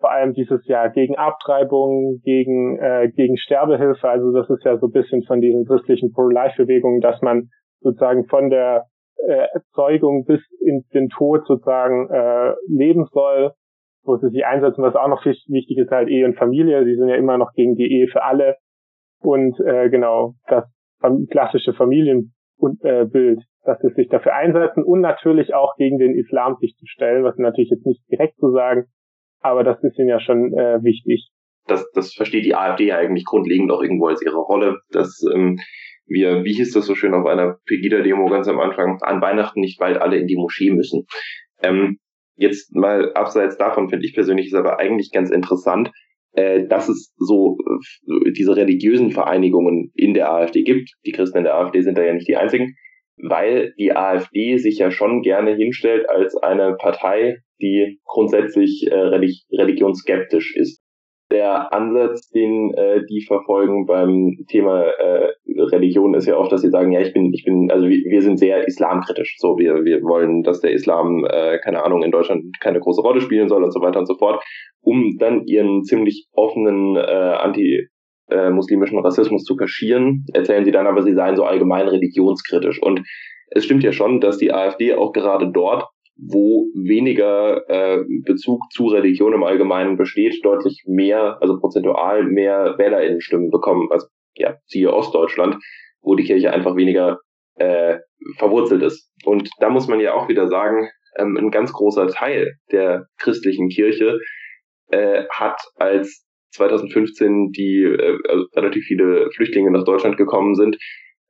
vor 0.00 0.12
allem 0.12 0.32
dieses 0.32 0.66
Jahr 0.66 0.90
gegen 0.90 1.16
Abtreibung, 1.16 2.20
gegen, 2.22 2.78
äh, 2.78 3.10
gegen 3.14 3.36
Sterbehilfe. 3.36 4.08
Also 4.08 4.32
das 4.32 4.48
ist 4.48 4.64
ja 4.64 4.78
so 4.78 4.86
ein 4.86 4.92
bisschen 4.92 5.24
von 5.24 5.40
diesen 5.40 5.64
christlichen 5.64 6.12
Pro-Life-Bewegungen, 6.12 7.00
dass 7.00 7.20
man 7.20 7.48
sozusagen 7.80 8.26
von 8.26 8.48
der 8.48 8.86
äh, 9.26 9.46
Erzeugung 9.52 10.24
bis 10.24 10.40
in 10.60 10.84
den 10.94 11.08
Tod 11.08 11.46
sozusagen 11.46 12.08
äh, 12.10 12.54
leben 12.68 13.06
soll, 13.12 13.52
wo 14.04 14.16
sie 14.16 14.30
sich 14.30 14.46
einsetzen, 14.46 14.82
was 14.82 14.94
auch 14.94 15.08
noch 15.08 15.24
wichtig 15.24 15.76
ist, 15.76 15.90
halt 15.90 16.08
Ehe 16.08 16.24
und 16.24 16.36
Familie, 16.36 16.84
die 16.84 16.94
sind 16.94 17.08
ja 17.08 17.16
immer 17.16 17.36
noch 17.36 17.52
gegen 17.54 17.74
die 17.74 17.92
Ehe 17.92 18.06
für 18.06 18.22
alle 18.22 18.56
und 19.20 19.58
äh, 19.60 19.90
genau 19.90 20.34
das 20.46 20.64
klassische 21.30 21.72
Familienbild, 21.74 22.28
äh, 22.82 23.36
dass 23.64 23.80
sie 23.80 23.90
sich 23.94 24.08
dafür 24.08 24.34
einsetzen 24.34 24.82
und 24.82 25.00
natürlich 25.00 25.54
auch 25.54 25.76
gegen 25.76 25.98
den 25.98 26.14
Islam 26.14 26.56
sich 26.60 26.74
zu 26.76 26.86
stellen, 26.86 27.24
was 27.24 27.36
natürlich 27.36 27.70
jetzt 27.70 27.86
nicht 27.86 28.02
direkt 28.10 28.38
zu 28.38 28.50
sagen, 28.50 28.86
aber 29.40 29.64
das 29.64 29.82
ist 29.82 29.98
ihnen 29.98 30.08
ja 30.08 30.20
schon 30.20 30.52
äh, 30.52 30.82
wichtig. 30.82 31.30
Das, 31.66 31.88
das 31.92 32.14
versteht 32.14 32.44
die 32.44 32.54
AfD 32.54 32.92
eigentlich 32.92 33.24
grundlegend 33.24 33.70
auch 33.70 33.82
irgendwo 33.82 34.06
als 34.06 34.22
ihre 34.22 34.38
Rolle, 34.38 34.78
dass 34.90 35.22
ähm, 35.34 35.58
wir, 36.06 36.44
wie 36.44 36.54
hieß 36.54 36.72
das 36.72 36.86
so 36.86 36.94
schön 36.94 37.14
auf 37.14 37.26
einer 37.26 37.58
Pegida-Demo 37.66 38.26
ganz 38.26 38.48
am 38.48 38.58
Anfang, 38.58 38.98
an 39.02 39.20
Weihnachten 39.20 39.60
nicht 39.60 39.78
bald 39.78 39.98
alle 39.98 40.16
in 40.16 40.26
die 40.26 40.36
Moschee 40.36 40.70
müssen. 40.70 41.04
Ähm, 41.62 41.98
jetzt 42.36 42.74
mal 42.74 43.12
abseits 43.12 43.58
davon 43.58 43.90
finde 43.90 44.06
ich 44.06 44.14
persönlich 44.14 44.46
ist 44.46 44.54
aber 44.54 44.78
eigentlich 44.78 45.10
ganz 45.12 45.30
interessant, 45.30 45.90
äh, 46.38 46.68
dass 46.68 46.88
es 46.88 47.12
so 47.16 47.58
äh, 48.06 48.30
diese 48.32 48.54
religiösen 48.54 49.10
Vereinigungen 49.10 49.90
in 49.94 50.14
der 50.14 50.32
AfD 50.32 50.62
gibt. 50.62 50.90
Die 51.04 51.12
Christen 51.12 51.38
in 51.38 51.44
der 51.44 51.56
AfD 51.56 51.80
sind 51.80 51.98
da 51.98 52.02
ja 52.02 52.14
nicht 52.14 52.28
die 52.28 52.36
einzigen, 52.36 52.76
weil 53.16 53.74
die 53.78 53.92
AfD 53.92 54.56
sich 54.58 54.78
ja 54.78 54.90
schon 54.90 55.22
gerne 55.22 55.56
hinstellt 55.56 56.08
als 56.08 56.36
eine 56.36 56.76
Partei, 56.78 57.38
die 57.60 57.98
grundsätzlich 58.04 58.86
äh, 58.88 58.94
religionsskeptisch 58.94 60.54
ist 60.54 60.80
der 61.30 61.72
Ansatz, 61.72 62.30
den 62.30 62.72
äh, 62.74 63.04
die 63.08 63.24
verfolgen 63.26 63.86
beim 63.86 64.36
Thema 64.48 64.84
äh, 64.84 65.32
Religion, 65.46 66.14
ist 66.14 66.26
ja 66.26 66.36
auch, 66.36 66.48
dass 66.48 66.62
sie 66.62 66.70
sagen, 66.70 66.92
ja, 66.92 67.00
ich 67.00 67.12
bin, 67.12 67.32
ich 67.34 67.44
bin, 67.44 67.70
also 67.70 67.86
wir, 67.86 67.98
wir 68.10 68.22
sind 68.22 68.38
sehr 68.38 68.66
islamkritisch. 68.66 69.36
So, 69.38 69.58
wir, 69.58 69.84
wir 69.84 70.02
wollen, 70.02 70.42
dass 70.42 70.60
der 70.60 70.72
Islam, 70.72 71.26
äh, 71.28 71.58
keine 71.58 71.84
Ahnung, 71.84 72.02
in 72.02 72.10
Deutschland 72.10 72.44
keine 72.60 72.80
große 72.80 73.02
Rolle 73.02 73.20
spielen 73.20 73.48
soll 73.48 73.62
und 73.62 73.72
so 73.72 73.80
weiter 73.80 73.98
und 73.98 74.06
so 74.06 74.16
fort, 74.16 74.42
um 74.80 75.16
dann 75.18 75.44
ihren 75.46 75.82
ziemlich 75.82 76.26
offenen 76.32 76.96
äh, 76.96 77.00
anti 77.00 77.88
äh, 78.30 78.50
muslimischen 78.50 78.98
Rassismus 78.98 79.44
zu 79.44 79.56
kaschieren, 79.56 80.24
erzählen 80.32 80.64
sie 80.64 80.72
dann 80.72 80.86
aber, 80.86 81.02
sie 81.02 81.14
seien 81.14 81.36
so 81.36 81.44
allgemein 81.44 81.88
religionskritisch. 81.88 82.80
Und 82.82 83.02
es 83.50 83.64
stimmt 83.64 83.82
ja 83.82 83.92
schon, 83.92 84.20
dass 84.20 84.38
die 84.38 84.52
AfD 84.52 84.94
auch 84.94 85.12
gerade 85.12 85.50
dort 85.50 85.84
wo 86.18 86.66
weniger 86.74 87.68
äh, 87.68 88.04
Bezug 88.24 88.60
zu 88.72 88.86
Religion 88.86 89.32
im 89.32 89.44
Allgemeinen 89.44 89.96
besteht, 89.96 90.44
deutlich 90.44 90.82
mehr, 90.86 91.38
also 91.40 91.58
prozentual 91.58 92.24
mehr 92.24 92.74
WählerInnenstimmen 92.76 93.50
bekommen. 93.50 93.88
Also 93.90 94.08
ja, 94.34 94.56
siehe 94.66 94.92
Ostdeutschland, 94.92 95.56
wo 96.02 96.16
die 96.16 96.24
Kirche 96.24 96.52
einfach 96.52 96.76
weniger 96.76 97.20
äh, 97.54 97.98
verwurzelt 98.36 98.82
ist. 98.82 99.12
Und 99.24 99.48
da 99.60 99.70
muss 99.70 99.88
man 99.88 100.00
ja 100.00 100.14
auch 100.14 100.28
wieder 100.28 100.48
sagen, 100.48 100.88
ähm, 101.16 101.36
ein 101.36 101.50
ganz 101.50 101.72
großer 101.72 102.08
Teil 102.08 102.54
der 102.72 103.06
christlichen 103.18 103.68
Kirche 103.68 104.18
äh, 104.90 105.24
hat 105.30 105.60
als 105.76 106.26
2015 106.52 107.50
die 107.52 107.82
äh, 107.82 108.18
also 108.28 108.46
relativ 108.54 108.84
viele 108.84 109.30
Flüchtlinge 109.34 109.70
nach 109.70 109.84
Deutschland 109.84 110.16
gekommen 110.16 110.54
sind, 110.54 110.76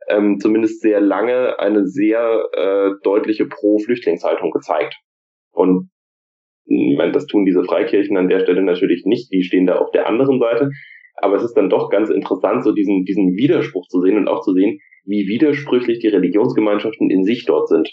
ähm, 0.09 0.39
zumindest 0.39 0.81
sehr 0.81 1.01
lange 1.01 1.59
eine 1.59 1.87
sehr 1.87 2.45
äh, 2.53 2.91
deutliche 3.03 3.47
Pro-Flüchtlingshaltung 3.47 4.51
gezeigt. 4.51 4.97
Und 5.53 5.91
ich 6.67 6.97
meine, 6.97 7.13
das 7.13 7.27
tun 7.27 7.45
diese 7.45 7.65
Freikirchen 7.65 8.17
an 8.17 8.29
der 8.29 8.41
Stelle 8.41 8.63
natürlich 8.63 9.05
nicht, 9.07 9.33
die 9.33 9.43
stehen 9.43 9.67
da 9.67 9.77
auf 9.77 9.91
der 9.91 10.07
anderen 10.07 10.39
Seite. 10.39 10.71
Aber 11.17 11.37
es 11.37 11.43
ist 11.43 11.55
dann 11.55 11.71
doch 11.71 11.91
ganz 11.91 12.11
interessant, 12.11 12.63
so 12.63 12.73
diesen, 12.73 13.05
diesen 13.05 13.35
Widerspruch 13.35 13.87
zu 13.89 14.01
sehen 14.01 14.17
und 14.17 14.29
auch 14.29 14.43
zu 14.43 14.53
sehen, 14.53 14.79
wie 15.05 15.27
widersprüchlich 15.27 15.99
die 15.99 16.09
Religionsgemeinschaften 16.09 17.11
in 17.11 17.25
sich 17.25 17.45
dort 17.47 17.69
sind. 17.69 17.89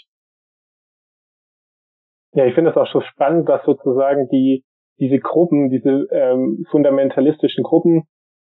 Ja, 2.34 2.46
ich 2.46 2.54
finde 2.54 2.70
es 2.70 2.76
auch 2.76 2.86
schon 2.86 3.02
spannend, 3.02 3.48
dass 3.48 3.64
sozusagen 3.64 4.28
die, 4.30 4.62
diese 5.00 5.18
Gruppen, 5.18 5.70
diese 5.70 6.06
ähm, 6.10 6.64
fundamentalistischen 6.70 7.64
Gruppen 7.64 8.04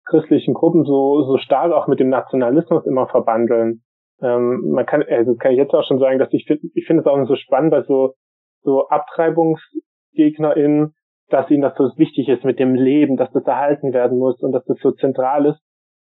christlichen 0.08 0.54
Gruppen 0.54 0.84
so, 0.84 1.22
so 1.22 1.38
stark 1.38 1.72
auch 1.72 1.86
mit 1.86 2.00
dem 2.00 2.08
Nationalismus 2.08 2.86
immer 2.86 3.06
verbandeln. 3.08 3.82
Ähm, 4.20 4.70
man 4.72 4.86
kann, 4.86 5.04
also 5.08 5.36
kann 5.36 5.52
ich 5.52 5.58
jetzt 5.58 5.74
auch 5.74 5.86
schon 5.86 5.98
sagen, 5.98 6.18
dass 6.18 6.32
ich 6.32 6.46
finde, 6.46 6.66
ich 6.74 6.86
finde 6.86 7.02
es 7.02 7.06
auch 7.06 7.22
so 7.26 7.36
spannend 7.36 7.70
bei 7.70 7.82
so, 7.82 8.14
so 8.62 8.88
AbtreibungsgegnerInnen, 8.88 10.94
dass 11.28 11.50
ihnen 11.50 11.62
das 11.62 11.76
so 11.76 11.84
wichtig 11.96 12.28
ist 12.28 12.44
mit 12.44 12.58
dem 12.58 12.74
Leben, 12.74 13.16
dass 13.16 13.30
das 13.32 13.44
erhalten 13.44 13.92
werden 13.92 14.18
muss 14.18 14.42
und 14.42 14.52
dass 14.52 14.64
das 14.64 14.78
so 14.80 14.92
zentral 14.92 15.46
ist. 15.46 15.60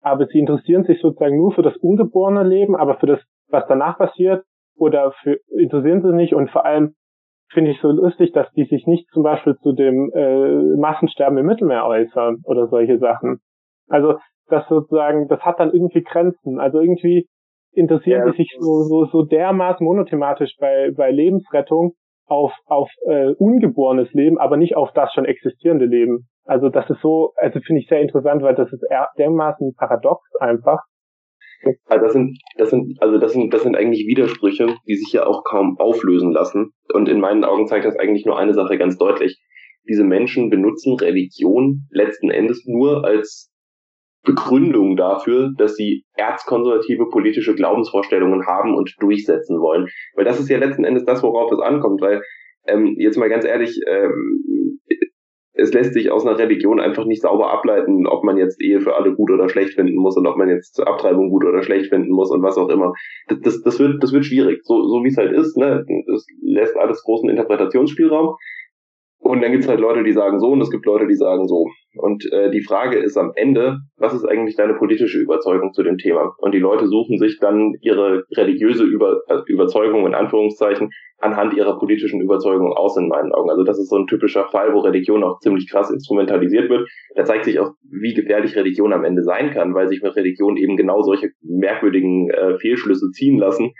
Aber 0.01 0.27
sie 0.27 0.39
interessieren 0.39 0.85
sich 0.85 1.01
sozusagen 1.01 1.37
nur 1.37 1.51
für 1.51 1.63
das 1.63 1.75
ungeborene 1.77 2.43
Leben, 2.43 2.75
aber 2.75 2.99
für 2.99 3.07
das, 3.07 3.19
was 3.49 3.65
danach 3.67 3.97
passiert, 3.97 4.43
oder 4.77 5.11
für, 5.23 5.39
interessieren 5.57 6.03
sie 6.03 6.13
nicht 6.13 6.35
und 6.35 6.51
vor 6.51 6.65
allem 6.65 6.93
finde 7.51 7.71
ich 7.71 7.79
so 7.81 7.89
lustig, 7.89 8.31
dass 8.33 8.51
die 8.51 8.65
sich 8.65 8.85
nicht 8.85 9.09
zum 9.11 9.23
Beispiel 9.23 9.55
zu 9.57 9.71
dem 9.71 10.11
äh, 10.13 10.77
Massensterben 10.77 11.37
im 11.37 11.45
Mittelmeer 11.45 11.85
äußern 11.85 12.41
oder 12.43 12.67
solche 12.67 12.99
Sachen. 12.99 13.39
Also 13.87 14.15
das 14.47 14.67
sozusagen, 14.69 15.27
das 15.27 15.41
hat 15.41 15.59
dann 15.59 15.73
irgendwie 15.73 16.03
Grenzen. 16.03 16.59
Also 16.59 16.79
irgendwie 16.79 17.27
interessieren 17.71 18.25
ja. 18.25 18.31
die 18.31 18.37
sich 18.37 18.55
so, 18.59 18.83
so, 18.83 19.05
so 19.05 19.23
dermaßen 19.23 19.85
monothematisch 19.85 20.55
bei, 20.59 20.91
bei 20.95 21.11
Lebensrettung, 21.11 21.93
auf, 22.27 22.51
auf 22.65 22.89
äh, 23.07 23.33
ungeborenes 23.37 24.11
Leben, 24.13 24.37
aber 24.37 24.57
nicht 24.57 24.75
auf 24.75 24.91
das 24.93 25.13
schon 25.13 25.25
existierende 25.25 25.85
Leben. 25.85 26.27
Also 26.43 26.69
das 26.69 26.89
ist 26.89 27.01
so, 27.01 27.33
also 27.35 27.59
finde 27.61 27.81
ich 27.81 27.87
sehr 27.87 28.01
interessant, 28.01 28.41
weil 28.41 28.55
das 28.55 28.71
ist 28.71 28.83
dermaßen 29.17 29.73
paradox 29.77 30.21
einfach. 30.39 30.79
Also 31.85 32.03
das 32.03 32.13
sind, 32.13 32.37
das 32.57 32.69
sind, 32.69 33.01
also 33.01 33.17
das 33.17 33.33
sind, 33.33 33.53
das 33.53 33.63
sind 33.63 33.75
eigentlich 33.75 34.05
Widersprüche, 34.07 34.67
die 34.87 34.95
sich 34.95 35.13
ja 35.13 35.25
auch 35.25 35.43
kaum 35.43 35.77
auflösen 35.79 36.31
lassen. 36.31 36.71
Und 36.93 37.09
in 37.09 37.19
meinen 37.19 37.43
Augen 37.43 37.65
zeigt 37.67 37.85
das 37.85 37.97
eigentlich 37.97 38.25
nur 38.25 38.37
eine 38.37 38.53
Sache 38.53 38.77
ganz 38.77 38.97
deutlich. 38.97 39.41
Diese 39.89 40.03
Menschen 40.03 40.49
benutzen 40.49 40.95
Religion 40.95 41.87
letzten 41.89 42.29
Endes 42.29 42.65
nur 42.67 43.05
als 43.05 43.51
Begründung 44.27 44.97
dafür, 44.97 45.51
dass 45.57 45.75
sie 45.75 46.03
erzkonservative 46.15 47.09
politische 47.09 47.55
Glaubensvorstellungen 47.55 48.45
haben 48.45 48.75
und 48.75 48.93
durchsetzen 48.99 49.59
wollen. 49.59 49.87
Weil 50.15 50.25
das 50.25 50.39
ist 50.39 50.49
ja 50.49 50.59
letzten 50.59 50.83
Endes 50.83 51.05
das, 51.05 51.23
worauf 51.23 51.51
es 51.51 51.59
ankommt. 51.59 52.01
Weil 52.01 52.21
ähm, 52.67 52.95
jetzt 52.97 53.17
mal 53.17 53.29
ganz 53.29 53.45
ehrlich, 53.45 53.79
ähm, 53.87 54.43
es 55.53 55.73
lässt 55.73 55.93
sich 55.93 56.11
aus 56.11 56.25
einer 56.25 56.37
Religion 56.37 56.79
einfach 56.79 57.05
nicht 57.05 57.23
sauber 57.23 57.51
ableiten, 57.51 58.05
ob 58.05 58.23
man 58.23 58.37
jetzt 58.37 58.61
Ehe 58.61 58.79
für 58.79 58.95
alle 58.95 59.15
gut 59.15 59.31
oder 59.31 59.49
schlecht 59.49 59.73
finden 59.73 59.95
muss 59.95 60.15
und 60.15 60.27
ob 60.27 60.37
man 60.37 60.49
jetzt 60.49 60.79
Abtreibung 60.85 61.29
gut 61.29 61.45
oder 61.45 61.63
schlecht 61.63 61.89
finden 61.89 62.11
muss 62.11 62.29
und 62.29 62.43
was 62.43 62.57
auch 62.57 62.69
immer. 62.69 62.93
Das, 63.27 63.39
das, 63.39 63.61
das 63.63 63.79
wird, 63.79 64.03
das 64.03 64.13
wird 64.13 64.25
schwierig. 64.25 64.59
So, 64.63 64.83
so 64.83 65.03
wie 65.03 65.07
es 65.07 65.17
halt 65.17 65.31
ist, 65.31 65.57
ne? 65.57 65.83
Es 66.13 66.27
lässt 66.43 66.77
alles 66.77 67.01
großen 67.03 67.29
Interpretationsspielraum. 67.29 68.35
Und 69.19 69.41
dann 69.41 69.51
gibt's 69.51 69.67
halt 69.67 69.79
Leute, 69.79 70.03
die 70.03 70.13
sagen 70.13 70.39
so 70.39 70.47
und 70.49 70.61
es 70.61 70.69
gibt 70.69 70.85
Leute, 70.85 71.07
die 71.07 71.15
sagen 71.15 71.47
so. 71.47 71.67
Und 71.95 72.23
äh, 72.31 72.51
die 72.51 72.61
Frage 72.61 72.97
ist 72.99 73.17
am 73.17 73.31
Ende, 73.35 73.79
was 73.97 74.13
ist 74.13 74.25
eigentlich 74.25 74.55
deine 74.55 74.75
politische 74.75 75.19
Überzeugung 75.19 75.73
zu 75.73 75.83
dem 75.83 75.97
Thema? 75.97 76.33
Und 76.37 76.53
die 76.53 76.59
Leute 76.59 76.87
suchen 76.87 77.17
sich 77.17 77.39
dann 77.39 77.73
ihre 77.81 78.23
religiöse 78.35 78.83
Über 78.83 79.21
äh, 79.27 79.39
Überzeugung 79.47 80.05
in 80.05 80.13
Anführungszeichen 80.13 80.91
anhand 81.19 81.55
ihrer 81.55 81.79
politischen 81.79 82.21
Überzeugung 82.21 82.73
aus 82.73 82.95
in 82.97 83.07
meinen 83.07 83.31
Augen. 83.33 83.49
Also 83.49 83.63
das 83.63 83.79
ist 83.79 83.89
so 83.89 83.97
ein 83.97 84.05
typischer 84.05 84.45
Fall, 84.45 84.73
wo 84.73 84.79
Religion 84.79 85.23
auch 85.23 85.39
ziemlich 85.39 85.69
krass 85.69 85.89
instrumentalisiert 85.89 86.69
wird. 86.69 86.87
Da 87.15 87.25
zeigt 87.25 87.45
sich 87.45 87.59
auch, 87.59 87.71
wie 87.89 88.13
gefährlich 88.13 88.55
Religion 88.55 88.93
am 88.93 89.03
Ende 89.03 89.23
sein 89.23 89.49
kann, 89.51 89.73
weil 89.73 89.87
sich 89.87 90.03
mit 90.03 90.15
Religion 90.15 90.57
eben 90.57 90.77
genau 90.77 91.01
solche 91.01 91.31
merkwürdigen 91.41 92.29
äh, 92.29 92.57
Fehlschlüsse 92.59 93.09
ziehen 93.11 93.39
lassen, 93.39 93.71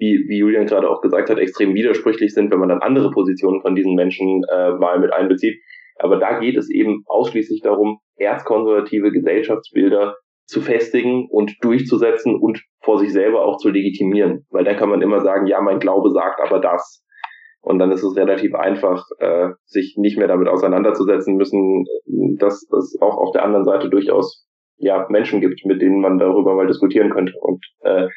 die, 0.00 0.24
wie 0.28 0.38
Julian 0.38 0.66
gerade 0.66 0.88
auch 0.88 1.00
gesagt 1.00 1.30
hat, 1.30 1.38
extrem 1.38 1.74
widersprüchlich 1.74 2.34
sind, 2.34 2.50
wenn 2.50 2.58
man 2.58 2.68
dann 2.68 2.82
andere 2.82 3.10
Positionen 3.10 3.60
von 3.60 3.74
diesen 3.74 3.94
Menschen 3.94 4.42
äh, 4.52 4.72
mal 4.72 4.98
mit 4.98 5.12
einbezieht. 5.12 5.60
Aber 5.98 6.18
da 6.18 6.38
geht 6.38 6.56
es 6.56 6.70
eben 6.70 7.04
ausschließlich 7.06 7.60
darum, 7.62 7.98
erzkonservative 8.16 9.12
Gesellschaftsbilder 9.12 10.16
zu 10.46 10.60
festigen 10.60 11.26
und 11.30 11.54
durchzusetzen 11.62 12.34
und 12.34 12.62
vor 12.82 12.98
sich 12.98 13.12
selber 13.12 13.44
auch 13.44 13.56
zu 13.58 13.70
legitimieren. 13.70 14.46
Weil 14.50 14.64
dann 14.64 14.76
kann 14.76 14.90
man 14.90 15.02
immer 15.02 15.20
sagen, 15.20 15.46
ja, 15.46 15.60
mein 15.60 15.78
Glaube 15.78 16.10
sagt 16.10 16.40
aber 16.40 16.60
das. 16.60 17.02
Und 17.60 17.78
dann 17.78 17.90
ist 17.92 18.02
es 18.02 18.14
relativ 18.16 18.54
einfach, 18.54 19.06
äh, 19.20 19.50
sich 19.64 19.94
nicht 19.96 20.18
mehr 20.18 20.28
damit 20.28 20.48
auseinanderzusetzen 20.48 21.36
müssen, 21.36 21.86
dass 22.38 22.68
es 22.70 22.98
auch 23.00 23.16
auf 23.16 23.32
der 23.32 23.42
anderen 23.42 23.64
Seite 23.64 23.88
durchaus 23.88 24.46
ja 24.76 25.06
Menschen 25.08 25.40
gibt, 25.40 25.64
mit 25.64 25.80
denen 25.80 26.00
man 26.00 26.18
darüber 26.18 26.54
mal 26.54 26.66
diskutieren 26.66 27.10
könnte. 27.10 27.32
Und 27.40 27.64
äh, 27.80 28.08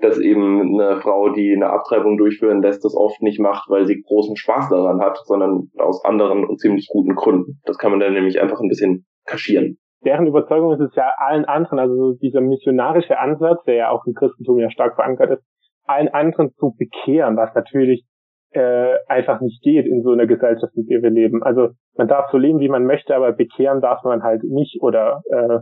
dass 0.00 0.18
eben 0.18 0.80
eine 0.80 1.00
Frau, 1.00 1.30
die 1.30 1.54
eine 1.54 1.70
Abtreibung 1.70 2.16
durchführen 2.16 2.62
lässt, 2.62 2.84
das 2.84 2.94
oft 2.94 3.20
nicht 3.22 3.40
macht, 3.40 3.68
weil 3.68 3.86
sie 3.86 4.02
großen 4.02 4.36
Spaß 4.36 4.68
daran 4.68 5.00
hat, 5.00 5.18
sondern 5.24 5.70
aus 5.78 6.04
anderen 6.04 6.44
und 6.44 6.58
ziemlich 6.58 6.88
guten 6.90 7.14
Gründen. 7.14 7.60
Das 7.64 7.78
kann 7.78 7.90
man 7.90 8.00
dann 8.00 8.12
nämlich 8.12 8.40
einfach 8.40 8.60
ein 8.60 8.68
bisschen 8.68 9.06
kaschieren. 9.26 9.78
Deren 10.04 10.26
Überzeugung 10.26 10.72
ist 10.72 10.80
es 10.80 10.94
ja 10.94 11.12
allen 11.18 11.44
anderen, 11.44 11.78
also 11.78 12.14
dieser 12.14 12.40
missionarische 12.40 13.18
Ansatz, 13.18 13.62
der 13.64 13.74
ja 13.74 13.90
auch 13.90 14.06
im 14.06 14.14
Christentum 14.14 14.58
ja 14.58 14.70
stark 14.70 14.94
verankert 14.94 15.30
ist, 15.30 15.44
allen 15.84 16.08
anderen 16.08 16.52
zu 16.54 16.74
bekehren, 16.76 17.36
was 17.36 17.54
natürlich 17.54 18.06
äh, 18.52 18.94
einfach 19.06 19.40
nicht 19.40 19.62
geht 19.62 19.86
in 19.86 20.02
so 20.02 20.10
einer 20.10 20.26
Gesellschaft, 20.26 20.74
in 20.74 20.86
der 20.86 21.02
wir 21.02 21.10
leben. 21.10 21.42
Also 21.42 21.70
man 21.96 22.08
darf 22.08 22.30
so 22.30 22.38
leben, 22.38 22.60
wie 22.60 22.68
man 22.68 22.84
möchte, 22.84 23.14
aber 23.14 23.32
bekehren 23.32 23.80
darf 23.80 24.02
man 24.04 24.22
halt 24.22 24.42
nicht 24.42 24.80
oder 24.80 25.22
äh, 25.30 25.58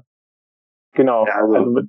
genau. 0.93 1.27
Ja, 1.27 1.35
also, 1.43 1.55
also 1.55 1.81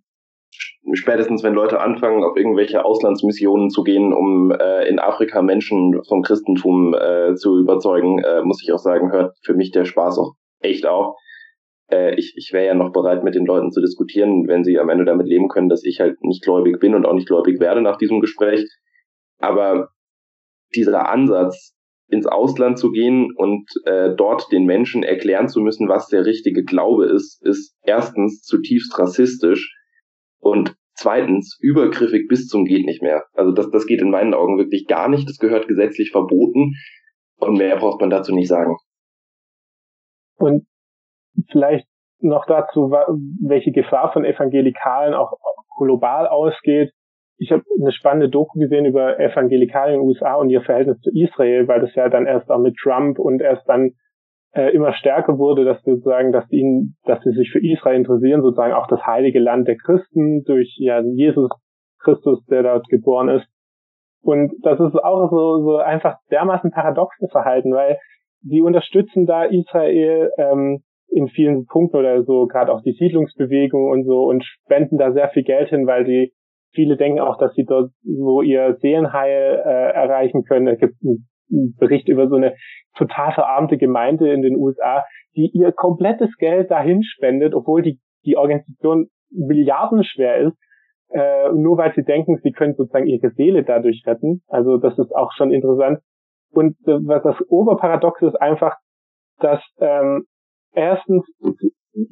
spätestens 0.94 1.44
wenn 1.44 1.54
Leute 1.54 1.80
anfangen, 1.80 2.24
auf 2.24 2.36
irgendwelche 2.36 2.84
Auslandsmissionen 2.84 3.70
zu 3.70 3.84
gehen, 3.84 4.14
um 4.14 4.52
äh, 4.52 4.88
in 4.88 5.00
Afrika 5.00 5.42
Menschen 5.42 6.02
vom 6.08 6.22
Christentum 6.22 6.94
äh, 6.94 7.36
zu 7.36 7.60
überzeugen, 7.60 8.20
äh, 8.20 8.42
muss 8.44 8.62
ich 8.64 8.72
auch 8.72 8.80
sagen, 8.80 9.12
hört 9.12 9.36
für 9.44 9.54
mich 9.54 9.72
der 9.72 9.86
Spaß 9.86 10.18
auch 10.20 10.34
echt 10.60 10.86
auf. 10.86 11.16
Äh, 11.92 12.16
ich 12.16 12.34
ich 12.36 12.52
wäre 12.54 12.66
ja 12.66 12.74
noch 12.74 12.92
bereit, 12.92 13.24
mit 13.24 13.36
den 13.36 13.46
Leuten 13.46 13.72
zu 13.72 13.82
diskutieren, 13.82 14.48
wenn 14.48 14.64
sie 14.64 14.80
am 14.80 14.90
Ende 14.90 15.06
damit 15.06 15.28
leben 15.28 15.48
können, 15.48 15.70
dass 15.70 15.84
ich 15.84 16.00
halt 16.00 16.22
nicht 16.22 16.44
gläubig 16.44 16.80
bin 16.80 16.96
und 16.96 17.06
auch 17.06 17.14
nicht 17.14 17.28
gläubig 17.28 17.60
werde 17.60 17.82
nach 17.82 17.98
diesem 17.98 18.20
Gespräch. 18.20 18.66
Aber 19.40 19.90
dieser 20.76 21.10
Ansatz, 21.10 21.76
ins 22.12 22.26
Ausland 22.26 22.80
zu 22.80 22.92
gehen 22.92 23.32
und 23.36 23.70
äh, 23.86 24.16
dort 24.16 24.52
den 24.52 24.66
Menschen 24.66 25.04
erklären 25.04 25.48
zu 25.48 25.60
müssen, 25.60 25.88
was 25.88 26.08
der 26.08 26.26
richtige 26.26 26.64
Glaube 26.64 27.06
ist, 27.06 27.40
ist 27.46 27.76
erstens 27.84 28.42
zutiefst 28.42 28.98
rassistisch 28.98 29.79
und 30.40 30.76
zweitens 30.94 31.58
übergriffig 31.62 32.28
bis 32.28 32.48
zum 32.48 32.66
geht 32.66 32.86
nicht 32.86 33.02
mehr. 33.02 33.26
Also 33.34 33.52
das, 33.52 33.70
das 33.72 33.86
geht 33.86 34.02
in 34.02 34.12
meinen 34.12 34.34
Augen 34.34 34.58
wirklich 34.58 34.88
gar 34.88 35.08
nicht. 35.08 35.28
Das 35.30 35.38
gehört 35.38 35.68
gesetzlich 35.68 36.12
verboten 36.12 36.74
und 37.38 37.58
mehr 37.58 37.78
braucht 37.78 38.02
man 38.02 38.10
dazu 38.10 38.34
nicht 38.34 38.50
sagen. 38.50 38.76
Und 40.38 40.66
vielleicht 41.52 41.88
noch 42.22 42.46
dazu, 42.46 42.92
welche 43.42 43.72
Gefahr 43.72 44.12
von 44.12 44.26
Evangelikalen 44.26 45.14
auch 45.14 45.32
global 45.78 46.28
ausgeht. 46.28 46.92
Ich 47.38 47.52
habe 47.52 47.64
eine 47.80 47.94
spannende 47.94 48.30
Doku 48.30 48.60
gesehen 48.60 48.86
über 48.86 49.18
Evangelikalen 49.18 49.96
in 49.96 50.00
den 50.02 50.08
USA 50.08 50.36
und 50.36 50.50
ihr 50.50 50.62
Verhältnis 50.62 51.00
zu 51.00 51.12
Israel, 51.14 51.70
weil 51.70 51.80
das 51.80 51.96
ja 51.96 52.10
dann 52.10 52.26
erst 52.26 52.52
auch 52.52 52.60
mit 52.60 52.76
Trump 52.76 53.18
und 53.18 53.42
erst 53.42 53.68
dann 53.70 53.92
äh, 54.54 54.74
immer 54.74 54.94
stärker 54.94 55.38
wurde, 55.38 55.64
dass 55.66 55.82
sozusagen, 55.84 56.32
dass 56.32 56.50
ihnen, 56.52 56.96
dass 57.06 57.22
sie 57.24 57.32
sich 57.32 57.52
für 57.52 57.60
Israel 57.60 57.98
interessieren, 57.98 58.42
sozusagen 58.42 58.74
auch 58.74 58.88
das 58.88 59.06
heilige 59.06 59.40
Land 59.40 59.68
der 59.68 59.78
Christen 59.78 60.44
durch 60.44 60.76
ja 60.80 61.02
Jesus 61.02 61.50
Christus, 62.00 62.44
der 62.46 62.64
dort 62.64 62.88
geboren 62.90 63.30
ist. 63.30 63.48
Und 64.22 64.52
das 64.64 64.80
ist 64.80 64.96
auch 64.96 65.30
so, 65.30 65.64
so 65.64 65.78
einfach 65.78 66.18
dermaßen 66.32 66.72
paradoxes 66.72 67.32
Verhalten, 67.32 67.74
weil 67.74 67.98
sie 68.42 68.62
unterstützen 68.62 69.26
da 69.26 69.46
Israel 69.46 70.32
ähm, 70.38 70.82
in 71.10 71.28
vielen 71.28 71.66
Punkten 71.66 71.98
oder 71.98 72.24
so, 72.24 72.46
gerade 72.48 72.72
auch 72.72 72.82
die 72.82 72.94
Siedlungsbewegung 72.94 73.90
und 73.90 74.06
so 74.06 74.24
und 74.24 74.44
spenden 74.44 74.98
da 74.98 75.12
sehr 75.12 75.30
viel 75.30 75.44
Geld 75.44 75.70
hin, 75.70 75.88
weil 75.88 76.06
sie 76.06 76.34
viele 76.74 76.98
denken 76.98 77.20
auch, 77.20 77.38
dass 77.38 77.54
sie 77.54 77.66
dort 77.66 77.92
so 78.04 78.42
ihr 78.42 78.76
Seelenheil 78.76 79.64
äh, 79.66 79.92
erreichen 79.94 80.44
können. 80.44 80.68
Es 80.68 80.80
gibt 80.80 80.96
einen 81.04 81.29
Bericht 81.50 82.08
über 82.08 82.28
so 82.28 82.36
eine 82.36 82.56
total 82.96 83.34
verarmte 83.34 83.78
Gemeinde 83.78 84.32
in 84.32 84.42
den 84.42 84.56
USA, 84.56 85.04
die 85.36 85.50
ihr 85.54 85.72
komplettes 85.72 86.36
Geld 86.38 86.72
dahin 86.72 87.04
spendet, 87.04 87.54
obwohl 87.54 87.82
die, 87.82 88.00
die 88.26 88.38
Organisation 88.38 89.08
milliardenschwer 89.32 90.38
ist, 90.38 90.58
äh, 91.12 91.52
nur 91.52 91.78
weil 91.78 91.94
sie 91.96 92.04
denken, 92.04 92.40
sie 92.44 92.52
können 92.52 92.76
sozusagen 92.76 93.08
ihre 93.08 93.32
Seele 93.32 93.64
dadurch 93.64 94.04
retten. 94.06 94.42
Also 94.48 94.78
das 94.78 94.98
ist 94.98 95.16
auch 95.16 95.32
schon 95.36 95.52
interessant. 95.52 96.00
Und 96.52 96.76
äh, 96.88 97.00
was 97.06 97.24
das 97.24 97.36
Oberparadox 97.50 98.22
ist 98.22 98.36
einfach, 98.36 98.76
dass 99.40 99.62
ähm, 99.80 100.26
erstens 100.74 101.26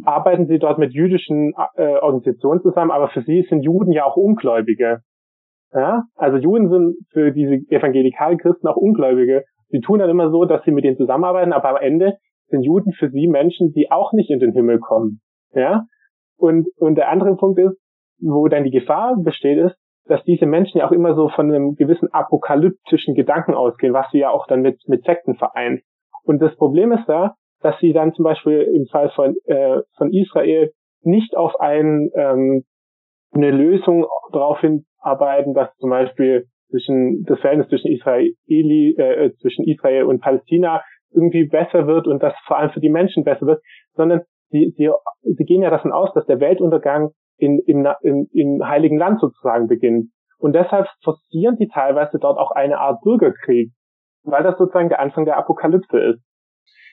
arbeiten 0.03 0.47
sie 0.47 0.59
dort 0.59 0.79
mit 0.79 0.93
jüdischen 0.93 1.53
äh, 1.75 1.97
Organisationen 1.97 2.61
zusammen, 2.61 2.91
aber 2.91 3.09
für 3.09 3.21
sie 3.21 3.45
sind 3.49 3.63
Juden 3.63 3.91
ja 3.91 4.05
auch 4.05 4.15
Ungläubige. 4.15 5.01
Ja? 5.73 6.03
Also 6.15 6.37
Juden 6.37 6.69
sind 6.69 6.95
für 7.11 7.31
diese 7.31 7.55
evangelikalen 7.69 8.37
Christen 8.37 8.67
auch 8.67 8.77
Ungläubige. 8.77 9.43
Sie 9.69 9.79
tun 9.79 9.99
dann 9.99 10.09
immer 10.09 10.31
so, 10.31 10.45
dass 10.45 10.63
sie 10.63 10.71
mit 10.71 10.83
denen 10.83 10.97
zusammenarbeiten, 10.97 11.53
aber 11.53 11.69
am 11.69 11.77
Ende 11.77 12.17
sind 12.47 12.63
Juden 12.63 12.93
für 12.93 13.09
sie 13.09 13.27
Menschen, 13.27 13.73
die 13.73 13.91
auch 13.91 14.13
nicht 14.13 14.29
in 14.29 14.39
den 14.39 14.53
Himmel 14.53 14.79
kommen. 14.79 15.19
Ja? 15.53 15.85
Und, 16.37 16.67
und 16.77 16.95
der 16.95 17.09
andere 17.09 17.35
Punkt 17.35 17.59
ist, 17.59 17.77
wo 18.19 18.47
dann 18.47 18.63
die 18.63 18.71
Gefahr 18.71 19.15
besteht, 19.17 19.57
ist, 19.57 19.75
dass 20.05 20.23
diese 20.23 20.45
Menschen 20.45 20.79
ja 20.79 20.87
auch 20.87 20.91
immer 20.91 21.15
so 21.15 21.29
von 21.29 21.51
einem 21.51 21.75
gewissen 21.75 22.11
apokalyptischen 22.11 23.13
Gedanken 23.13 23.53
ausgehen, 23.53 23.93
was 23.93 24.09
sie 24.11 24.19
ja 24.19 24.29
auch 24.29 24.47
dann 24.47 24.61
mit, 24.61 24.79
mit 24.87 25.03
Sekten 25.03 25.35
vereint. 25.35 25.81
Und 26.23 26.41
das 26.41 26.55
Problem 26.55 26.91
ist 26.91 27.05
da, 27.07 27.35
dass 27.61 27.77
sie 27.79 27.93
dann 27.93 28.13
zum 28.13 28.23
Beispiel 28.23 28.61
im 28.61 28.85
Fall 28.85 29.09
von, 29.15 29.35
äh, 29.45 29.81
von 29.97 30.13
Israel 30.13 30.71
nicht 31.01 31.35
auf 31.35 31.59
ein, 31.59 32.09
ähm, 32.15 32.63
eine 33.33 33.51
Lösung 33.51 34.05
darauf 34.31 34.59
hinarbeiten, 34.61 35.53
dass 35.53 35.75
zum 35.77 35.89
Beispiel 35.89 36.45
zwischen 36.69 37.23
das 37.25 37.39
Verhältnis 37.39 37.69
zwischen 37.69 37.91
Israeli, 37.91 38.95
äh, 38.97 39.31
zwischen 39.41 39.65
Israel 39.65 40.03
und 40.03 40.21
Palästina 40.21 40.81
irgendwie 41.11 41.45
besser 41.45 41.87
wird 41.87 42.07
und 42.07 42.21
das 42.21 42.33
vor 42.45 42.57
allem 42.57 42.71
für 42.71 42.81
die 42.81 42.89
Menschen 42.89 43.23
besser 43.23 43.45
wird, 43.45 43.61
sondern 43.93 44.21
sie, 44.49 44.73
sie, 44.77 44.89
sie 45.23 45.45
gehen 45.45 45.61
ja 45.61 45.69
davon 45.69 45.91
aus, 45.91 46.13
dass 46.13 46.25
der 46.25 46.39
Weltuntergang 46.39 47.11
in, 47.37 47.59
im, 47.65 47.87
im, 48.01 48.27
im 48.33 48.67
Heiligen 48.67 48.97
Land 48.97 49.19
sozusagen 49.21 49.67
beginnt. 49.67 50.09
Und 50.39 50.53
deshalb 50.53 50.87
forcieren 51.03 51.57
sie 51.57 51.67
teilweise 51.67 52.19
dort 52.19 52.37
auch 52.37 52.51
eine 52.51 52.79
Art 52.79 53.01
Bürgerkrieg, 53.01 53.71
weil 54.23 54.43
das 54.43 54.57
sozusagen 54.57 54.89
der 54.89 54.99
Anfang 54.99 55.25
der 55.25 55.37
Apokalypse 55.37 55.97
ist. 55.99 56.21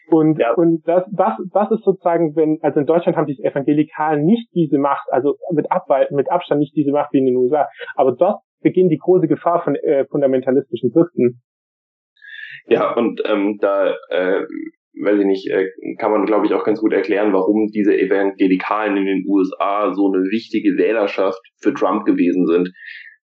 Und, 0.09 0.39
ja. 0.39 0.53
und 0.55 0.87
das, 0.87 1.05
das, 1.13 1.33
das 1.53 1.71
ist 1.71 1.85
sozusagen, 1.85 2.37
wenn, 2.37 2.59
also 2.63 2.81
in 2.81 2.87
Deutschland 2.87 3.17
haben 3.17 3.27
die 3.27 3.43
Evangelikalen 3.43 4.25
nicht 4.25 4.49
diese 4.55 4.79
Macht, 4.79 5.07
also 5.11 5.37
mit, 5.53 5.71
Ab, 5.71 5.87
mit 6.11 6.31
Abstand 6.31 6.61
nicht 6.61 6.77
diese 6.77 6.93
Macht 6.93 7.13
wie 7.13 7.19
in 7.19 7.27
den 7.27 7.37
USA, 7.37 7.69
aber 7.95 8.13
dort 8.13 8.41
beginnt 8.63 8.93
die 8.93 8.99
große 8.99 9.29
Gefahr 9.29 9.63
von 9.63 9.77
äh, 9.77 10.07
fundamentalistischen 10.07 10.93
Christen. 10.93 11.43
Ja, 12.67 12.95
und 12.95 13.21
ähm, 13.27 13.59
da 13.61 13.95
äh, 14.09 14.47
weiß 15.03 15.19
ich 15.21 15.27
nicht, 15.27 15.51
äh, 15.51 15.69
kann 15.99 16.11
man, 16.11 16.25
glaube 16.25 16.47
ich, 16.47 16.55
auch 16.55 16.65
ganz 16.65 16.81
gut 16.81 16.93
erklären, 16.93 17.33
warum 17.33 17.69
diese 17.69 17.97
Evangelikalen 17.97 18.97
in 18.97 19.07
den 19.07 19.25
USA 19.27 19.93
so 19.93 20.13
eine 20.13 20.23
wichtige 20.31 20.77
Wählerschaft 20.79 21.41
für 21.61 21.75
Trump 21.75 22.05
gewesen 22.05 22.47
sind. 22.47 22.71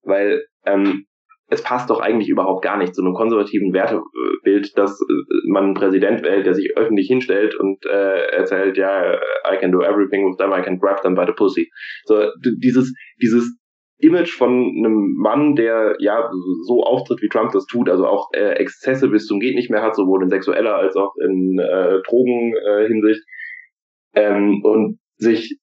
Weil 0.03 0.45
ähm, 0.67 1.07
es 1.51 1.63
passt 1.63 1.91
doch 1.91 2.01
eigentlich 2.01 2.29
überhaupt 2.29 2.63
gar 2.63 2.79
nicht 2.79 2.95
zu 2.95 3.03
einem 3.03 3.15
konservativen 3.15 3.73
Wertebild, 3.73 4.79
dass 4.79 5.01
äh, 5.01 5.49
man 5.49 5.65
einen 5.65 5.75
Präsident 5.75 6.23
wählt, 6.23 6.47
der 6.47 6.55
sich 6.55 6.77
öffentlich 6.77 7.09
hinstellt 7.09 7.55
und 7.57 7.85
äh, 7.87 8.31
erzählt, 8.31 8.77
ja, 8.77 9.15
I 9.15 9.59
can 9.59 9.73
do 9.73 9.83
everything 9.83 10.27
with 10.27 10.37
them, 10.37 10.53
I 10.53 10.63
can 10.63 10.79
grab 10.79 11.03
them 11.03 11.15
by 11.15 11.25
the 11.27 11.33
pussy. 11.33 11.71
So 12.05 12.31
dieses 12.63 12.95
dieses 13.21 13.59
Image 13.99 14.35
von 14.35 14.51
einem 14.51 15.15
Mann, 15.19 15.57
der 15.57 15.97
ja 15.99 16.31
so 16.67 16.83
auftritt, 16.83 17.21
wie 17.21 17.29
Trump 17.29 17.53
das 17.53 17.67
tut, 17.67 17.91
also 17.91 18.07
auch 18.07 18.29
äh, 18.33 18.53
Exzesse 18.53 19.09
bis 19.09 19.27
zum 19.27 19.41
geht 19.41 19.57
nicht 19.57 19.71
mehr 19.71 19.83
hat, 19.83 19.95
sowohl 19.95 20.23
in 20.23 20.31
sexueller 20.31 20.77
als 20.77 20.97
auch 20.97 21.15
in 21.23 21.59
äh, 21.59 22.01
Drogenhinsicht 22.09 23.23
äh, 24.15 24.23
ähm, 24.23 24.63
und 24.65 24.99
sich 25.17 25.59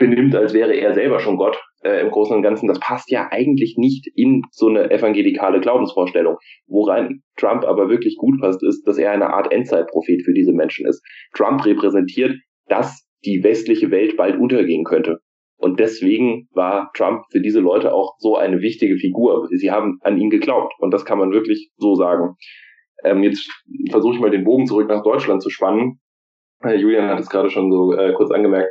benimmt, 0.00 0.34
als 0.34 0.52
wäre 0.52 0.74
er 0.74 0.94
selber 0.94 1.20
schon 1.20 1.36
Gott 1.36 1.62
äh, 1.84 2.00
im 2.00 2.10
Großen 2.10 2.34
und 2.34 2.42
Ganzen, 2.42 2.66
das 2.66 2.80
passt 2.80 3.10
ja 3.10 3.28
eigentlich 3.30 3.76
nicht 3.78 4.08
in 4.16 4.42
so 4.50 4.66
eine 4.66 4.90
evangelikale 4.90 5.60
Glaubensvorstellung. 5.60 6.36
Woran 6.66 7.22
Trump 7.36 7.64
aber 7.64 7.88
wirklich 7.88 8.16
gut 8.16 8.40
passt, 8.40 8.64
ist, 8.64 8.82
dass 8.86 8.98
er 8.98 9.12
eine 9.12 9.32
Art 9.32 9.52
Endzeitprophet 9.52 10.22
für 10.24 10.34
diese 10.34 10.52
Menschen 10.52 10.86
ist. 10.86 11.00
Trump 11.34 11.64
repräsentiert, 11.64 12.34
dass 12.66 13.06
die 13.24 13.44
westliche 13.44 13.92
Welt 13.92 14.16
bald 14.16 14.40
untergehen 14.40 14.84
könnte. 14.84 15.20
Und 15.56 15.78
deswegen 15.78 16.48
war 16.52 16.90
Trump 16.94 17.24
für 17.30 17.40
diese 17.40 17.60
Leute 17.60 17.92
auch 17.92 18.14
so 18.18 18.36
eine 18.36 18.62
wichtige 18.62 18.96
Figur. 18.96 19.46
Sie 19.50 19.70
haben 19.70 19.98
an 20.00 20.18
ihn 20.18 20.30
geglaubt. 20.30 20.72
Und 20.78 20.92
das 20.92 21.04
kann 21.04 21.18
man 21.18 21.32
wirklich 21.32 21.70
so 21.76 21.94
sagen. 21.94 22.36
Ähm, 23.04 23.22
jetzt 23.22 23.50
versuche 23.90 24.14
ich 24.14 24.20
mal 24.20 24.30
den 24.30 24.44
Bogen 24.44 24.66
zurück 24.66 24.88
nach 24.88 25.02
Deutschland 25.02 25.42
zu 25.42 25.50
spannen. 25.50 26.00
Äh, 26.64 26.76
Julian 26.76 27.08
hat 27.08 27.20
es 27.20 27.28
gerade 27.28 27.50
schon 27.50 27.70
so 27.70 27.92
äh, 27.92 28.14
kurz 28.14 28.30
angemerkt. 28.30 28.70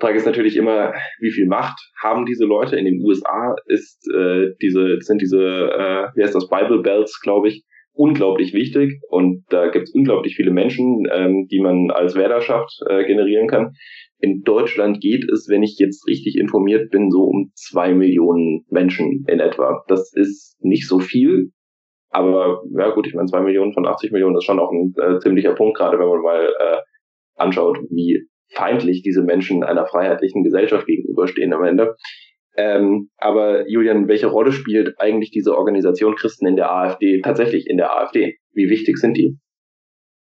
Frage 0.00 0.16
ist 0.16 0.26
natürlich 0.26 0.56
immer, 0.56 0.92
wie 1.20 1.30
viel 1.30 1.46
Macht 1.46 1.78
haben 2.00 2.26
diese 2.26 2.44
Leute? 2.44 2.76
In 2.76 2.84
den 2.84 3.00
USA 3.04 3.54
ist 3.66 4.08
äh, 4.12 4.54
diese, 4.62 4.98
sind 5.00 5.20
diese, 5.20 5.38
äh, 5.38 6.08
wie 6.14 6.22
heißt 6.22 6.34
das, 6.34 6.48
Bible 6.48 6.82
Bells, 6.82 7.20
glaube 7.22 7.48
ich, 7.48 7.64
unglaublich 7.92 8.54
wichtig 8.54 9.00
und 9.08 9.44
da 9.50 9.68
gibt 9.68 9.88
es 9.88 9.94
unglaublich 9.94 10.34
viele 10.36 10.52
Menschen, 10.52 11.06
ähm, 11.12 11.48
die 11.50 11.60
man 11.60 11.90
als 11.90 12.14
Wählerschaft 12.14 12.72
äh, 12.88 13.04
generieren 13.04 13.48
kann. 13.48 13.72
In 14.18 14.42
Deutschland 14.42 15.00
geht 15.00 15.28
es, 15.30 15.48
wenn 15.48 15.62
ich 15.62 15.76
jetzt 15.78 16.06
richtig 16.06 16.36
informiert 16.38 16.90
bin, 16.90 17.10
so 17.10 17.24
um 17.24 17.50
zwei 17.54 17.94
Millionen 17.94 18.64
Menschen 18.70 19.24
in 19.28 19.40
etwa. 19.40 19.82
Das 19.88 20.12
ist 20.14 20.56
nicht 20.60 20.88
so 20.88 20.98
viel, 20.98 21.50
aber 22.10 22.62
ja 22.76 22.90
gut, 22.90 23.06
ich 23.06 23.14
meine, 23.14 23.28
zwei 23.28 23.40
Millionen 23.40 23.72
von 23.72 23.86
80 23.86 24.12
Millionen 24.12 24.36
ist 24.36 24.44
schon 24.44 24.60
auch 24.60 24.70
ein 24.72 24.94
äh, 24.96 25.18
ziemlicher 25.18 25.54
Punkt, 25.54 25.76
gerade 25.76 25.98
wenn 25.98 26.08
man 26.08 26.22
mal 26.22 26.44
äh, 26.44 26.78
anschaut, 27.36 27.78
wie 27.90 28.26
feindlich 28.52 29.02
diese 29.02 29.22
Menschen 29.22 29.64
einer 29.64 29.86
freiheitlichen 29.86 30.42
Gesellschaft 30.42 30.86
gegenüberstehen 30.86 31.52
am 31.52 31.64
Ende. 31.64 31.96
Ähm, 32.56 33.08
aber 33.16 33.68
Julian, 33.68 34.08
welche 34.08 34.26
Rolle 34.26 34.52
spielt 34.52 34.94
eigentlich 34.98 35.30
diese 35.30 35.56
Organisation 35.56 36.16
Christen 36.16 36.46
in 36.46 36.56
der 36.56 36.72
AfD 36.72 37.20
tatsächlich 37.22 37.66
in 37.68 37.76
der 37.76 37.96
AfD? 37.96 38.36
Wie 38.52 38.68
wichtig 38.68 38.98
sind 38.98 39.16
die? 39.16 39.38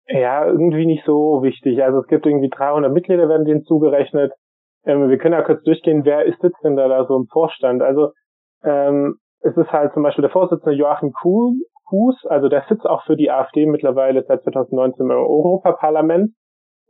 Ja, 0.06 0.46
irgendwie 0.46 0.86
nicht 0.86 1.04
so 1.06 1.42
wichtig. 1.42 1.82
Also 1.82 2.00
es 2.00 2.06
gibt 2.06 2.26
irgendwie 2.26 2.50
300 2.50 2.92
Mitglieder, 2.92 3.28
werden 3.28 3.46
denen 3.46 3.64
zugerechnet. 3.64 4.32
Ähm, 4.84 5.08
wir 5.08 5.18
können 5.18 5.34
ja 5.34 5.42
kurz 5.42 5.62
durchgehen, 5.64 6.04
wer 6.04 6.24
ist 6.24 6.40
sitzt 6.40 6.62
denn 6.62 6.76
da, 6.76 6.88
da 6.88 7.06
so 7.06 7.16
im 7.16 7.26
Vorstand? 7.26 7.82
Also 7.82 8.12
ähm, 8.64 9.16
es 9.40 9.56
ist 9.56 9.70
halt 9.70 9.92
zum 9.92 10.02
Beispiel 10.02 10.22
der 10.22 10.30
Vorsitzende 10.30 10.76
Joachim 10.76 11.12
Kuhs, 11.12 12.16
also 12.26 12.48
der 12.48 12.64
sitzt 12.68 12.86
auch 12.86 13.04
für 13.04 13.16
die 13.16 13.30
AfD 13.30 13.66
mittlerweile 13.66 14.24
seit 14.26 14.42
2019 14.42 15.04
im 15.04 15.10
Europaparlament. 15.10 16.32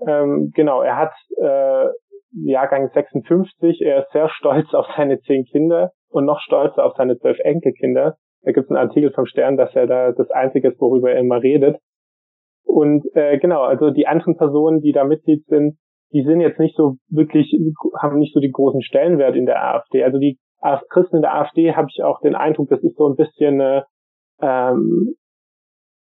Ähm, 0.06 0.52
genau, 0.54 0.82
er 0.82 0.96
hat 0.96 1.12
äh, 1.36 1.88
Jahrgang 2.32 2.90
56, 2.92 3.80
er 3.82 4.00
ist 4.00 4.12
sehr 4.12 4.28
stolz 4.28 4.72
auf 4.74 4.86
seine 4.96 5.20
zehn 5.20 5.44
Kinder 5.44 5.92
und 6.08 6.24
noch 6.24 6.40
stolzer 6.40 6.84
auf 6.84 6.94
seine 6.96 7.18
zwölf 7.18 7.38
Enkelkinder. 7.40 8.16
Da 8.42 8.52
gibt 8.52 8.64
es 8.64 8.70
einen 8.70 8.88
Artikel 8.88 9.12
vom 9.12 9.26
Stern, 9.26 9.56
dass 9.56 9.74
er 9.74 9.86
da 9.86 10.12
das 10.12 10.30
Einzige 10.30 10.68
ist, 10.68 10.80
worüber 10.80 11.10
er 11.10 11.20
immer 11.20 11.42
redet. 11.42 11.78
Und 12.64 13.04
äh, 13.14 13.38
genau, 13.38 13.62
also 13.62 13.90
die 13.90 14.06
anderen 14.06 14.36
Personen, 14.36 14.80
die 14.80 14.92
da 14.92 15.04
Mitglied 15.04 15.46
sind, 15.46 15.78
die 16.12 16.22
sind 16.22 16.40
jetzt 16.40 16.58
nicht 16.58 16.76
so 16.76 16.96
wirklich, 17.08 17.56
haben 18.00 18.18
nicht 18.18 18.34
so 18.34 18.40
die 18.40 18.50
großen 18.50 18.82
Stellenwert 18.82 19.36
in 19.36 19.46
der 19.46 19.62
AfD. 19.62 20.04
Also 20.04 20.18
die 20.18 20.38
Christen 20.90 21.16
in 21.16 21.22
der 21.22 21.34
AfD 21.34 21.74
habe 21.74 21.88
ich 21.90 22.02
auch 22.02 22.20
den 22.20 22.34
Eindruck, 22.34 22.68
das 22.68 22.82
ist 22.82 22.96
so 22.96 23.08
ein 23.08 23.16
bisschen 23.16 23.60
eine, 23.60 23.84
ähm, 24.40 25.14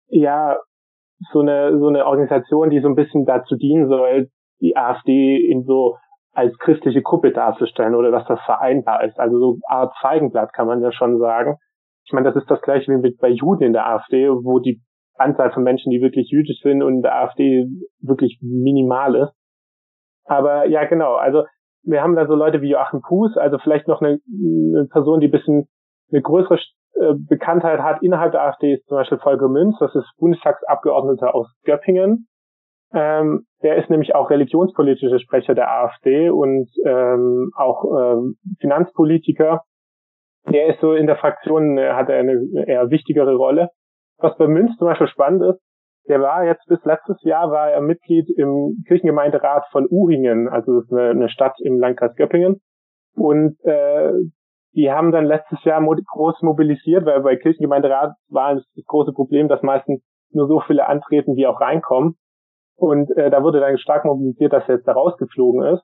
ja, 0.09 0.59
so 1.33 1.41
eine, 1.41 1.79
so 1.79 1.89
eine 1.89 2.07
Organisation, 2.07 2.71
die 2.71 2.81
so 2.81 2.89
ein 2.89 2.95
bisschen 2.95 3.25
dazu 3.25 3.57
dienen 3.57 3.89
soll, 3.89 4.29
die 4.61 4.77
AfD 4.77 5.37
in 5.37 5.65
so 5.65 5.97
als 6.33 6.57
christliche 6.59 7.03
Gruppe 7.03 7.33
darzustellen 7.33 7.95
oder 7.95 8.11
dass 8.11 8.27
das 8.27 8.41
vereinbar 8.45 9.05
ist. 9.05 9.19
Also 9.19 9.39
so 9.39 9.59
Art 9.67 9.95
Feigenblatt 10.01 10.53
kann 10.53 10.67
man 10.67 10.83
ja 10.83 10.93
schon 10.93 11.19
sagen. 11.19 11.57
Ich 12.05 12.13
meine, 12.13 12.27
das 12.31 12.37
ist 12.37 12.51
das 12.51 12.61
gleiche 12.61 12.93
wie 12.93 12.99
mit 12.99 13.19
bei 13.19 13.29
Juden 13.29 13.65
in 13.65 13.73
der 13.73 13.87
AfD, 13.87 14.29
wo 14.29 14.59
die 14.59 14.83
Anzahl 15.17 15.51
von 15.53 15.63
Menschen, 15.63 15.91
die 15.91 16.03
wirklich 16.03 16.31
jüdisch 16.31 16.61
sind 16.63 16.83
und 16.83 16.97
in 16.97 17.03
der 17.03 17.17
AfD 17.17 17.67
wirklich 18.01 18.39
minimal 18.43 19.15
ist. 19.17 19.33
Aber 20.25 20.67
ja, 20.67 20.85
genau. 20.85 21.15
Also 21.15 21.45
wir 21.83 22.03
haben 22.03 22.17
da 22.17 22.27
so 22.27 22.35
Leute 22.35 22.61
wie 22.61 22.71
Joachim 22.71 23.01
Kuhs, 23.01 23.37
also 23.37 23.59
vielleicht 23.59 23.89
noch 23.89 24.03
eine, 24.03 24.19
eine 24.29 24.87
Person, 24.91 25.21
die 25.21 25.29
ein 25.29 25.33
bisschen 25.33 25.69
eine 26.13 26.21
größere 26.21 26.59
Bekanntheit 27.29 27.81
hat 27.81 28.03
innerhalb 28.03 28.33
der 28.33 28.43
AfD, 28.43 28.75
ist 28.75 28.87
zum 28.87 28.97
Beispiel 28.97 29.19
Volker 29.19 29.49
Münz, 29.49 29.77
das 29.79 29.95
ist 29.95 30.11
Bundestagsabgeordneter 30.19 31.35
aus 31.35 31.49
Göppingen. 31.65 32.29
Ähm, 32.93 33.47
der 33.63 33.77
ist 33.77 33.91
nämlich 33.91 34.15
auch 34.15 34.31
religionspolitischer 34.31 35.19
Sprecher 35.19 35.55
der 35.55 35.71
AfD 35.71 36.31
und 36.31 36.71
ähm, 36.87 37.51
auch 37.57 37.85
ähm, 37.85 38.37
Finanzpolitiker. 38.61 39.63
Der 40.49 40.69
ist 40.69 40.81
so 40.81 40.95
in 40.95 41.07
der 41.07 41.17
Fraktion, 41.17 41.77
äh, 41.77 41.93
hat 41.93 42.09
er 42.09 42.21
eine 42.21 42.41
eher 42.67 42.91
wichtigere 42.91 43.35
Rolle. 43.35 43.71
Was 44.19 44.37
bei 44.39 44.47
Münz 44.47 44.77
zum 44.79 44.87
Beispiel 44.87 45.09
spannend 45.09 45.43
ist, 45.43 45.61
der 46.09 46.21
war 46.21 46.45
jetzt 46.45 46.65
bis 46.69 46.83
letztes 46.85 47.21
Jahr 47.23 47.51
war 47.51 47.71
er 47.71 47.81
Mitglied 47.81 48.31
im 48.39 48.83
Kirchengemeinderat 48.87 49.67
von 49.73 49.87
Uhringen, 49.91 50.49
also 50.49 50.77
das 50.77 50.85
ist 50.85 50.93
eine, 50.93 51.11
eine 51.11 51.29
Stadt 51.29 51.57
im 51.61 51.79
Landkreis 51.79 52.15
Göppingen. 52.15 52.61
Und 53.17 53.57
äh, 53.65 54.13
die 54.77 54.91
haben 54.91 55.11
dann 55.11 55.25
letztes 55.25 55.65
Jahr 55.65 55.83
groß 55.83 56.43
mobilisiert, 56.43 57.07
weil 57.07 57.23
bei 57.23 57.37
Kirchengemeinderat 57.37 58.13
war 58.29 58.55
das 58.55 58.65
große 58.87 59.13
Problem, 59.13 59.49
dass 59.49 59.63
meistens 59.63 60.03
nur 60.31 60.47
so 60.47 60.61
viele 60.61 60.87
antreten, 60.87 61.35
wie 61.35 61.47
auch 61.47 61.61
reinkommen. 61.61 62.17
Und 62.77 63.11
äh, 63.17 63.31
da 63.31 63.43
wurde 63.43 63.61
dann 63.61 63.79
stark 63.79 64.05
mobilisiert, 64.05 64.53
dass 64.53 64.69
er 64.69 64.77
jetzt 64.77 64.87
da 64.87 64.93
rausgeflogen 64.93 65.63
ist. 65.75 65.83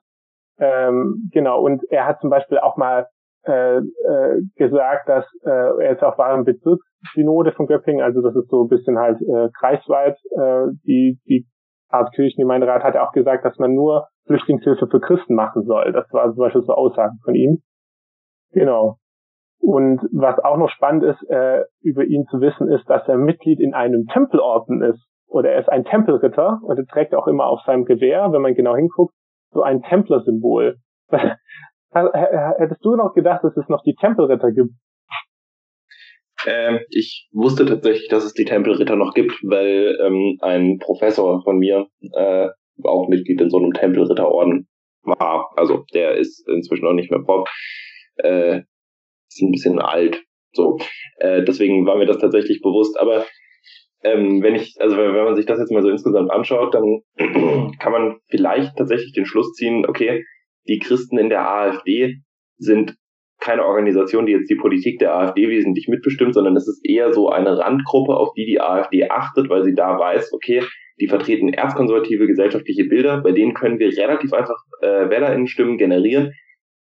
Ähm, 0.59 1.29
genau, 1.33 1.61
und 1.61 1.81
er 1.89 2.05
hat 2.05 2.19
zum 2.21 2.29
Beispiel 2.29 2.59
auch 2.59 2.77
mal 2.77 3.07
äh, 3.45 3.77
äh, 3.77 4.41
gesagt, 4.55 5.09
dass 5.09 5.25
äh, 5.43 5.49
er 5.49 5.93
ist 5.93 6.03
auch 6.03 6.19
war 6.19 6.33
im 6.35 6.45
Bezirkssynode 6.45 7.51
von 7.53 7.65
Göppingen, 7.65 8.03
also 8.03 8.21
das 8.21 8.35
ist 8.35 8.49
so 8.49 8.63
ein 8.63 8.69
bisschen 8.69 8.99
halt 8.99 9.19
äh, 9.21 9.49
kreisweit. 9.59 10.17
Äh, 10.37 10.67
die, 10.85 11.19
die 11.27 11.47
Art 11.89 12.13
Kirchengemeinderat 12.13 12.83
hat 12.83 12.95
auch 12.95 13.11
gesagt, 13.11 13.43
dass 13.43 13.57
man 13.57 13.73
nur 13.73 14.07
Flüchtlingshilfe 14.27 14.87
für 14.87 14.99
Christen 14.99 15.33
machen 15.33 15.63
soll. 15.63 15.91
Das 15.91 16.05
war 16.13 16.29
zum 16.29 16.37
Beispiel 16.37 16.61
so 16.61 16.73
Aussagen 16.73 17.17
von 17.25 17.33
ihm. 17.33 17.63
Genau. 18.53 18.97
Und 19.59 20.01
was 20.11 20.39
auch 20.39 20.57
noch 20.57 20.69
spannend 20.69 21.03
ist, 21.03 21.23
äh, 21.29 21.63
über 21.81 22.03
ihn 22.03 22.25
zu 22.29 22.41
wissen, 22.41 22.67
ist, 22.69 22.89
dass 22.89 23.07
er 23.07 23.17
Mitglied 23.17 23.59
in 23.59 23.73
einem 23.73 24.07
Tempelorden 24.07 24.81
ist. 24.81 25.01
Oder 25.27 25.51
er 25.51 25.61
ist 25.61 25.69
ein 25.69 25.85
Tempelritter 25.85 26.59
und 26.63 26.77
er 26.77 26.85
trägt 26.85 27.15
auch 27.15 27.27
immer 27.27 27.47
auf 27.47 27.61
seinem 27.65 27.85
Gewehr, 27.85 28.31
wenn 28.31 28.41
man 28.41 28.55
genau 28.55 28.75
hinguckt, 28.75 29.15
so 29.51 29.63
ein 29.63 29.81
Templersymbol. 29.81 30.77
Hättest 31.93 32.83
du 32.83 32.95
noch 32.95 33.13
gedacht, 33.13 33.43
dass 33.43 33.55
es 33.55 33.69
noch 33.69 33.83
die 33.83 33.95
Tempelritter 33.95 34.51
gibt? 34.51 34.73
Ähm, 36.45 36.79
ich 36.89 37.29
wusste 37.31 37.65
tatsächlich, 37.65 38.09
dass 38.09 38.25
es 38.25 38.33
die 38.33 38.45
Tempelritter 38.45 38.95
noch 38.95 39.13
gibt, 39.13 39.31
weil 39.43 39.97
ähm, 40.01 40.37
ein 40.41 40.77
Professor 40.79 41.41
von 41.43 41.57
mir 41.57 41.87
äh, 42.13 42.49
auch 42.83 43.07
Mitglied 43.07 43.39
in 43.39 43.49
so 43.49 43.57
einem 43.57 43.73
Tempelritterorden 43.73 44.67
war. 45.03 45.51
Also 45.55 45.85
der 45.93 46.17
ist 46.17 46.47
inzwischen 46.49 46.85
auch 46.85 46.93
nicht 46.93 47.11
mehr 47.11 47.21
Bob. 47.21 47.47
Äh, 48.17 48.61
ist 49.29 49.41
ein 49.41 49.51
bisschen 49.51 49.79
alt. 49.79 50.23
So. 50.53 50.77
Äh, 51.17 51.43
deswegen 51.43 51.85
war 51.85 51.97
mir 51.97 52.05
das 52.05 52.19
tatsächlich 52.19 52.61
bewusst. 52.61 52.99
Aber 52.99 53.25
ähm, 54.03 54.43
wenn 54.43 54.55
ich, 54.55 54.75
also 54.79 54.97
wenn 54.97 55.13
man 55.13 55.35
sich 55.35 55.45
das 55.45 55.59
jetzt 55.59 55.71
mal 55.71 55.81
so 55.81 55.89
insgesamt 55.89 56.31
anschaut, 56.31 56.75
dann 56.75 57.01
kann 57.79 57.91
man 57.91 58.17
vielleicht 58.29 58.75
tatsächlich 58.77 59.13
den 59.13 59.25
Schluss 59.25 59.53
ziehen, 59.53 59.85
okay, 59.87 60.23
die 60.67 60.79
Christen 60.79 61.17
in 61.17 61.29
der 61.29 61.47
AfD 61.47 62.17
sind 62.57 62.95
keine 63.39 63.65
Organisation, 63.65 64.25
die 64.25 64.31
jetzt 64.31 64.49
die 64.49 64.55
Politik 64.55 64.99
der 64.99 65.15
AfD 65.15 65.49
wesentlich 65.49 65.87
mitbestimmt, 65.89 66.33
sondern 66.33 66.55
es 66.55 66.67
ist 66.67 66.81
eher 66.87 67.11
so 67.11 67.29
eine 67.29 67.57
Randgruppe, 67.57 68.15
auf 68.15 68.33
die 68.33 68.45
die 68.45 68.61
AfD 68.61 69.09
achtet, 69.09 69.49
weil 69.49 69.63
sie 69.63 69.75
da 69.75 69.99
weiß, 69.99 70.31
okay, 70.31 70.63
die 71.01 71.07
vertreten 71.07 71.49
erzkonservative 71.49 72.27
gesellschaftliche 72.27 72.85
Bilder, 72.85 73.21
bei 73.21 73.31
denen 73.31 73.53
können 73.53 73.79
wir 73.79 73.89
relativ 73.97 74.31
einfach 74.31 74.55
äh, 74.81 75.09
WählerInnen-Stimmen 75.09 75.77
generieren, 75.77 76.31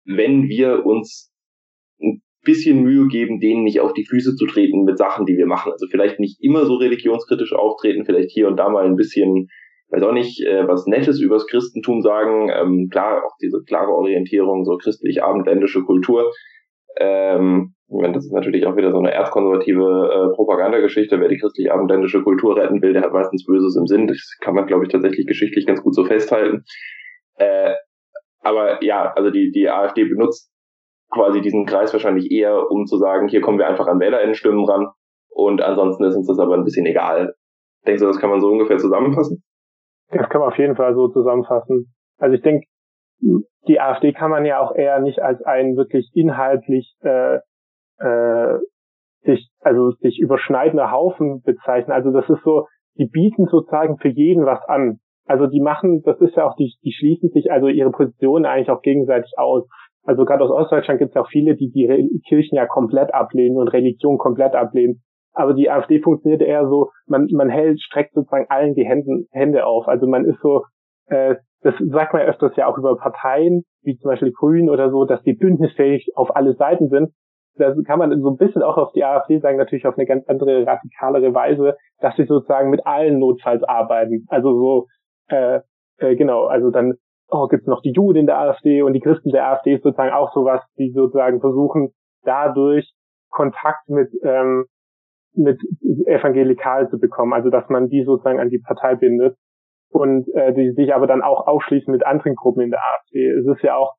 wenn 0.05 0.47
wir 0.47 0.85
uns 0.85 1.31
bisschen 2.43 2.81
Mühe 2.81 3.07
geben, 3.07 3.39
denen 3.39 3.63
nicht 3.63 3.81
auf 3.81 3.93
die 3.93 4.05
Füße 4.05 4.35
zu 4.35 4.47
treten 4.47 4.83
mit 4.83 4.97
Sachen, 4.97 5.25
die 5.25 5.37
wir 5.37 5.45
machen. 5.45 5.71
Also 5.71 5.87
vielleicht 5.89 6.19
nicht 6.19 6.41
immer 6.41 6.65
so 6.65 6.75
religionskritisch 6.75 7.53
auftreten, 7.53 8.05
vielleicht 8.05 8.31
hier 8.31 8.47
und 8.47 8.57
da 8.57 8.69
mal 8.69 8.85
ein 8.85 8.95
bisschen, 8.95 9.47
weiß 9.89 10.03
auch 10.03 10.13
nicht, 10.13 10.43
äh, 10.43 10.67
was 10.67 10.87
Nettes 10.87 11.21
übers 11.21 11.45
Christentum 11.47 12.01
sagen. 12.01 12.49
Ähm, 12.49 12.89
klar, 12.91 13.23
auch 13.25 13.35
diese 13.41 13.61
klare 13.67 13.91
Orientierung, 13.91 14.65
so 14.65 14.77
christlich-abendländische 14.77 15.83
Kultur. 15.83 16.31
Ähm, 16.97 17.75
das 17.87 18.25
ist 18.25 18.33
natürlich 18.33 18.65
auch 18.65 18.75
wieder 18.75 18.91
so 18.91 18.97
eine 18.97 19.11
erzkonservative 19.11 20.31
äh, 20.31 20.35
Propagandageschichte. 20.35 21.19
Wer 21.19 21.27
die 21.27 21.37
christlich-abendländische 21.37 22.23
Kultur 22.23 22.57
retten 22.57 22.81
will, 22.81 22.93
der 22.93 23.03
hat 23.03 23.13
meistens 23.13 23.45
Böses 23.45 23.75
im 23.77 23.85
Sinn. 23.85 24.07
Das 24.07 24.37
kann 24.41 24.55
man, 24.55 24.65
glaube 24.65 24.85
ich, 24.85 24.91
tatsächlich 24.91 25.27
geschichtlich 25.27 25.67
ganz 25.67 25.81
gut 25.83 25.93
so 25.93 26.05
festhalten. 26.05 26.63
Äh, 27.35 27.73
aber 28.41 28.83
ja, 28.83 29.13
also 29.15 29.29
die, 29.29 29.51
die 29.51 29.69
AfD 29.69 30.05
benutzt 30.05 30.51
quasi 31.11 31.41
diesen 31.41 31.65
Kreis 31.65 31.93
wahrscheinlich 31.93 32.31
eher, 32.31 32.69
um 32.69 32.85
zu 32.85 32.97
sagen, 32.97 33.27
hier 33.27 33.41
kommen 33.41 33.59
wir 33.59 33.67
einfach 33.67 33.87
an 33.87 33.99
WählerInnen-Stimmen 33.99 34.65
ran 34.65 34.87
und 35.29 35.61
ansonsten 35.61 36.03
ist 36.05 36.15
uns 36.15 36.27
das 36.27 36.39
aber 36.39 36.55
ein 36.55 36.63
bisschen 36.63 36.85
egal. 36.85 37.35
Denkst 37.85 38.01
du, 38.01 38.07
das 38.07 38.19
kann 38.19 38.29
man 38.29 38.39
so 38.39 38.47
ungefähr 38.47 38.77
zusammenfassen? 38.77 39.43
Das 40.09 40.29
kann 40.29 40.41
man 40.41 40.49
auf 40.49 40.57
jeden 40.57 40.75
Fall 40.75 40.93
so 40.93 41.07
zusammenfassen. 41.09 41.93
Also 42.17 42.35
ich 42.35 42.41
denke, 42.41 42.67
die 43.67 43.79
AfD 43.79 44.13
kann 44.13 44.31
man 44.31 44.45
ja 44.45 44.59
auch 44.59 44.75
eher 44.75 44.99
nicht 44.99 45.19
als 45.19 45.41
einen 45.43 45.75
wirklich 45.77 46.09
inhaltlich 46.13 46.95
äh, 47.01 47.39
äh, 47.99 48.59
sich 49.23 49.51
also 49.59 49.91
sich 49.99 50.19
überschneidender 50.19 50.91
Haufen 50.91 51.41
bezeichnen. 51.41 51.91
Also 51.91 52.11
das 52.11 52.27
ist 52.29 52.43
so, 52.43 52.67
die 52.97 53.05
bieten 53.05 53.47
sozusagen 53.47 53.97
für 53.97 54.09
jeden 54.09 54.45
was 54.45 54.63
an. 54.67 54.99
Also 55.25 55.47
die 55.47 55.61
machen, 55.61 56.01
das 56.03 56.19
ist 56.19 56.35
ja 56.35 56.47
auch, 56.47 56.55
die, 56.55 56.73
die 56.83 56.93
schließen 56.93 57.29
sich 57.29 57.51
also 57.51 57.67
ihre 57.67 57.91
Positionen 57.91 58.45
eigentlich 58.45 58.69
auch 58.69 58.81
gegenseitig 58.81 59.31
aus. 59.37 59.67
Also 60.03 60.25
gerade 60.25 60.43
aus 60.43 60.51
Ostdeutschland 60.51 60.99
gibt 60.99 61.11
es 61.11 61.21
auch 61.21 61.29
viele, 61.29 61.55
die 61.55 61.71
die 61.71 62.21
Kirchen 62.27 62.55
ja 62.55 62.65
komplett 62.65 63.13
ablehnen 63.13 63.57
und 63.57 63.67
Religion 63.67 64.17
komplett 64.17 64.55
ablehnen. 64.55 65.01
Aber 65.33 65.53
die 65.53 65.69
AfD 65.69 66.01
funktioniert 66.01 66.41
eher 66.41 66.67
so, 66.67 66.89
man, 67.05 67.27
man 67.31 67.49
hält, 67.49 67.79
streckt 67.81 68.13
sozusagen 68.13 68.47
allen 68.49 68.73
die 68.73 68.85
Hände, 68.85 69.25
Hände 69.31 69.65
auf. 69.65 69.87
Also 69.87 70.07
man 70.07 70.25
ist 70.25 70.41
so, 70.41 70.63
äh, 71.05 71.35
das 71.61 71.75
sagt 71.79 72.13
man 72.13 72.23
öfters 72.23 72.55
ja 72.55 72.67
auch 72.67 72.77
über 72.77 72.97
Parteien, 72.97 73.63
wie 73.83 73.97
zum 73.97 74.09
Beispiel 74.09 74.31
Grünen 74.31 74.69
oder 74.69 74.89
so, 74.89 75.05
dass 75.05 75.21
die 75.23 75.33
bündnisfähig 75.33 76.11
auf 76.15 76.35
alle 76.35 76.55
Seiten 76.55 76.89
sind. 76.89 77.11
Das 77.55 77.75
kann 77.85 77.99
man 77.99 78.19
so 78.21 78.29
ein 78.29 78.37
bisschen 78.37 78.63
auch 78.63 78.77
auf 78.77 78.91
die 78.93 79.03
AfD 79.03 79.39
sagen, 79.39 79.57
natürlich 79.57 79.85
auf 79.85 79.97
eine 79.97 80.07
ganz 80.07 80.27
andere, 80.27 80.65
radikalere 80.65 81.33
Weise, 81.33 81.75
dass 81.99 82.15
sie 82.15 82.25
sozusagen 82.25 82.69
mit 82.69 82.85
allen 82.85 83.19
notfalls 83.19 83.63
arbeiten. 83.63 84.25
Also 84.29 84.53
so, 84.53 84.87
äh, 85.31 85.61
äh, 85.97 86.15
genau, 86.15 86.45
also 86.45 86.71
dann 86.71 86.95
oh, 87.31 87.47
gibt 87.47 87.63
es 87.63 87.67
noch 87.67 87.81
die 87.81 87.93
Juden 87.93 88.19
in 88.19 88.25
der 88.25 88.39
AfD 88.39 88.81
und 88.81 88.93
die 88.93 88.99
Christen 88.99 89.31
der 89.31 89.47
AfD 89.47 89.75
ist 89.75 89.83
sozusagen 89.83 90.13
auch 90.13 90.33
sowas, 90.33 90.61
die 90.77 90.91
sozusagen 90.91 91.39
versuchen, 91.39 91.93
dadurch 92.23 92.91
Kontakt 93.29 93.87
mit, 93.87 94.09
ähm, 94.23 94.65
mit 95.33 95.59
evangelikal 96.05 96.89
zu 96.89 96.99
bekommen, 96.99 97.33
also 97.33 97.49
dass 97.49 97.67
man 97.69 97.87
die 97.87 98.03
sozusagen 98.03 98.39
an 98.39 98.49
die 98.49 98.59
Partei 98.59 98.95
bindet 98.95 99.37
und 99.89 100.27
äh, 100.35 100.53
die 100.53 100.71
sich 100.71 100.93
aber 100.93 101.07
dann 101.07 101.21
auch 101.21 101.47
ausschließen 101.47 101.91
mit 101.91 102.05
anderen 102.05 102.35
Gruppen 102.35 102.61
in 102.61 102.71
der 102.71 102.81
AfD. 102.81 103.29
Es 103.29 103.47
ist 103.47 103.63
ja 103.63 103.75
auch, 103.75 103.95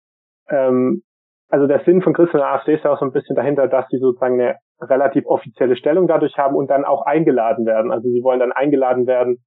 ähm, 0.49 1.03
also 1.49 1.67
der 1.67 1.81
Sinn 1.85 2.03
von 2.03 2.13
Christen 2.13 2.37
in 2.37 2.43
der 2.43 2.53
AfD 2.53 2.75
ist 2.75 2.85
ja 2.85 2.93
auch 2.93 2.99
so 2.99 3.07
ein 3.07 3.13
bisschen 3.13 3.37
dahinter, 3.37 3.69
dass 3.69 3.89
sie 3.89 3.99
sozusagen 3.99 4.41
eine 4.41 4.57
relativ 4.81 5.25
offizielle 5.27 5.77
Stellung 5.77 6.07
dadurch 6.07 6.37
haben 6.37 6.55
und 6.55 6.69
dann 6.69 6.85
auch 6.85 7.07
eingeladen 7.07 7.65
werden. 7.65 7.91
Also 7.91 8.09
sie 8.11 8.23
wollen 8.23 8.41
dann 8.41 8.53
eingeladen 8.53 9.07
werden 9.07 9.39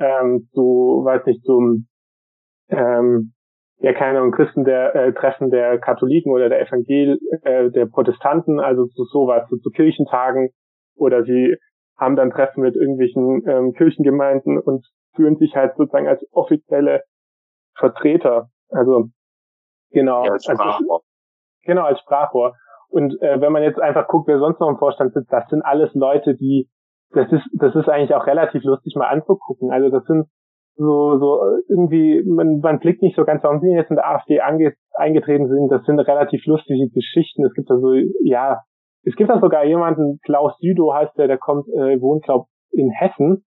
ähm, 0.00 0.48
zu, 0.52 1.02
weiß 1.04 1.26
nicht, 1.26 1.44
zum 1.44 1.86
ähm, 2.68 3.32
ja 3.78 3.92
keine 3.92 4.18
Ahnung, 4.18 4.32
Christen 4.32 4.64
der 4.64 4.94
äh, 4.94 5.12
Treffen 5.12 5.50
der 5.50 5.78
Katholiken 5.78 6.32
oder 6.32 6.48
der 6.48 6.60
Evangel 6.60 7.18
äh, 7.42 7.70
der 7.70 7.86
Protestanten, 7.86 8.60
also 8.60 8.86
zu 8.86 9.04
sowas, 9.04 9.48
zu, 9.48 9.58
zu 9.58 9.70
Kirchentagen 9.70 10.50
oder 10.96 11.24
sie 11.24 11.56
haben 11.96 12.16
dann 12.16 12.30
Treffen 12.30 12.62
mit 12.62 12.74
irgendwelchen 12.76 13.42
ähm, 13.46 13.72
Kirchengemeinden 13.72 14.58
und 14.58 14.86
fühlen 15.14 15.36
sich 15.36 15.54
halt 15.54 15.76
sozusagen 15.76 16.08
als 16.08 16.24
offizielle 16.32 17.02
Vertreter. 17.76 18.48
Also 18.70 19.08
genau. 19.90 20.24
Ja, 20.24 20.32
als 20.32 20.44
Sprachrohr. 20.44 20.70
Also, 20.70 21.00
genau, 21.62 21.82
als 21.82 22.00
Sprachrohr. 22.00 22.54
Und 22.88 23.20
äh, 23.22 23.40
wenn 23.40 23.52
man 23.52 23.62
jetzt 23.62 23.78
einfach 23.78 24.08
guckt, 24.08 24.28
wer 24.28 24.38
sonst 24.38 24.60
noch 24.60 24.68
im 24.68 24.78
Vorstand 24.78 25.12
sitzt, 25.12 25.32
das 25.32 25.48
sind 25.48 25.62
alles 25.62 25.94
Leute, 25.94 26.34
die 26.34 26.68
das 27.12 27.30
ist, 27.32 27.44
das 27.52 27.74
ist 27.74 27.88
eigentlich 27.88 28.14
auch 28.14 28.26
relativ 28.26 28.62
lustig 28.64 28.94
mal 28.96 29.08
anzugucken. 29.08 29.70
Also 29.70 29.90
das 29.90 30.04
sind 30.04 30.26
so, 30.76 31.18
so 31.18 31.42
irgendwie, 31.68 32.22
man, 32.24 32.60
man 32.60 32.78
blickt 32.78 33.02
nicht 33.02 33.16
so 33.16 33.24
ganz, 33.24 33.42
warum 33.42 33.60
sie 33.60 33.68
jetzt 33.68 33.90
in 33.90 33.96
der 33.96 34.08
AfD 34.08 34.40
ange, 34.40 34.74
eingetreten 34.94 35.48
sind. 35.48 35.70
Das 35.70 35.84
sind 35.84 35.98
relativ 35.98 36.46
lustige 36.46 36.88
Geschichten. 36.88 37.44
Es 37.44 37.54
gibt 37.54 37.68
da 37.68 37.76
so, 37.78 37.92
ja, 38.22 38.60
es 39.04 39.16
gibt 39.16 39.30
da 39.30 39.40
sogar 39.40 39.64
jemanden, 39.64 40.20
Klaus 40.24 40.56
Südo 40.58 40.94
heißt 40.94 41.16
der, 41.18 41.26
der 41.26 41.38
kommt, 41.38 41.68
äh, 41.68 42.00
wohnt, 42.00 42.24
glaub, 42.24 42.46
in 42.72 42.90
Hessen, 42.90 43.44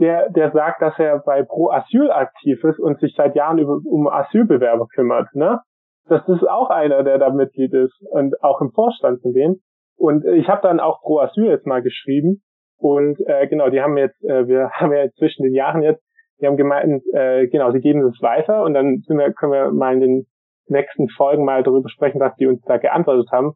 der, 0.00 0.30
der 0.30 0.50
sagt, 0.50 0.82
dass 0.82 0.98
er 0.98 1.20
bei 1.24 1.42
Pro 1.44 1.70
Asyl 1.70 2.10
aktiv 2.10 2.62
ist 2.64 2.80
und 2.80 2.98
sich 3.00 3.14
seit 3.16 3.36
Jahren 3.36 3.58
über, 3.58 3.78
um 3.84 4.08
Asylbewerber 4.08 4.86
kümmert, 4.92 5.28
ne? 5.34 5.60
Das 6.06 6.26
ist 6.28 6.46
auch 6.46 6.68
einer, 6.68 7.02
der 7.02 7.18
da 7.18 7.30
Mitglied 7.30 7.72
ist 7.72 7.94
und 8.10 8.34
auch 8.42 8.60
im 8.60 8.72
Vorstand 8.72 9.22
von 9.22 9.32
denen. 9.32 9.62
Und 9.96 10.24
ich 10.26 10.48
habe 10.48 10.60
dann 10.60 10.80
auch 10.80 11.00
Pro 11.00 11.20
Asyl 11.20 11.46
jetzt 11.46 11.66
mal 11.66 11.80
geschrieben 11.80 12.42
und 12.78 13.18
äh, 13.26 13.46
genau, 13.46 13.70
die 13.70 13.80
haben 13.80 13.96
jetzt, 13.96 14.22
äh, 14.24 14.46
wir 14.46 14.70
haben 14.72 14.92
ja 14.92 15.08
zwischen 15.18 15.42
den 15.42 15.54
Jahren 15.54 15.82
jetzt 15.82 16.02
die 16.40 16.46
haben 16.46 16.56
gemeint, 16.56 17.02
äh, 17.12 17.46
genau, 17.46 17.70
sie 17.72 17.80
geben 17.80 18.02
es 18.06 18.20
weiter 18.20 18.64
und 18.64 18.74
dann 18.74 19.02
sind 19.06 19.18
wir, 19.18 19.32
können 19.32 19.52
wir 19.52 19.70
mal 19.70 19.94
in 19.94 20.00
den 20.00 20.26
nächsten 20.66 21.08
Folgen 21.08 21.44
mal 21.44 21.62
darüber 21.62 21.88
sprechen, 21.88 22.20
was 22.20 22.34
die 22.36 22.46
uns 22.46 22.60
da 22.66 22.78
geantwortet 22.78 23.30
haben. 23.30 23.52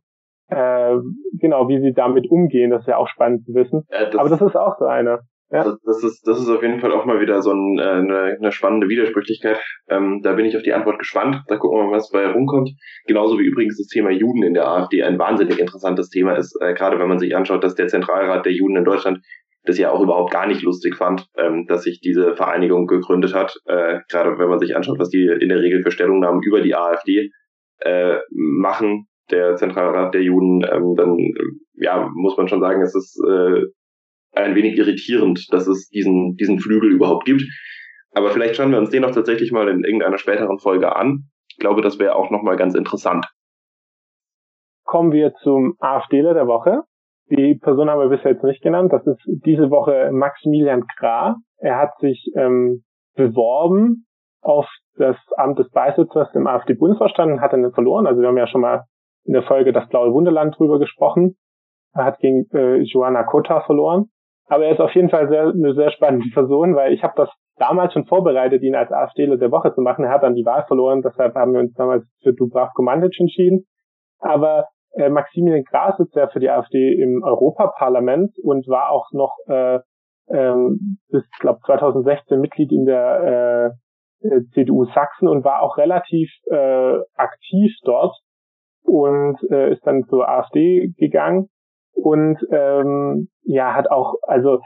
Äh, 0.48 0.96
genau, 1.38 1.68
wie 1.68 1.81
sie 1.81 1.92
damit 1.92 2.31
umgehen, 2.31 2.70
das 2.70 2.83
ist 2.83 2.88
ja 2.88 2.96
auch 2.96 3.09
spannend 3.09 3.44
zu 3.44 3.54
wissen. 3.54 3.85
Ja, 3.90 4.07
das 4.07 4.16
Aber 4.16 4.28
das 4.28 4.40
ist 4.40 4.57
auch 4.57 4.78
so 4.78 4.87
eine. 4.87 5.20
Ja. 5.51 5.65
Das, 5.65 6.05
ist, 6.05 6.27
das 6.27 6.41
ist 6.41 6.49
auf 6.51 6.63
jeden 6.63 6.81
Fall 6.81 6.93
auch 6.93 7.07
mal 7.07 7.21
wieder 7.21 7.41
so 7.41 7.53
ein, 7.53 7.79
äh, 7.79 7.83
eine, 7.83 8.37
eine 8.39 8.53
spannende 8.53 8.89
Widersprüchlichkeit. 8.89 9.59
Ähm, 9.89 10.21
da 10.23 10.35
bin 10.35 10.45
ich 10.45 10.57
auf 10.57 10.63
die 10.63 10.75
Antwort 10.75 10.99
gespannt. 10.99 11.43
Da 11.49 11.57
gucken 11.57 11.79
wir 11.79 11.85
mal, 11.87 11.97
was 11.97 12.11
bei 12.11 12.27
rumkommt. 12.27 12.71
Genauso 13.07 13.39
wie 13.39 13.45
übrigens 13.45 13.79
das 13.79 13.87
Thema 13.87 14.11
Juden 14.11 14.43
in 14.43 14.53
der 14.53 14.69
AfD 14.69 15.03
ein 15.03 15.19
wahnsinnig 15.19 15.59
interessantes 15.59 16.11
Thema 16.11 16.35
ist, 16.35 16.55
äh, 16.61 16.75
gerade 16.75 16.99
wenn 16.99 17.09
man 17.09 17.19
sich 17.19 17.35
anschaut, 17.35 17.65
dass 17.65 17.75
der 17.75 17.89
Zentralrat 17.89 18.45
der 18.45 18.53
Juden 18.53 18.77
in 18.77 18.85
Deutschland 18.85 19.21
das 19.65 19.79
ja 19.79 19.91
auch 19.91 20.01
überhaupt 20.01 20.33
gar 20.33 20.47
nicht 20.47 20.63
lustig 20.63 20.97
fand, 20.97 21.27
ähm, 21.37 21.67
dass 21.67 21.83
sich 21.83 22.01
diese 22.01 22.35
Vereinigung 22.37 22.87
gegründet 22.87 23.35
hat. 23.35 23.55
Äh, 23.65 24.01
gerade 24.11 24.39
wenn 24.39 24.49
man 24.49 24.59
sich 24.59 24.77
anschaut, 24.77 24.99
was 24.99 25.09
die 25.09 25.27
in 25.41 25.49
der 25.49 25.61
Regel 25.61 25.83
für 25.83 25.91
Stellungnahmen 25.91 26.43
über 26.43 26.61
die 26.61 26.75
AfD 26.75 27.31
äh, 27.81 28.19
machen, 28.31 29.07
der 29.31 29.57
Zentralrat 29.57 30.15
der 30.15 30.23
Juden, 30.23 30.63
ähm, 30.71 30.95
dann 30.97 31.17
ja 31.75 32.11
muss 32.15 32.37
man 32.37 32.49
schon 32.49 32.61
sagen, 32.61 32.83
es 32.83 32.95
ist 32.95 33.19
äh, 33.27 33.67
ein 34.44 34.55
wenig 34.55 34.77
irritierend, 34.79 35.46
dass 35.51 35.66
es 35.66 35.88
diesen 35.88 36.37
diesen 36.37 36.59
Flügel 36.59 36.90
überhaupt 36.90 37.24
gibt. 37.24 37.42
Aber 38.12 38.31
vielleicht 38.31 38.57
schauen 38.57 38.70
wir 38.70 38.79
uns 38.79 38.90
den 38.90 39.05
auch 39.05 39.11
tatsächlich 39.11 39.53
mal 39.53 39.68
in 39.68 39.85
irgendeiner 39.85 40.18
späteren 40.18 40.59
Folge 40.59 40.94
an. 40.94 41.29
Ich 41.51 41.59
glaube, 41.59 41.83
das 41.83 41.98
wäre 41.98 42.16
auch 42.16 42.31
nochmal 42.31 42.57
ganz 42.57 42.74
interessant. 42.74 43.27
Kommen 44.85 45.12
wir 45.12 45.35
zum 45.42 45.74
AfDler 45.81 46.35
der 46.35 46.46
Woche. 46.46 46.83
Die 47.31 47.59
Person 47.61 47.90
haben 47.90 48.01
wir 48.01 48.09
bisher 48.09 48.33
jetzt 48.33 48.44
nicht 48.44 48.62
genannt. 48.62 48.92
Das 48.92 49.07
ist 49.07 49.20
diese 49.44 49.70
Woche 49.70 50.11
Maximilian 50.12 50.87
Krah. 50.96 51.37
Er 51.59 51.77
hat 51.77 51.98
sich 52.01 52.31
ähm, 52.37 52.85
beworben 53.14 54.07
auf 54.40 54.66
das 54.96 55.16
Amt 55.37 55.59
des 55.59 55.70
Beisitzers 55.70 56.29
im 56.35 56.46
AfD-Bundesvorstand 56.46 57.33
und 57.33 57.40
hat 57.40 57.53
dann 57.53 57.70
verloren. 57.72 58.07
Also 58.07 58.20
wir 58.20 58.29
haben 58.29 58.38
ja 58.38 58.46
schon 58.46 58.62
mal 58.62 58.85
in 59.24 59.35
der 59.35 59.42
Folge 59.42 59.72
das 59.72 59.88
blaue 59.88 60.12
Wunderland 60.12 60.59
drüber 60.59 60.79
gesprochen. 60.79 61.37
Er 61.92 62.05
hat 62.05 62.18
gegen 62.20 62.46
äh, 62.53 62.79
Joanna 62.79 63.24
Kota 63.24 63.61
verloren. 63.62 64.07
Aber 64.49 64.65
er 64.65 64.73
ist 64.73 64.81
auf 64.81 64.95
jeden 64.95 65.11
Fall 65.11 65.29
sehr, 65.29 65.49
eine 65.49 65.75
sehr 65.75 65.91
spannende 65.91 66.27
Person, 66.33 66.75
weil 66.75 66.93
ich 66.93 67.03
habe 67.03 67.15
das 67.17 67.31
damals 67.57 67.93
schon 67.93 68.07
vorbereitet, 68.07 68.63
ihn 68.63 68.75
als 68.75 68.91
AfDler 68.91 69.37
der 69.37 69.51
Woche 69.51 69.75
zu 69.75 69.83
machen. 69.83 70.05
Er 70.05 70.11
hat 70.11 70.23
dann 70.23 70.35
die 70.35 70.45
Wahl 70.45 70.65
verloren, 70.67 71.03
deshalb 71.03 71.35
haben 71.35 71.53
wir 71.53 71.61
uns 71.61 71.75
damals 71.75 72.05
für 72.23 72.33
Dubravko 72.33 72.83
Mandic 72.83 73.19
entschieden. 73.21 73.67
Aber 74.21 74.69
äh, 74.95 75.11
Maximilian 75.11 75.65
Gras 75.65 75.97
sitzt 75.99 76.15
ja 76.15 76.29
für 76.29 76.41
die 76.41 76.49
AfD 76.49 76.95
im 76.95 77.23
Europaparlament 77.23 78.33
und 78.43 78.67
war 78.69 78.91
auch 78.91 79.11
noch 79.13 79.37
äh, 79.49 79.81
ähm, 80.31 80.99
bis, 81.11 81.25
glaube 81.41 81.61
2016 81.67 82.41
Mitglied 82.41 82.73
in 82.73 82.87
der 82.87 83.75
äh, 84.23 84.27
äh 84.27 84.43
CDU 84.55 84.85
Sachsen 84.87 85.29
und 85.29 85.45
war 85.45 85.63
auch 85.63 85.77
relativ 85.77 86.31
äh, 86.51 86.99
aktiv 87.15 87.73
dort 87.85 88.17
und 88.83 89.39
äh, 89.51 89.73
ist 89.73 89.87
dann 89.87 90.05
zur 90.05 90.29
AfD 90.29 90.93
gegangen 90.99 91.49
und 92.03 92.38
ähm, 92.51 93.29
ja 93.42 93.75
hat 93.75 93.90
auch 93.90 94.15
also 94.23 94.61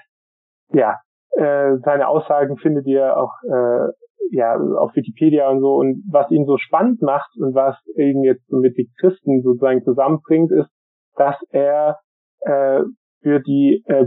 ja 0.72 0.98
äh, 1.30 1.76
seine 1.84 2.08
Aussagen 2.08 2.56
findet 2.58 2.86
ihr 2.86 3.16
auch 3.16 3.32
äh, 3.44 3.92
ja, 4.32 4.56
auf 4.56 4.96
Wikipedia 4.96 5.48
und 5.50 5.60
so. 5.60 5.74
Und 5.74 6.02
was 6.10 6.30
ihn 6.30 6.46
so 6.46 6.56
spannend 6.56 7.02
macht 7.02 7.30
und 7.36 7.54
was 7.54 7.76
ihn 7.96 8.24
jetzt 8.24 8.50
mit 8.50 8.76
den 8.76 8.88
Christen 8.98 9.42
sozusagen 9.42 9.82
zusammenbringt, 9.84 10.50
ist, 10.50 10.70
dass 11.16 11.36
er 11.50 11.98
äh, 12.40 12.82
für 13.22 13.40
die 13.40 13.82
äh, 13.86 14.06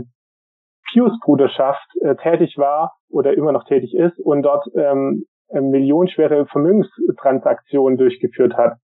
Pius-Bruderschaft 0.92 1.88
äh, 2.00 2.16
tätig 2.16 2.58
war 2.58 2.96
oder 3.08 3.34
immer 3.34 3.52
noch 3.52 3.64
tätig 3.64 3.94
ist 3.94 4.18
und 4.18 4.42
dort 4.42 4.66
ähm, 4.74 5.24
äh, 5.48 5.60
millionenschwere 5.60 6.46
Vermögenstransaktionen 6.46 7.96
durchgeführt 7.96 8.54
hat. 8.56 8.74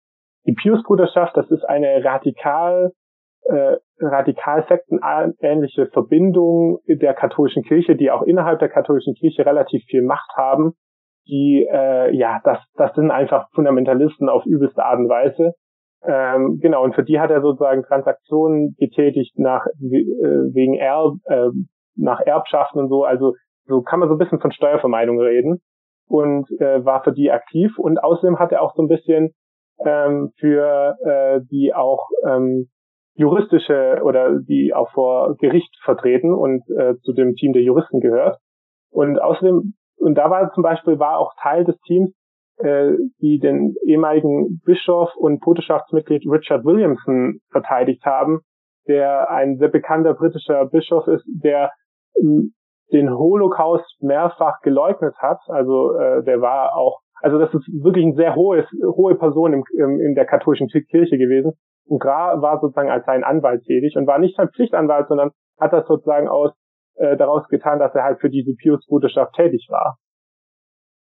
Die 0.47 0.55
Pius-Bruderschaft, 0.55 1.37
das 1.37 1.51
ist 1.51 1.65
eine 1.65 2.05
radikal 2.05 2.93
äh, 3.45 3.77
radikal 4.01 4.65
sektenähnliche 4.69 5.87
Verbindungen 5.87 6.79
der 6.87 7.15
katholischen 7.15 7.63
Kirche, 7.63 7.97
die 7.97 8.11
auch 8.11 8.23
innerhalb 8.23 8.59
der 8.59 8.69
katholischen 8.69 9.15
Kirche 9.15 9.45
relativ 9.45 9.83
viel 9.85 10.03
Macht 10.03 10.31
haben, 10.37 10.75
die, 11.27 11.67
äh, 11.71 12.15
ja, 12.17 12.41
das, 12.45 12.59
das 12.75 12.95
sind 12.95 13.11
einfach 13.11 13.49
Fundamentalisten 13.55 14.29
auf 14.29 14.45
übelste 14.47 14.85
Art 14.85 14.99
und 14.99 15.09
Weise. 15.09 15.55
Ähm, 16.05 16.59
genau, 16.61 16.83
und 16.83 16.95
für 16.95 17.05
die 17.05 17.21
hat 17.21 17.31
er 17.31 17.43
sozusagen 17.43 17.85
Transaktionen 17.85 18.75
getätigt 18.79 19.39
nach 19.39 19.67
äh, 19.67 20.05
wegen 20.53 20.75
Erb, 20.75 21.15
äh, 21.27 21.51
nach 21.95 22.21
Erbschaften 22.21 22.81
und 22.81 22.89
so. 22.89 23.05
Also 23.05 23.35
so 23.67 23.83
kann 23.83 24.01
man 24.01 24.09
so 24.09 24.17
ein 24.17 24.19
bisschen 24.19 24.41
von 24.41 24.51
Steuervermeidung 24.51 25.21
reden 25.21 25.61
und 26.09 26.51
äh, 26.61 26.85
war 26.85 27.05
für 27.05 27.13
die 27.13 27.31
aktiv. 27.31 27.79
Und 27.79 28.03
außerdem 28.03 28.41
hat 28.41 28.51
er 28.51 28.63
auch 28.63 28.75
so 28.75 28.83
ein 28.83 28.89
bisschen 28.89 29.33
ähm, 29.85 30.33
für 30.39 30.97
äh, 31.05 31.41
die 31.51 31.73
auch 31.73 32.09
ähm, 32.27 32.69
juristische 33.15 34.01
oder 34.03 34.39
die 34.41 34.73
auch 34.75 34.91
vor 34.93 35.37
Gericht 35.37 35.75
vertreten 35.85 36.33
und 36.33 36.63
äh, 36.71 36.95
zu 37.03 37.13
dem 37.13 37.35
Team 37.35 37.53
der 37.53 37.63
Juristen 37.63 38.01
gehört. 38.01 38.39
Und 38.91 39.21
außerdem, 39.21 39.75
und 39.97 40.15
da 40.15 40.31
war 40.31 40.53
zum 40.53 40.63
Beispiel, 40.63 40.99
war 40.99 41.19
auch 41.19 41.33
Teil 41.41 41.65
des 41.65 41.79
Teams, 41.87 42.13
äh, 42.59 42.93
die 43.21 43.39
den 43.39 43.75
ehemaligen 43.87 44.61
Bischof 44.65 45.11
und 45.17 45.41
Bruderschaftsmitglied 45.41 46.25
Richard 46.27 46.65
Williamson 46.65 47.41
verteidigt 47.51 48.05
haben, 48.05 48.41
der 48.87 49.31
ein 49.31 49.57
sehr 49.59 49.69
bekannter 49.69 50.15
britischer 50.15 50.67
Bischof 50.67 51.07
ist, 51.07 51.25
der 51.27 51.71
ähm, 52.21 52.53
den 52.93 53.11
Holocaust 53.11 53.97
mehrfach 54.01 54.61
geleugnet 54.63 55.15
hat. 55.19 55.39
Also 55.49 55.95
äh, 55.97 56.23
der 56.25 56.41
war 56.41 56.77
auch, 56.77 57.01
also 57.23 57.39
das 57.39 57.53
ist 57.55 57.67
wirklich 57.83 58.05
eine 58.05 58.15
sehr 58.15 58.35
hohe, 58.35 58.67
hohe 58.85 59.15
Person 59.15 59.53
im, 59.55 59.65
im, 59.79 60.01
in 60.01 60.15
der 60.15 60.27
katholischen 60.27 60.69
Kirche 60.69 61.17
gewesen. 61.17 61.53
Gra 61.89 62.41
war 62.41 62.61
sozusagen 62.61 62.91
als 62.91 63.05
sein 63.07 63.25
Anwalt 63.25 63.65
tätig 63.65 63.97
und 63.97 64.07
war 64.07 64.19
nicht 64.19 64.37
sein 64.37 64.51
Pflichtanwalt, 64.51 65.09
sondern 65.09 65.31
hat 65.61 65.73
das 65.73 65.87
sozusagen 65.87 66.29
aus 66.29 66.53
äh, 66.97 67.17
daraus 67.17 67.49
getan, 67.49 67.79
dass 67.79 67.95
er 67.95 68.05
halt 68.05 68.21
für 68.21 68.31
diese 68.31 68.55
Pius-Bruderschaft 68.55 69.35
tätig 69.35 69.67
war. 69.71 69.97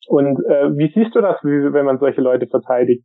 Und 0.09 0.39
äh, 0.47 0.71
wie 0.77 0.93
siehst 0.95 1.15
du 1.15 1.21
das, 1.21 1.43
wie, 1.43 1.73
wenn 1.73 1.85
man 1.85 1.99
solche 1.99 2.21
Leute 2.21 2.47
verteidigt? 2.47 3.05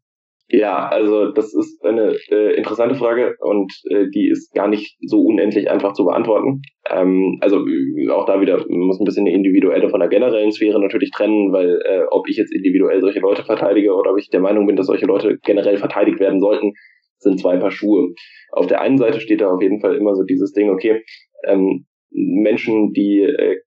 Ja, 0.53 0.89
also 0.89 1.31
das 1.31 1.53
ist 1.53 1.83
eine 1.85 2.13
äh, 2.29 2.57
interessante 2.57 2.95
Frage 2.95 3.35
und 3.39 3.71
äh, 3.89 4.07
die 4.13 4.29
ist 4.29 4.53
gar 4.53 4.67
nicht 4.67 4.97
so 4.99 5.21
unendlich 5.21 5.71
einfach 5.71 5.93
zu 5.93 6.03
beantworten. 6.03 6.61
Ähm, 6.89 7.37
also 7.39 7.63
auch 8.11 8.25
da 8.25 8.41
wieder 8.41 8.57
man 8.57 8.87
muss 8.87 8.99
ein 8.99 9.05
bisschen 9.05 9.25
eine 9.25 9.35
individuelle 9.35 9.89
von 9.89 10.01
der 10.01 10.09
generellen 10.09 10.51
Sphäre 10.51 10.81
natürlich 10.81 11.11
trennen, 11.11 11.53
weil 11.53 11.81
äh, 11.85 12.03
ob 12.09 12.27
ich 12.27 12.35
jetzt 12.35 12.53
individuell 12.53 12.99
solche 12.99 13.21
Leute 13.21 13.43
verteidige 13.43 13.93
oder 13.93 14.11
ob 14.11 14.17
ich 14.17 14.29
der 14.29 14.41
Meinung 14.41 14.67
bin, 14.67 14.75
dass 14.75 14.87
solche 14.87 15.05
Leute 15.05 15.37
generell 15.41 15.77
verteidigt 15.77 16.19
werden 16.19 16.41
sollten, 16.41 16.73
sind 17.21 17.39
zwei 17.39 17.57
Paar 17.57 17.71
Schuhe. 17.71 18.13
Auf 18.51 18.67
der 18.67 18.81
einen 18.81 18.97
Seite 18.97 19.19
steht 19.19 19.41
da 19.41 19.49
auf 19.51 19.61
jeden 19.61 19.79
Fall 19.79 19.95
immer 19.95 20.15
so 20.15 20.23
dieses 20.23 20.51
Ding, 20.53 20.69
okay, 20.69 21.03
ähm, 21.45 21.85
Menschen, 22.11 22.91
die 22.93 23.21
äh, 23.21 23.57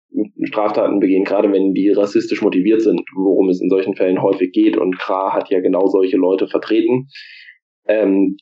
Straftaten 0.45 1.01
begehen, 1.01 1.25
gerade 1.25 1.51
wenn 1.51 1.73
die 1.73 1.91
rassistisch 1.91 2.43
motiviert 2.43 2.83
sind, 2.83 3.01
worum 3.17 3.49
es 3.49 3.61
in 3.61 3.71
solchen 3.71 3.97
Fällen 3.97 4.23
häufig 4.23 4.53
geht. 4.53 4.77
Und 4.77 4.99
Kra 4.99 5.33
hat 5.33 5.51
ja 5.51 5.61
genau 5.61 5.87
solche 5.87 6.17
Leute 6.17 6.47
vertreten. 6.47 7.09
Ähm, 7.87 8.37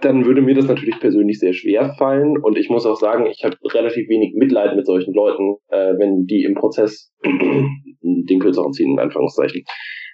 dann 0.00 0.26
würde 0.26 0.42
mir 0.42 0.54
das 0.54 0.66
natürlich 0.66 0.98
persönlich 1.00 1.38
sehr 1.38 1.54
schwer 1.54 1.94
fallen. 1.98 2.36
Und 2.38 2.58
ich 2.58 2.68
muss 2.68 2.86
auch 2.86 2.96
sagen, 2.96 3.26
ich 3.26 3.44
habe 3.44 3.56
relativ 3.64 4.08
wenig 4.08 4.34
Mitleid 4.34 4.76
mit 4.76 4.86
solchen 4.86 5.14
Leuten, 5.14 5.56
äh, 5.68 5.94
wenn 5.98 6.26
die 6.26 6.44
im 6.44 6.54
Prozess 6.54 7.12
den 7.24 8.38
kürzeren 8.38 8.72
ziehen, 8.72 8.92
in 8.92 8.98
Anführungszeichen. 8.98 9.64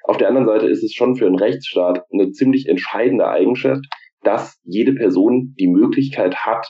Auf 0.05 0.17
der 0.17 0.29
anderen 0.29 0.47
Seite 0.47 0.67
ist 0.67 0.83
es 0.83 0.95
schon 0.95 1.17
für 1.17 1.27
einen 1.27 1.39
Rechtsstaat 1.39 2.03
eine 2.13 2.31
ziemlich 2.31 2.69
entscheidende 2.69 3.29
Eigenschaft, 3.29 3.85
dass 4.23 4.61
jede 4.65 4.95
Person 4.95 5.55
die 5.59 5.69
Möglichkeit 5.69 6.37
hat, 6.37 6.67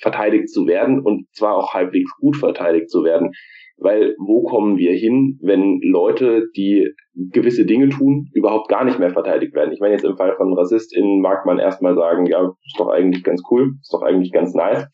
verteidigt 0.00 0.48
zu 0.48 0.66
werden 0.66 1.00
und 1.00 1.26
zwar 1.32 1.56
auch 1.56 1.74
halbwegs 1.74 2.10
gut 2.20 2.36
verteidigt 2.36 2.90
zu 2.90 3.04
werden. 3.04 3.32
Weil 3.80 4.16
wo 4.18 4.42
kommen 4.42 4.76
wir 4.76 4.92
hin, 4.92 5.38
wenn 5.40 5.80
Leute, 5.82 6.48
die 6.56 6.88
gewisse 7.14 7.64
Dinge 7.64 7.90
tun, 7.90 8.28
überhaupt 8.34 8.68
gar 8.68 8.84
nicht 8.84 8.98
mehr 8.98 9.10
verteidigt 9.10 9.54
werden? 9.54 9.72
Ich 9.72 9.78
meine, 9.78 9.94
jetzt 9.94 10.04
im 10.04 10.16
Fall 10.16 10.34
von 10.36 10.52
RassistInnen 10.52 11.20
mag 11.20 11.46
man 11.46 11.60
erstmal 11.60 11.94
sagen, 11.94 12.26
ja, 12.26 12.42
ist 12.42 12.78
doch 12.78 12.88
eigentlich 12.88 13.22
ganz 13.22 13.40
cool, 13.50 13.74
ist 13.80 13.92
doch 13.92 14.02
eigentlich 14.02 14.32
ganz 14.32 14.52
nice. 14.54 14.88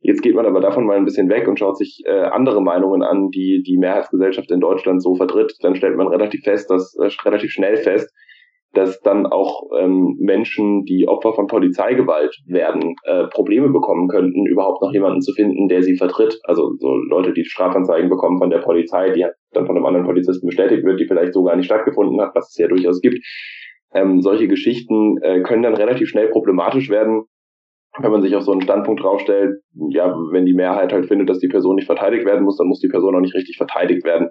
Jetzt 0.00 0.22
geht 0.22 0.34
man 0.34 0.46
aber 0.46 0.60
davon 0.60 0.86
mal 0.86 0.96
ein 0.96 1.06
bisschen 1.06 1.28
weg 1.28 1.48
und 1.48 1.58
schaut 1.58 1.76
sich 1.76 2.02
äh, 2.04 2.10
andere 2.10 2.62
Meinungen 2.62 3.02
an, 3.02 3.30
die 3.30 3.62
die 3.66 3.78
Mehrheitsgesellschaft 3.78 4.50
in 4.50 4.60
Deutschland 4.60 5.02
so 5.02 5.16
vertritt. 5.16 5.54
Dann 5.60 5.74
stellt 5.74 5.96
man 5.96 6.06
relativ 6.06 6.42
fest, 6.44 6.70
dass 6.70 6.94
äh, 7.00 7.08
relativ 7.24 7.50
schnell 7.50 7.78
fest, 7.78 8.12
dass 8.72 9.00
dann 9.00 9.26
auch 9.26 9.62
ähm, 9.78 10.16
Menschen, 10.20 10.84
die 10.84 11.08
Opfer 11.08 11.32
von 11.32 11.46
Polizeigewalt 11.46 12.36
werden, 12.46 12.94
äh, 13.04 13.24
Probleme 13.28 13.70
bekommen 13.70 14.08
könnten, 14.08 14.46
überhaupt 14.46 14.82
noch 14.82 14.92
jemanden 14.92 15.22
zu 15.22 15.32
finden, 15.32 15.68
der 15.68 15.82
sie 15.82 15.96
vertritt. 15.96 16.38
Also 16.44 16.74
so 16.78 16.94
Leute, 17.08 17.32
die 17.32 17.44
Strafanzeigen 17.44 18.10
bekommen 18.10 18.38
von 18.38 18.50
der 18.50 18.58
Polizei, 18.58 19.10
die 19.10 19.26
dann 19.52 19.66
von 19.66 19.76
einem 19.76 19.86
anderen 19.86 20.06
Polizisten 20.06 20.46
bestätigt 20.46 20.84
wird, 20.84 21.00
die 21.00 21.06
vielleicht 21.06 21.32
so 21.32 21.42
gar 21.44 21.56
nicht 21.56 21.66
stattgefunden 21.66 22.20
hat, 22.20 22.34
was 22.34 22.50
es 22.50 22.58
ja 22.58 22.68
durchaus 22.68 23.00
gibt. 23.00 23.24
Ähm, 23.94 24.20
solche 24.20 24.48
Geschichten 24.48 25.16
äh, 25.22 25.40
können 25.40 25.62
dann 25.62 25.74
relativ 25.74 26.08
schnell 26.08 26.28
problematisch 26.28 26.90
werden, 26.90 27.24
wenn 27.98 28.12
man 28.12 28.22
sich 28.22 28.36
auf 28.36 28.42
so 28.42 28.52
einen 28.52 28.60
Standpunkt 28.60 29.02
draufstellt, 29.02 29.60
ja, 29.90 30.14
wenn 30.30 30.44
die 30.44 30.54
Mehrheit 30.54 30.92
halt 30.92 31.06
findet, 31.06 31.28
dass 31.30 31.38
die 31.38 31.48
Person 31.48 31.76
nicht 31.76 31.86
verteidigt 31.86 32.26
werden 32.26 32.44
muss, 32.44 32.58
dann 32.58 32.68
muss 32.68 32.80
die 32.80 32.88
Person 32.88 33.14
auch 33.16 33.20
nicht 33.20 33.34
richtig 33.34 33.56
verteidigt 33.56 34.04
werden. 34.04 34.28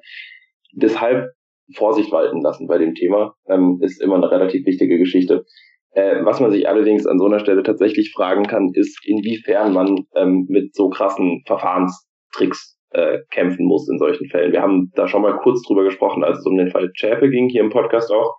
Deshalb 0.74 1.32
Vorsicht 1.76 2.12
walten 2.12 2.42
lassen 2.42 2.68
bei 2.68 2.78
dem 2.78 2.94
Thema, 2.94 3.36
ähm, 3.48 3.80
ist 3.82 4.02
immer 4.02 4.16
eine 4.16 4.32
relativ 4.32 4.66
wichtige 4.66 4.98
Geschichte. 4.98 5.46
Äh, 5.92 6.24
was 6.24 6.40
man 6.40 6.52
sich 6.52 6.68
allerdings 6.70 7.08
an 7.08 7.18
so 7.18 7.26
einer 7.26 7.40
Stelle 7.40 7.64
tatsächlich 7.64 8.12
fragen 8.14 8.46
kann, 8.46 8.70
ist, 8.74 9.00
inwiefern 9.06 9.74
man 9.74 10.06
ähm, 10.16 10.46
mit 10.48 10.76
so 10.76 10.90
krassen 10.90 11.44
Verfahrenstricks 11.46 12.78
äh, 12.92 13.20
kämpfen 13.32 13.66
muss 13.66 13.90
in 13.90 13.98
solchen 13.98 14.28
Fällen. 14.30 14.52
Wir 14.52 14.62
haben 14.62 14.92
da 14.96 15.08
schon 15.08 15.22
mal 15.22 15.38
kurz 15.38 15.62
drüber 15.64 15.84
gesprochen, 15.84 16.24
als 16.24 16.40
es 16.40 16.46
um 16.46 16.58
den 16.58 16.70
Fall 16.70 16.92
Chapel 16.98 17.30
ging, 17.30 17.50
hier 17.50 17.62
im 17.62 17.70
Podcast 17.70 18.12
auch. 18.12 18.36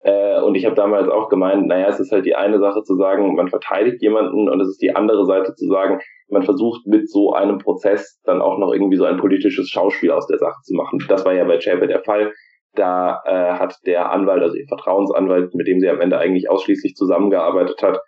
Äh, 0.00 0.40
und 0.42 0.54
ich 0.54 0.66
habe 0.66 0.74
damals 0.74 1.08
auch 1.08 1.28
gemeint, 1.28 1.66
naja, 1.66 1.88
es 1.88 1.98
ist 1.98 2.12
halt 2.12 2.26
die 2.26 2.34
eine 2.34 2.58
Sache 2.58 2.82
zu 2.82 2.94
sagen, 2.96 3.34
man 3.34 3.48
verteidigt 3.48 4.02
jemanden 4.02 4.48
und 4.48 4.60
es 4.60 4.68
ist 4.68 4.82
die 4.82 4.94
andere 4.94 5.24
Seite 5.24 5.54
zu 5.54 5.66
sagen, 5.66 5.98
man 6.28 6.42
versucht 6.42 6.86
mit 6.86 7.10
so 7.10 7.32
einem 7.32 7.58
Prozess 7.58 8.20
dann 8.24 8.42
auch 8.42 8.58
noch 8.58 8.72
irgendwie 8.72 8.96
so 8.96 9.04
ein 9.04 9.16
politisches 9.16 9.68
Schauspiel 9.68 10.10
aus 10.10 10.26
der 10.26 10.38
Sache 10.38 10.60
zu 10.62 10.74
machen. 10.74 11.02
Das 11.08 11.24
war 11.24 11.34
ja 11.34 11.44
bei 11.44 11.58
Chapel 11.58 11.88
der 11.88 12.02
Fall. 12.02 12.32
Da 12.74 13.22
äh, 13.24 13.58
hat 13.58 13.76
der 13.86 14.10
Anwalt, 14.10 14.42
also 14.42 14.56
ihr 14.56 14.66
Vertrauensanwalt, 14.66 15.54
mit 15.54 15.66
dem 15.66 15.80
sie 15.80 15.88
am 15.88 16.00
Ende 16.00 16.18
eigentlich 16.18 16.50
ausschließlich 16.50 16.94
zusammengearbeitet 16.94 17.82
hat, 17.82 18.00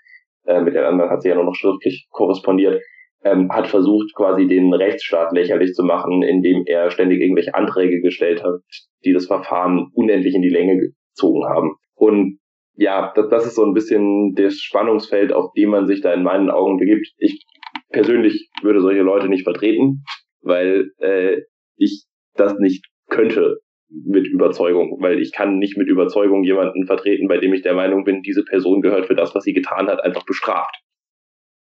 äh, 0.47 0.61
mit 0.61 0.75
den 0.75 0.85
anderen 0.85 1.11
hat 1.11 1.23
sie 1.23 1.29
ja 1.29 1.35
nur 1.35 1.45
noch 1.45 1.55
schriftlich 1.55 2.09
korrespondiert, 2.11 2.83
ähm, 3.25 3.51
hat 3.51 3.69
versucht, 3.69 4.15
quasi 4.15 4.47
den 4.47 4.73
Rechtsstaat 4.73 5.33
lächerlich 5.33 5.73
zu 5.75 5.85
machen, 5.85 6.23
indem 6.23 6.65
er 6.67 6.91
ständig 6.91 7.21
irgendwelche 7.21 7.55
Anträge 7.55 8.01
gestellt 8.01 8.43
hat, 8.43 8.61
die 9.05 9.13
das 9.13 9.27
Verfahren 9.27 9.89
unendlich 9.93 10.35
in 10.35 10.43
die 10.43 10.49
Länge 10.49 10.93
gezogen 11.15 11.45
haben. 11.45 11.77
Und 11.95 12.39
ja, 12.75 13.13
das, 13.15 13.29
das 13.29 13.47
ist 13.47 13.55
so 13.57 13.65
ein 13.65 13.75
bisschen 13.75 14.35
das 14.35 14.61
Spannungsfeld, 14.61 15.33
auf 15.33 15.53
dem 15.57 15.71
man 15.71 15.87
sich 15.87 16.01
da 16.01 16.13
in 16.13 16.23
meinen 16.23 16.51
Augen 16.51 16.79
begibt. 16.79 17.09
Ich 17.19 17.45
persönlich 17.91 18.51
würde 18.63 18.81
solche 18.81 19.03
Leute 19.03 19.29
nicht 19.29 19.45
vertreten, 19.45 20.05
weil 20.43 20.91
äh, 20.99 21.43
ich 21.77 22.05
das 22.35 22.59
nicht 22.59 22.85
könnte 23.09 23.59
mit 23.89 24.27
Überzeugung, 24.27 24.99
weil 25.01 25.21
ich 25.21 25.33
kann 25.33 25.59
nicht 25.59 25.77
mit 25.77 25.89
Überzeugung 25.89 26.43
jemanden 26.43 26.87
vertreten, 26.87 27.29
bei 27.29 27.39
dem 27.39 27.53
ich 27.53 27.63
der 27.63 27.75
Meinung 27.75 28.05
bin, 28.05 28.23
diese 28.23 28.45
Person 28.45 28.81
gehört 28.81 29.07
für 29.07 29.15
das, 29.15 29.35
was 29.35 29.45
sie 29.45 29.53
getan 29.53 29.89
hat, 29.89 30.03
einfach 30.03 30.25
bestraft. 30.25 30.83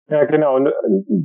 Ja, 0.09 0.25
genau. 0.25 0.57
Und 0.57 0.67
äh, 0.69 0.73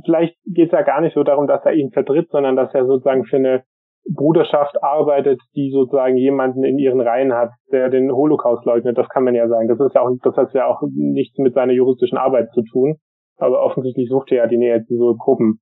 vielleicht 0.04 0.36
geht 0.46 0.66
es 0.66 0.72
ja 0.72 0.82
gar 0.82 1.00
nicht 1.00 1.14
so 1.14 1.24
darum, 1.24 1.46
dass 1.46 1.64
er 1.64 1.72
ihn 1.72 1.90
vertritt, 1.90 2.30
sondern 2.30 2.54
dass 2.54 2.74
er 2.74 2.86
sozusagen 2.86 3.24
für 3.24 3.36
eine 3.36 3.64
Bruderschaft 4.06 4.82
arbeitet, 4.82 5.40
die 5.56 5.70
sozusagen 5.72 6.16
jemanden 6.16 6.62
in 6.64 6.78
ihren 6.78 7.00
Reihen 7.00 7.32
hat, 7.32 7.50
der 7.72 7.88
den 7.88 8.12
Holocaust 8.12 8.64
leugnet. 8.66 8.98
Das 8.98 9.08
kann 9.08 9.24
man 9.24 9.34
ja 9.34 9.48
sagen. 9.48 9.68
Das 9.68 9.80
ist 9.80 9.94
ja 9.94 10.02
auch, 10.02 10.10
das 10.22 10.36
hat 10.36 10.52
ja 10.52 10.66
auch 10.66 10.82
nichts 10.94 11.38
mit 11.38 11.54
seiner 11.54 11.72
juristischen 11.72 12.18
Arbeit 12.18 12.50
zu 12.52 12.62
tun. 12.70 12.96
Aber 13.36 13.62
offensichtlich 13.62 14.08
sucht 14.10 14.30
er 14.30 14.38
ja 14.38 14.46
die 14.46 14.58
Nähe 14.58 14.84
zu 14.84 14.96
so 14.96 15.16
Gruppen. 15.16 15.60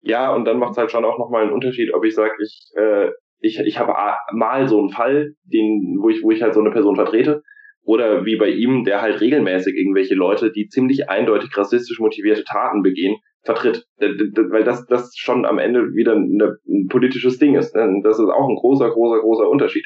Ja, 0.00 0.34
und 0.34 0.46
dann 0.46 0.58
macht 0.58 0.72
es 0.72 0.78
halt 0.78 0.90
schon 0.90 1.04
auch 1.04 1.18
nochmal 1.18 1.42
einen 1.42 1.52
Unterschied, 1.52 1.94
ob 1.94 2.04
ich 2.04 2.14
sage, 2.14 2.32
ich 2.42 2.72
äh, 2.74 3.10
ich, 3.42 3.58
ich 3.58 3.78
habe 3.78 3.92
mal 4.32 4.68
so 4.68 4.78
einen 4.78 4.90
Fall, 4.90 5.34
den, 5.44 5.98
wo 6.00 6.08
ich, 6.08 6.22
wo 6.22 6.30
ich 6.30 6.42
halt 6.42 6.54
so 6.54 6.60
eine 6.60 6.70
Person 6.70 6.94
vertrete, 6.94 7.42
oder 7.84 8.24
wie 8.24 8.36
bei 8.36 8.48
ihm, 8.48 8.84
der 8.84 9.02
halt 9.02 9.20
regelmäßig 9.20 9.74
irgendwelche 9.76 10.14
Leute, 10.14 10.52
die 10.52 10.68
ziemlich 10.68 11.10
eindeutig 11.10 11.56
rassistisch 11.56 11.98
motivierte 11.98 12.44
Taten 12.44 12.82
begehen, 12.82 13.16
vertritt. 13.42 13.86
Weil 13.98 14.62
das, 14.62 14.86
das 14.86 15.12
schon 15.16 15.44
am 15.44 15.58
Ende 15.58 15.92
wieder 15.94 16.12
eine, 16.12 16.58
ein 16.68 16.86
politisches 16.88 17.38
Ding 17.38 17.56
ist. 17.56 17.74
Ne? 17.74 18.00
Das 18.04 18.20
ist 18.20 18.28
auch 18.28 18.48
ein 18.48 18.54
großer, 18.54 18.88
großer, 18.88 19.20
großer 19.20 19.48
Unterschied. 19.48 19.84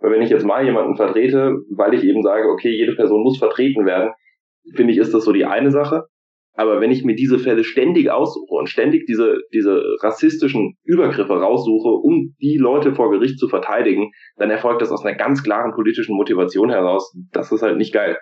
Weil 0.00 0.12
wenn 0.12 0.22
ich 0.22 0.30
jetzt 0.30 0.44
mal 0.44 0.64
jemanden 0.64 0.96
vertrete, 0.96 1.56
weil 1.70 1.94
ich 1.94 2.02
eben 2.02 2.22
sage, 2.22 2.48
okay, 2.48 2.70
jede 2.70 2.96
Person 2.96 3.22
muss 3.22 3.38
vertreten 3.38 3.86
werden, 3.86 4.12
finde 4.74 4.92
ich, 4.92 4.98
ist 4.98 5.14
das 5.14 5.24
so 5.24 5.32
die 5.32 5.44
eine 5.44 5.70
Sache. 5.70 6.06
Aber 6.58 6.80
wenn 6.80 6.90
ich 6.90 7.04
mir 7.04 7.14
diese 7.14 7.38
Fälle 7.38 7.62
ständig 7.62 8.10
aussuche 8.10 8.52
und 8.52 8.68
ständig 8.68 9.06
diese, 9.06 9.38
diese 9.54 9.80
rassistischen 10.02 10.74
Übergriffe 10.82 11.34
raussuche, 11.34 11.88
um 11.88 12.34
die 12.40 12.56
Leute 12.58 12.96
vor 12.96 13.12
Gericht 13.12 13.38
zu 13.38 13.46
verteidigen, 13.46 14.10
dann 14.38 14.50
erfolgt 14.50 14.82
das 14.82 14.90
aus 14.90 15.04
einer 15.04 15.16
ganz 15.16 15.44
klaren 15.44 15.72
politischen 15.72 16.16
Motivation 16.16 16.68
heraus. 16.68 17.14
Das 17.30 17.52
ist 17.52 17.62
halt 17.62 17.76
nicht 17.76 17.94
geil. 17.94 18.18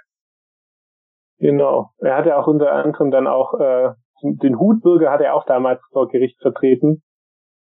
Genau. 1.38 1.92
Er 1.96 2.18
hat 2.18 2.26
ja 2.26 2.36
auch 2.36 2.46
unter 2.46 2.70
anderem 2.72 3.10
dann 3.10 3.26
auch 3.26 3.58
äh, 3.58 3.94
den 4.22 4.58
Hutbürger 4.58 5.10
hat 5.10 5.22
er 5.22 5.32
auch 5.32 5.46
damals 5.46 5.80
vor 5.90 6.08
Gericht 6.08 6.38
vertreten. 6.42 7.02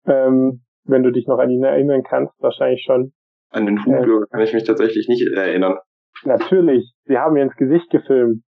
Ähm, 0.06 0.62
wenn 0.84 1.02
du 1.02 1.10
dich 1.10 1.26
noch 1.26 1.38
an 1.38 1.50
ihn 1.50 1.64
erinnern 1.64 2.04
kannst, 2.08 2.32
wahrscheinlich 2.40 2.84
schon. 2.86 3.12
An 3.50 3.66
den 3.66 3.84
Hutbürger 3.84 4.26
äh, 4.26 4.30
kann 4.30 4.40
ich 4.42 4.54
mich 4.54 4.64
tatsächlich 4.64 5.08
nicht 5.08 5.26
erinnern. 5.32 5.78
Natürlich, 6.22 6.92
sie 7.06 7.18
haben 7.18 7.34
mir 7.34 7.42
ins 7.42 7.56
Gesicht 7.56 7.90
gefilmt. 7.90 8.44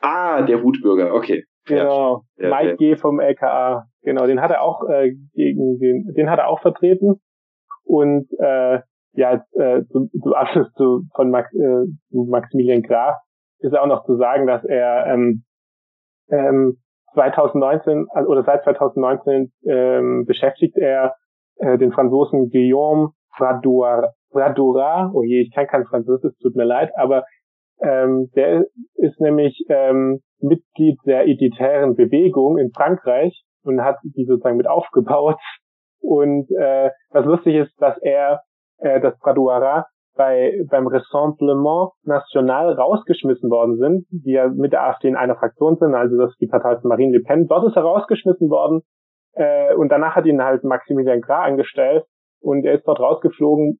Ah, 0.00 0.42
der 0.42 0.62
Hutbürger, 0.62 1.12
okay. 1.12 1.44
Genau, 1.68 2.22
ja, 2.36 2.48
Mike 2.48 2.76
G. 2.76 2.96
vom 2.96 3.20
LKA. 3.20 3.86
Genau, 4.02 4.26
den 4.26 4.40
hat 4.40 4.50
er 4.50 4.62
auch 4.62 4.88
äh, 4.88 5.14
gegen 5.34 5.78
den, 5.78 6.12
den 6.14 6.30
hat 6.30 6.38
er 6.38 6.48
auch 6.48 6.60
vertreten. 6.60 7.20
Und 7.84 8.28
äh, 8.38 8.80
ja, 9.12 9.44
äh, 9.52 9.84
zum, 9.90 10.10
zum 10.22 10.32
Abschluss 10.34 10.72
zu, 10.74 11.02
von 11.14 11.30
Max, 11.30 11.52
äh, 11.54 11.84
zu 12.10 12.26
Maximilian 12.28 12.82
Graf 12.82 13.16
ist 13.60 13.76
auch 13.76 13.86
noch 13.86 14.04
zu 14.04 14.16
sagen, 14.16 14.46
dass 14.46 14.64
er 14.64 15.06
ähm, 15.06 15.44
ähm, 16.30 16.78
2019 17.14 18.06
also, 18.10 18.30
oder 18.30 18.44
seit 18.44 18.62
2019 18.64 19.52
ähm, 19.66 20.24
beschäftigt 20.26 20.76
er 20.76 21.14
äh, 21.56 21.78
den 21.78 21.92
Franzosen 21.92 22.50
Guillaume 22.50 23.10
Fradouara, 23.36 24.12
Fradouara, 24.30 25.10
oh 25.14 25.22
je, 25.22 25.42
ich 25.42 25.54
kann 25.54 25.66
kein 25.66 25.86
Französisch, 25.86 26.34
tut 26.42 26.54
mir 26.54 26.64
leid, 26.64 26.90
aber 26.96 27.24
ähm, 27.80 28.30
der 28.34 28.66
ist 28.94 29.20
nämlich 29.20 29.64
ähm, 29.68 30.20
Mitglied 30.40 30.98
der 31.06 31.26
Editären 31.26 31.94
Bewegung 31.94 32.58
in 32.58 32.70
Frankreich 32.72 33.44
und 33.62 33.82
hat 33.82 33.96
die 34.02 34.24
sozusagen 34.24 34.56
mit 34.56 34.68
aufgebaut. 34.68 35.38
Und 36.00 36.48
äh, 36.58 36.90
was 37.10 37.24
lustig 37.24 37.56
ist, 37.56 37.72
dass 37.80 37.98
er 38.02 38.40
äh, 38.78 39.00
das 39.00 39.18
Pradouara 39.18 39.86
bei, 40.16 40.64
beim 40.68 40.86
Rassemblement 40.86 41.92
National 42.02 42.72
rausgeschmissen 42.72 43.50
worden 43.50 43.78
sind, 43.78 44.06
die 44.10 44.32
ja 44.32 44.48
mit 44.48 44.72
der 44.72 44.84
AfD 44.84 45.08
in 45.08 45.16
einer 45.16 45.36
Fraktion 45.36 45.76
sind, 45.76 45.94
also 45.94 46.16
das 46.18 46.32
ist 46.32 46.40
die 46.40 46.48
Partei 46.48 46.76
von 46.76 46.88
Marine 46.88 47.16
Le 47.16 47.22
Pen. 47.22 47.46
Dort 47.46 47.66
ist 47.68 47.76
er 47.76 47.82
rausgeschmissen 47.82 48.50
worden 48.50 48.82
äh, 49.34 49.74
und 49.74 49.90
danach 49.90 50.16
hat 50.16 50.26
ihn 50.26 50.42
halt 50.42 50.64
Maximilian 50.64 51.20
Gra 51.20 51.44
angestellt 51.44 52.04
und 52.40 52.64
er 52.64 52.74
ist 52.74 52.86
dort 52.86 53.00
rausgeflogen, 53.00 53.78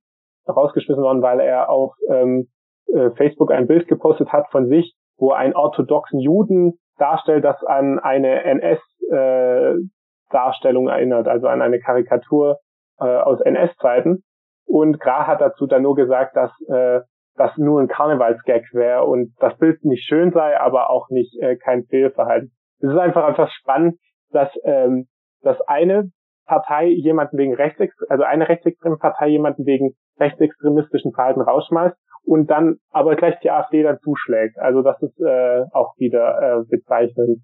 rausgeschmissen 0.48 1.02
worden, 1.02 1.22
weil 1.22 1.40
er 1.40 1.70
auf 1.70 1.94
ähm, 2.08 2.48
äh, 2.94 3.10
Facebook 3.16 3.50
ein 3.52 3.66
Bild 3.66 3.88
gepostet 3.88 4.32
hat 4.32 4.48
von 4.50 4.68
sich, 4.68 4.94
wo 5.16 5.32
einen 5.32 5.54
orthodoxen 5.54 6.20
Juden 6.20 6.78
darstellt, 6.98 7.44
das 7.44 7.62
an 7.64 7.98
eine 7.98 8.44
NS-Darstellung 8.44 10.88
äh, 10.88 10.92
erinnert, 10.92 11.26
also 11.28 11.48
an 11.48 11.62
eine 11.62 11.80
Karikatur 11.80 12.58
äh, 12.98 13.04
aus 13.04 13.40
NS-Zeiten. 13.40 14.22
Und 14.66 15.00
Gra 15.00 15.26
hat 15.26 15.40
dazu 15.40 15.66
dann 15.66 15.80
nur 15.82 15.94
gesagt, 15.94 16.36
dass 16.36 16.50
äh, 16.68 17.00
das 17.36 17.56
nur 17.56 17.80
ein 17.80 17.88
Karnevalsgag 17.88 18.64
wäre 18.72 19.04
und 19.04 19.32
das 19.38 19.56
Bild 19.58 19.82
nicht 19.84 20.04
schön 20.04 20.32
sei, 20.32 20.60
aber 20.60 20.90
auch 20.90 21.08
nicht 21.08 21.40
äh, 21.40 21.56
kein 21.56 21.84
Fehlverhalten. 21.84 22.52
Es 22.80 22.90
ist 22.90 22.98
einfach 22.98 23.24
einfach 23.24 23.50
spannend, 23.50 23.98
dass 24.30 24.50
ähm, 24.64 25.06
dass 25.42 25.60
eine 25.62 26.10
Partei 26.48 26.86
jemanden 26.88 27.38
wegen 27.38 27.54
Rechtsextrem, 27.54 28.06
also 28.10 28.24
eine 28.24 28.48
rechtsextreme 28.48 28.96
Partei 28.96 29.28
jemanden 29.28 29.66
wegen 29.66 29.94
rechtsextremistischen 30.18 31.12
Verhalten 31.12 31.42
rausschmeißt 31.42 31.96
und 32.24 32.50
dann 32.50 32.76
aber 32.90 33.14
gleich 33.14 33.38
die 33.40 33.50
AfD 33.50 33.82
dann 33.82 33.98
zuschlägt. 34.00 34.58
Also 34.58 34.82
das 34.82 35.00
ist 35.02 35.20
äh, 35.20 35.64
auch 35.72 35.94
wieder 35.98 36.40
äh, 36.40 36.64
bezeichnend. 36.68 37.42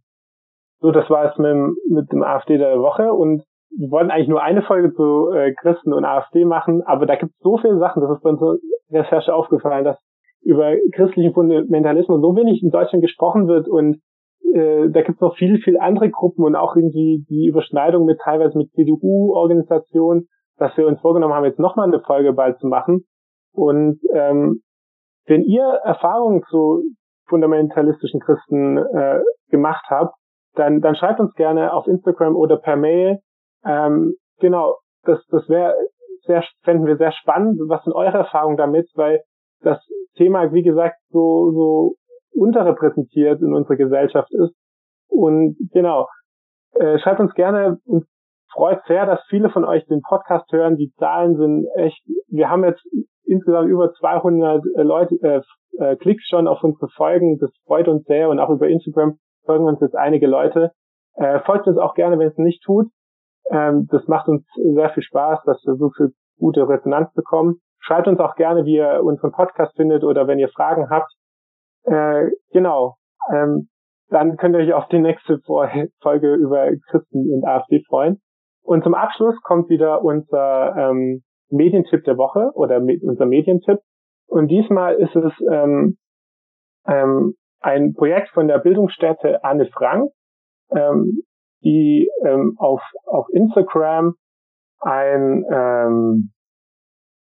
So, 0.81 0.91
das 0.91 1.09
war 1.09 1.31
es 1.31 1.39
mit, 1.39 1.77
mit 1.89 2.13
dem 2.13 2.23
AfD 2.23 2.59
der 2.59 2.79
Woche 2.81 3.13
und 3.13 3.45
wir 3.77 3.91
wollten 3.91 4.11
eigentlich 4.11 4.29
nur 4.29 4.43
eine 4.43 4.63
Folge 4.63 4.93
zu 4.95 5.31
äh, 5.33 5.53
Christen 5.55 5.93
und 5.93 6.05
AfD 6.05 6.45
machen, 6.45 6.83
aber 6.83 7.07
da 7.07 7.17
gibt 7.17 7.33
es 7.33 7.41
so 7.41 7.59
viele 7.59 7.79
Sachen, 7.79 8.03
das 8.03 8.11
ist 8.17 8.23
bei 8.23 8.31
uns 8.31 8.61
Recherche 8.91 9.35
aufgefallen, 9.35 9.85
dass 9.85 9.99
über 10.43 10.75
christlichen 10.93 11.33
Fundamentalismus 11.33 12.21
so 12.21 12.37
wenig 12.37 12.63
in 12.63 12.71
Deutschland 12.71 13.03
gesprochen 13.03 13.49
wird 13.49 13.67
und 13.67 14.01
äh, 14.53 14.91
da 14.91 15.03
gibt 15.03 15.17
es 15.17 15.21
noch 15.21 15.37
viel, 15.37 15.59
viel 15.59 15.79
andere 15.79 16.11
Gruppen 16.11 16.45
und 16.45 16.57
auch 16.57 16.77
irgendwie 16.77 17.25
die 17.29 17.47
Überschneidung 17.47 18.05
mit 18.05 18.21
teilweise 18.21 18.59
mit 18.59 18.71
CDU-Organisationen, 18.73 20.29
dass 20.59 20.77
wir 20.77 20.87
uns 20.87 21.01
vorgenommen 21.01 21.35
haben, 21.35 21.45
jetzt 21.45 21.59
nochmal 21.59 21.89
eine 21.89 22.01
Folge 22.01 22.33
bald 22.33 22.59
zu 22.59 22.67
machen. 22.67 23.05
Und 23.53 24.01
ähm, 24.13 24.63
wenn 25.27 25.43
ihr 25.43 25.65
Erfahrungen 25.85 26.43
zu 26.49 26.83
fundamentalistischen 27.29 28.21
Christen 28.21 28.77
äh, 28.77 29.21
gemacht 29.51 29.85
habt, 29.89 30.15
dann, 30.55 30.81
dann 30.81 30.95
schreibt 30.95 31.21
uns 31.21 31.35
gerne 31.35 31.73
auf 31.73 31.87
Instagram 31.87 32.37
oder 32.37 32.57
per 32.57 32.77
Mail. 32.77 33.19
Ähm, 33.65 34.15
genau, 34.39 34.79
das, 35.05 35.25
das 35.31 35.49
wäre 35.49 35.75
sehr, 36.27 36.45
fänden 36.63 36.87
wir 36.87 36.97
sehr 36.97 37.13
spannend. 37.13 37.59
Was 37.69 37.83
sind 37.85 37.93
eure 37.93 38.19
Erfahrungen 38.19 38.57
damit? 38.57 38.89
Weil 38.95 39.23
das 39.63 39.79
Thema, 40.17 40.53
wie 40.53 40.63
gesagt, 40.63 40.97
so, 41.09 41.51
so 41.53 41.95
unterrepräsentiert 42.35 43.41
in 43.41 43.55
unserer 43.55 43.77
Gesellschaft 43.77 44.33
ist. 44.33 44.55
Und 45.09 45.57
genau, 45.73 46.09
äh, 46.75 46.99
schreibt 46.99 47.21
uns 47.21 47.35
gerne 47.35 47.79
und 47.85 48.05
freut 48.53 48.81
sehr, 48.87 49.07
dass 49.07 49.21
viele 49.29 49.51
von 49.51 49.65
euch 49.65 49.85
den 49.87 50.03
Podcast 50.03 50.51
hören. 50.53 50.77
Die 50.77 50.93
Zahlen 50.99 51.37
sind 51.37 51.67
echt, 51.77 52.03
wir 52.29 52.51
haben 52.51 52.65
jetzt 52.65 52.83
insgesamt 53.25 53.69
über 53.69 53.93
200 53.93 54.63
äh, 54.77 54.83
Leute, 54.83 55.17
äh, 55.23 55.41
äh, 55.79 55.97
Klicks 55.97 56.25
schon 56.29 56.47
auf 56.47 56.63
unsere 56.63 56.89
Folgen. 56.89 57.39
Das 57.39 57.51
freut 57.67 57.89
uns 57.89 58.05
sehr 58.05 58.29
und 58.29 58.39
auch 58.39 58.51
über 58.51 58.69
Instagram 58.69 59.19
folgen 59.45 59.65
uns 59.65 59.81
jetzt 59.81 59.97
einige 59.97 60.27
Leute. 60.27 60.73
Äh, 61.15 61.41
folgt 61.41 61.67
uns 61.67 61.79
auch 61.79 61.95
gerne, 61.95 62.19
wenn 62.19 62.29
es 62.29 62.39
nicht 62.39 62.63
tut. 62.65 62.87
Ähm, 63.51 63.87
das 63.91 64.07
macht 64.09 64.29
uns 64.29 64.45
sehr 64.55 64.91
viel 64.91 65.03
Spaß, 65.03 65.43
dass 65.45 65.63
wir 65.65 65.75
so 65.75 65.91
viel 65.97 66.13
gute 66.39 66.69
Resonanz 66.69 67.13
bekommen. 67.15 67.61
Schreibt 67.79 68.09
uns 68.09 68.19
auch 68.19 68.35
gerne, 68.35 68.65
wie 68.65 68.77
ihr 68.77 69.03
unseren 69.05 69.33
Podcast 69.33 69.77
findet 69.77 70.03
oder 70.05 70.27
wenn 70.27 70.39
ihr 70.39 70.49
Fragen 70.49 70.89
habt. 70.91 71.13
Äh, 71.85 72.31
genau. 72.53 72.97
Ähm, 73.33 73.69
dann 74.09 74.37
könnt 74.37 74.55
ihr 74.55 74.61
euch 74.61 74.73
auf 74.73 74.89
die 74.89 74.99
nächste 74.99 75.39
Folge 76.03 76.35
über 76.35 76.71
Christen 76.91 77.33
und 77.33 77.45
AfD 77.45 77.83
freuen. 77.89 78.21
Und 78.63 78.83
zum 78.83 78.95
Abschluss 78.95 79.35
kommt 79.43 79.69
wieder 79.69 80.03
unser 80.03 80.75
ähm, 80.77 81.23
Medientipp 81.51 82.05
der 82.05 82.17
Woche 82.17 82.51
oder 82.55 82.81
me 82.81 82.99
unser 83.03 83.27
Medientipp. 83.27 83.81
Und 84.27 84.49
diesmal 84.49 84.95
ist 84.95 85.15
es 85.15 85.33
ähm, 85.51 85.97
ähm, 86.87 87.35
ein 87.61 87.95
Projekt 87.95 88.31
von 88.31 88.49
der 88.49 88.59
Bildungsstätte 88.59 89.45
Anne 89.45 89.67
Frank, 89.67 90.11
ähm, 90.71 91.23
die 91.63 92.11
ähm, 92.25 92.55
auf, 92.59 92.83
auf 93.07 93.27
Instagram 93.33 94.15
ein, 94.81 95.45
ähm, 95.51 96.33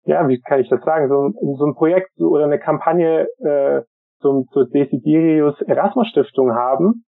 ja, 0.04 0.26
wie 0.28 0.40
kann 0.40 0.60
ich 0.60 0.68
das 0.68 0.82
sagen, 0.82 1.08
so, 1.08 1.56
so 1.56 1.64
ein 1.66 1.74
Projekt 1.74 2.10
oder 2.20 2.44
eine 2.44 2.58
Kampagne 2.58 3.28
äh, 3.38 3.82
zum, 4.20 4.46
zur 4.52 4.68
Desiderius 4.68 5.60
Erasmus 5.62 6.08
Stiftung 6.08 6.54
haben. 6.54 7.04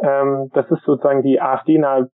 Ähm, 0.00 0.50
das 0.54 0.70
ist 0.70 0.82
sozusagen 0.84 1.22
die 1.22 1.40
AfD-nahe 1.40 2.08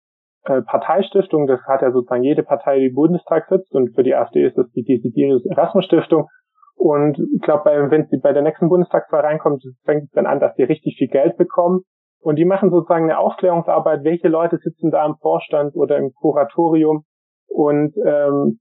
äh, 0.44 0.62
Parteistiftung. 0.62 1.46
Das 1.46 1.60
hat 1.66 1.82
ja 1.82 1.90
sozusagen 1.90 2.22
jede 2.22 2.42
Partei, 2.42 2.78
die 2.78 2.86
im 2.86 2.94
Bundestag 2.94 3.46
sitzt. 3.48 3.74
Und 3.74 3.94
für 3.94 4.02
die 4.02 4.14
AfD 4.14 4.46
ist 4.46 4.56
das 4.56 4.70
die 4.72 4.84
Desiderius 4.84 5.44
Erasmus 5.46 5.86
Stiftung. 5.86 6.28
Und 6.76 7.18
ich 7.34 7.42
glaube, 7.42 7.70
wenn 7.90 8.06
sie 8.06 8.18
bei 8.18 8.32
der 8.32 8.42
nächsten 8.42 8.68
Bundestagswahl 8.68 9.20
reinkommt, 9.20 9.62
fängt 9.84 10.04
es 10.04 10.10
dann 10.10 10.26
an, 10.26 10.40
dass 10.40 10.54
die 10.56 10.64
richtig 10.64 10.96
viel 10.98 11.08
Geld 11.08 11.36
bekommen. 11.36 11.82
Und 12.20 12.36
die 12.36 12.44
machen 12.44 12.70
sozusagen 12.70 13.04
eine 13.04 13.18
Aufklärungsarbeit, 13.18 14.02
welche 14.02 14.28
Leute 14.28 14.58
sitzen 14.58 14.90
da 14.90 15.04
im 15.04 15.16
Vorstand 15.16 15.76
oder 15.76 15.98
im 15.98 16.12
Kuratorium 16.14 17.04
und 17.48 17.94
ähm, 18.04 18.60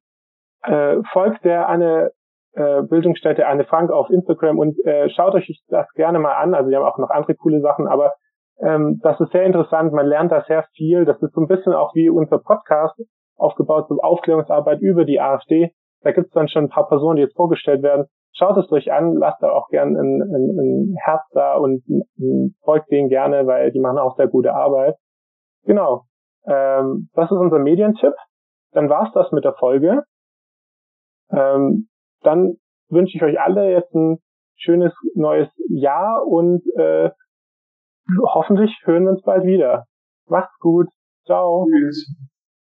äh, 0.64 0.98
folgt 1.12 1.44
der 1.46 1.68
eine 1.70 2.12
äh, 2.54 2.84
Bildungsstätte 2.84 3.47
Anne 3.47 3.66
Frank 3.66 3.91
auf 3.91 4.10
Instagram 4.10 4.60
und 4.60 4.78
äh, 4.86 5.10
schaut 5.10 5.34
euch 5.36 5.62
das 5.70 5.88
gerne 5.93 6.20
mal 6.20 6.36
an. 6.36 6.54
Also 6.54 6.70
wir 6.70 6.78
haben 6.78 6.86
auch 6.86 6.97
noch 6.97 7.10
andere 7.10 7.36
coole 7.36 7.62
Sachen, 7.62 7.88
aber 7.88 8.14
ähm, 8.60 8.99
das 9.01 9.20
ist 9.20 9.32
sehr 9.32 9.43
interessant. 9.43 9.93
Man 9.93 10.06
lernt 10.06 10.32
da 10.32 10.41
sehr 10.41 10.64
viel. 10.76 11.06
Das 11.06 11.22
ist 11.22 11.34
so 11.34 11.41
ein 11.41 11.47
bisschen 11.47 11.74
auch 11.74 11.93
wie 11.95 12.10
unser 12.10 12.39
Podcast 12.39 12.95
aufgebaut, 13.36 13.88
so 13.89 13.97
Aufklärungsarbeit 13.99 14.82
über 14.82 15.06
die 15.06 15.20
AfD. 15.20 15.72
Da 16.01 16.12
gibt 16.12 16.28
es 16.28 16.34
dann 16.34 16.47
schon 16.47 16.66
ein 16.66 16.70
paar 16.70 16.88
Personen, 16.88 17.16
die 17.16 17.24
jetzt 17.24 17.36
vorgestellt 17.36 17.82
werden. 17.82 18.06
Schaut 18.36 18.58
es 18.58 18.72
euch 18.72 18.91
an, 18.91 19.14
lasst 19.16 19.41
da 19.41 19.51
auch 19.51 19.70
gerne 19.70 19.99
ein, 19.99 20.22
ein, 20.22 20.58
ein 20.60 20.95
Herz 21.04 21.22
da 21.34 21.56
und 21.56 21.84
folgt 22.64 22.91
denen 22.91 23.10
gerne, 23.10 23.45
weil 23.47 23.72
die 23.72 23.80
machen 23.80 23.99
auch 23.99 24.16
sehr 24.16 24.28
gute 24.28 24.54
Arbeit. 24.54 24.95
Genau. 25.66 26.04
Ähm, 26.45 27.10
das 27.14 27.32
ist 27.32 27.38
unser 27.38 27.60
Medientipp. 27.60 28.14
Dann 28.72 28.89
war's 28.89 29.12
das 29.14 29.32
mit 29.32 29.43
der 29.43 29.54
Folge. 29.54 30.04
Ähm, 31.32 31.88
dann 32.24 32.56
wünsche 32.90 33.18
ich 33.18 33.24
euch 33.24 33.40
alle 33.40 33.72
jetzt 33.72 33.94
ein 33.94 34.20
schönes 34.56 34.94
neues 35.16 35.50
Jahr 35.70 36.26
und 36.26 36.64
äh, 36.78 37.10
hoffentlich 38.34 38.72
hören 38.86 39.04
wir 39.04 39.12
uns 39.12 39.24
bald 39.24 39.46
wieder. 39.46 39.86
Macht's 40.28 40.58
gut. 40.60 40.88
Ciao. 41.26 41.68
Tschüss. 41.70 42.33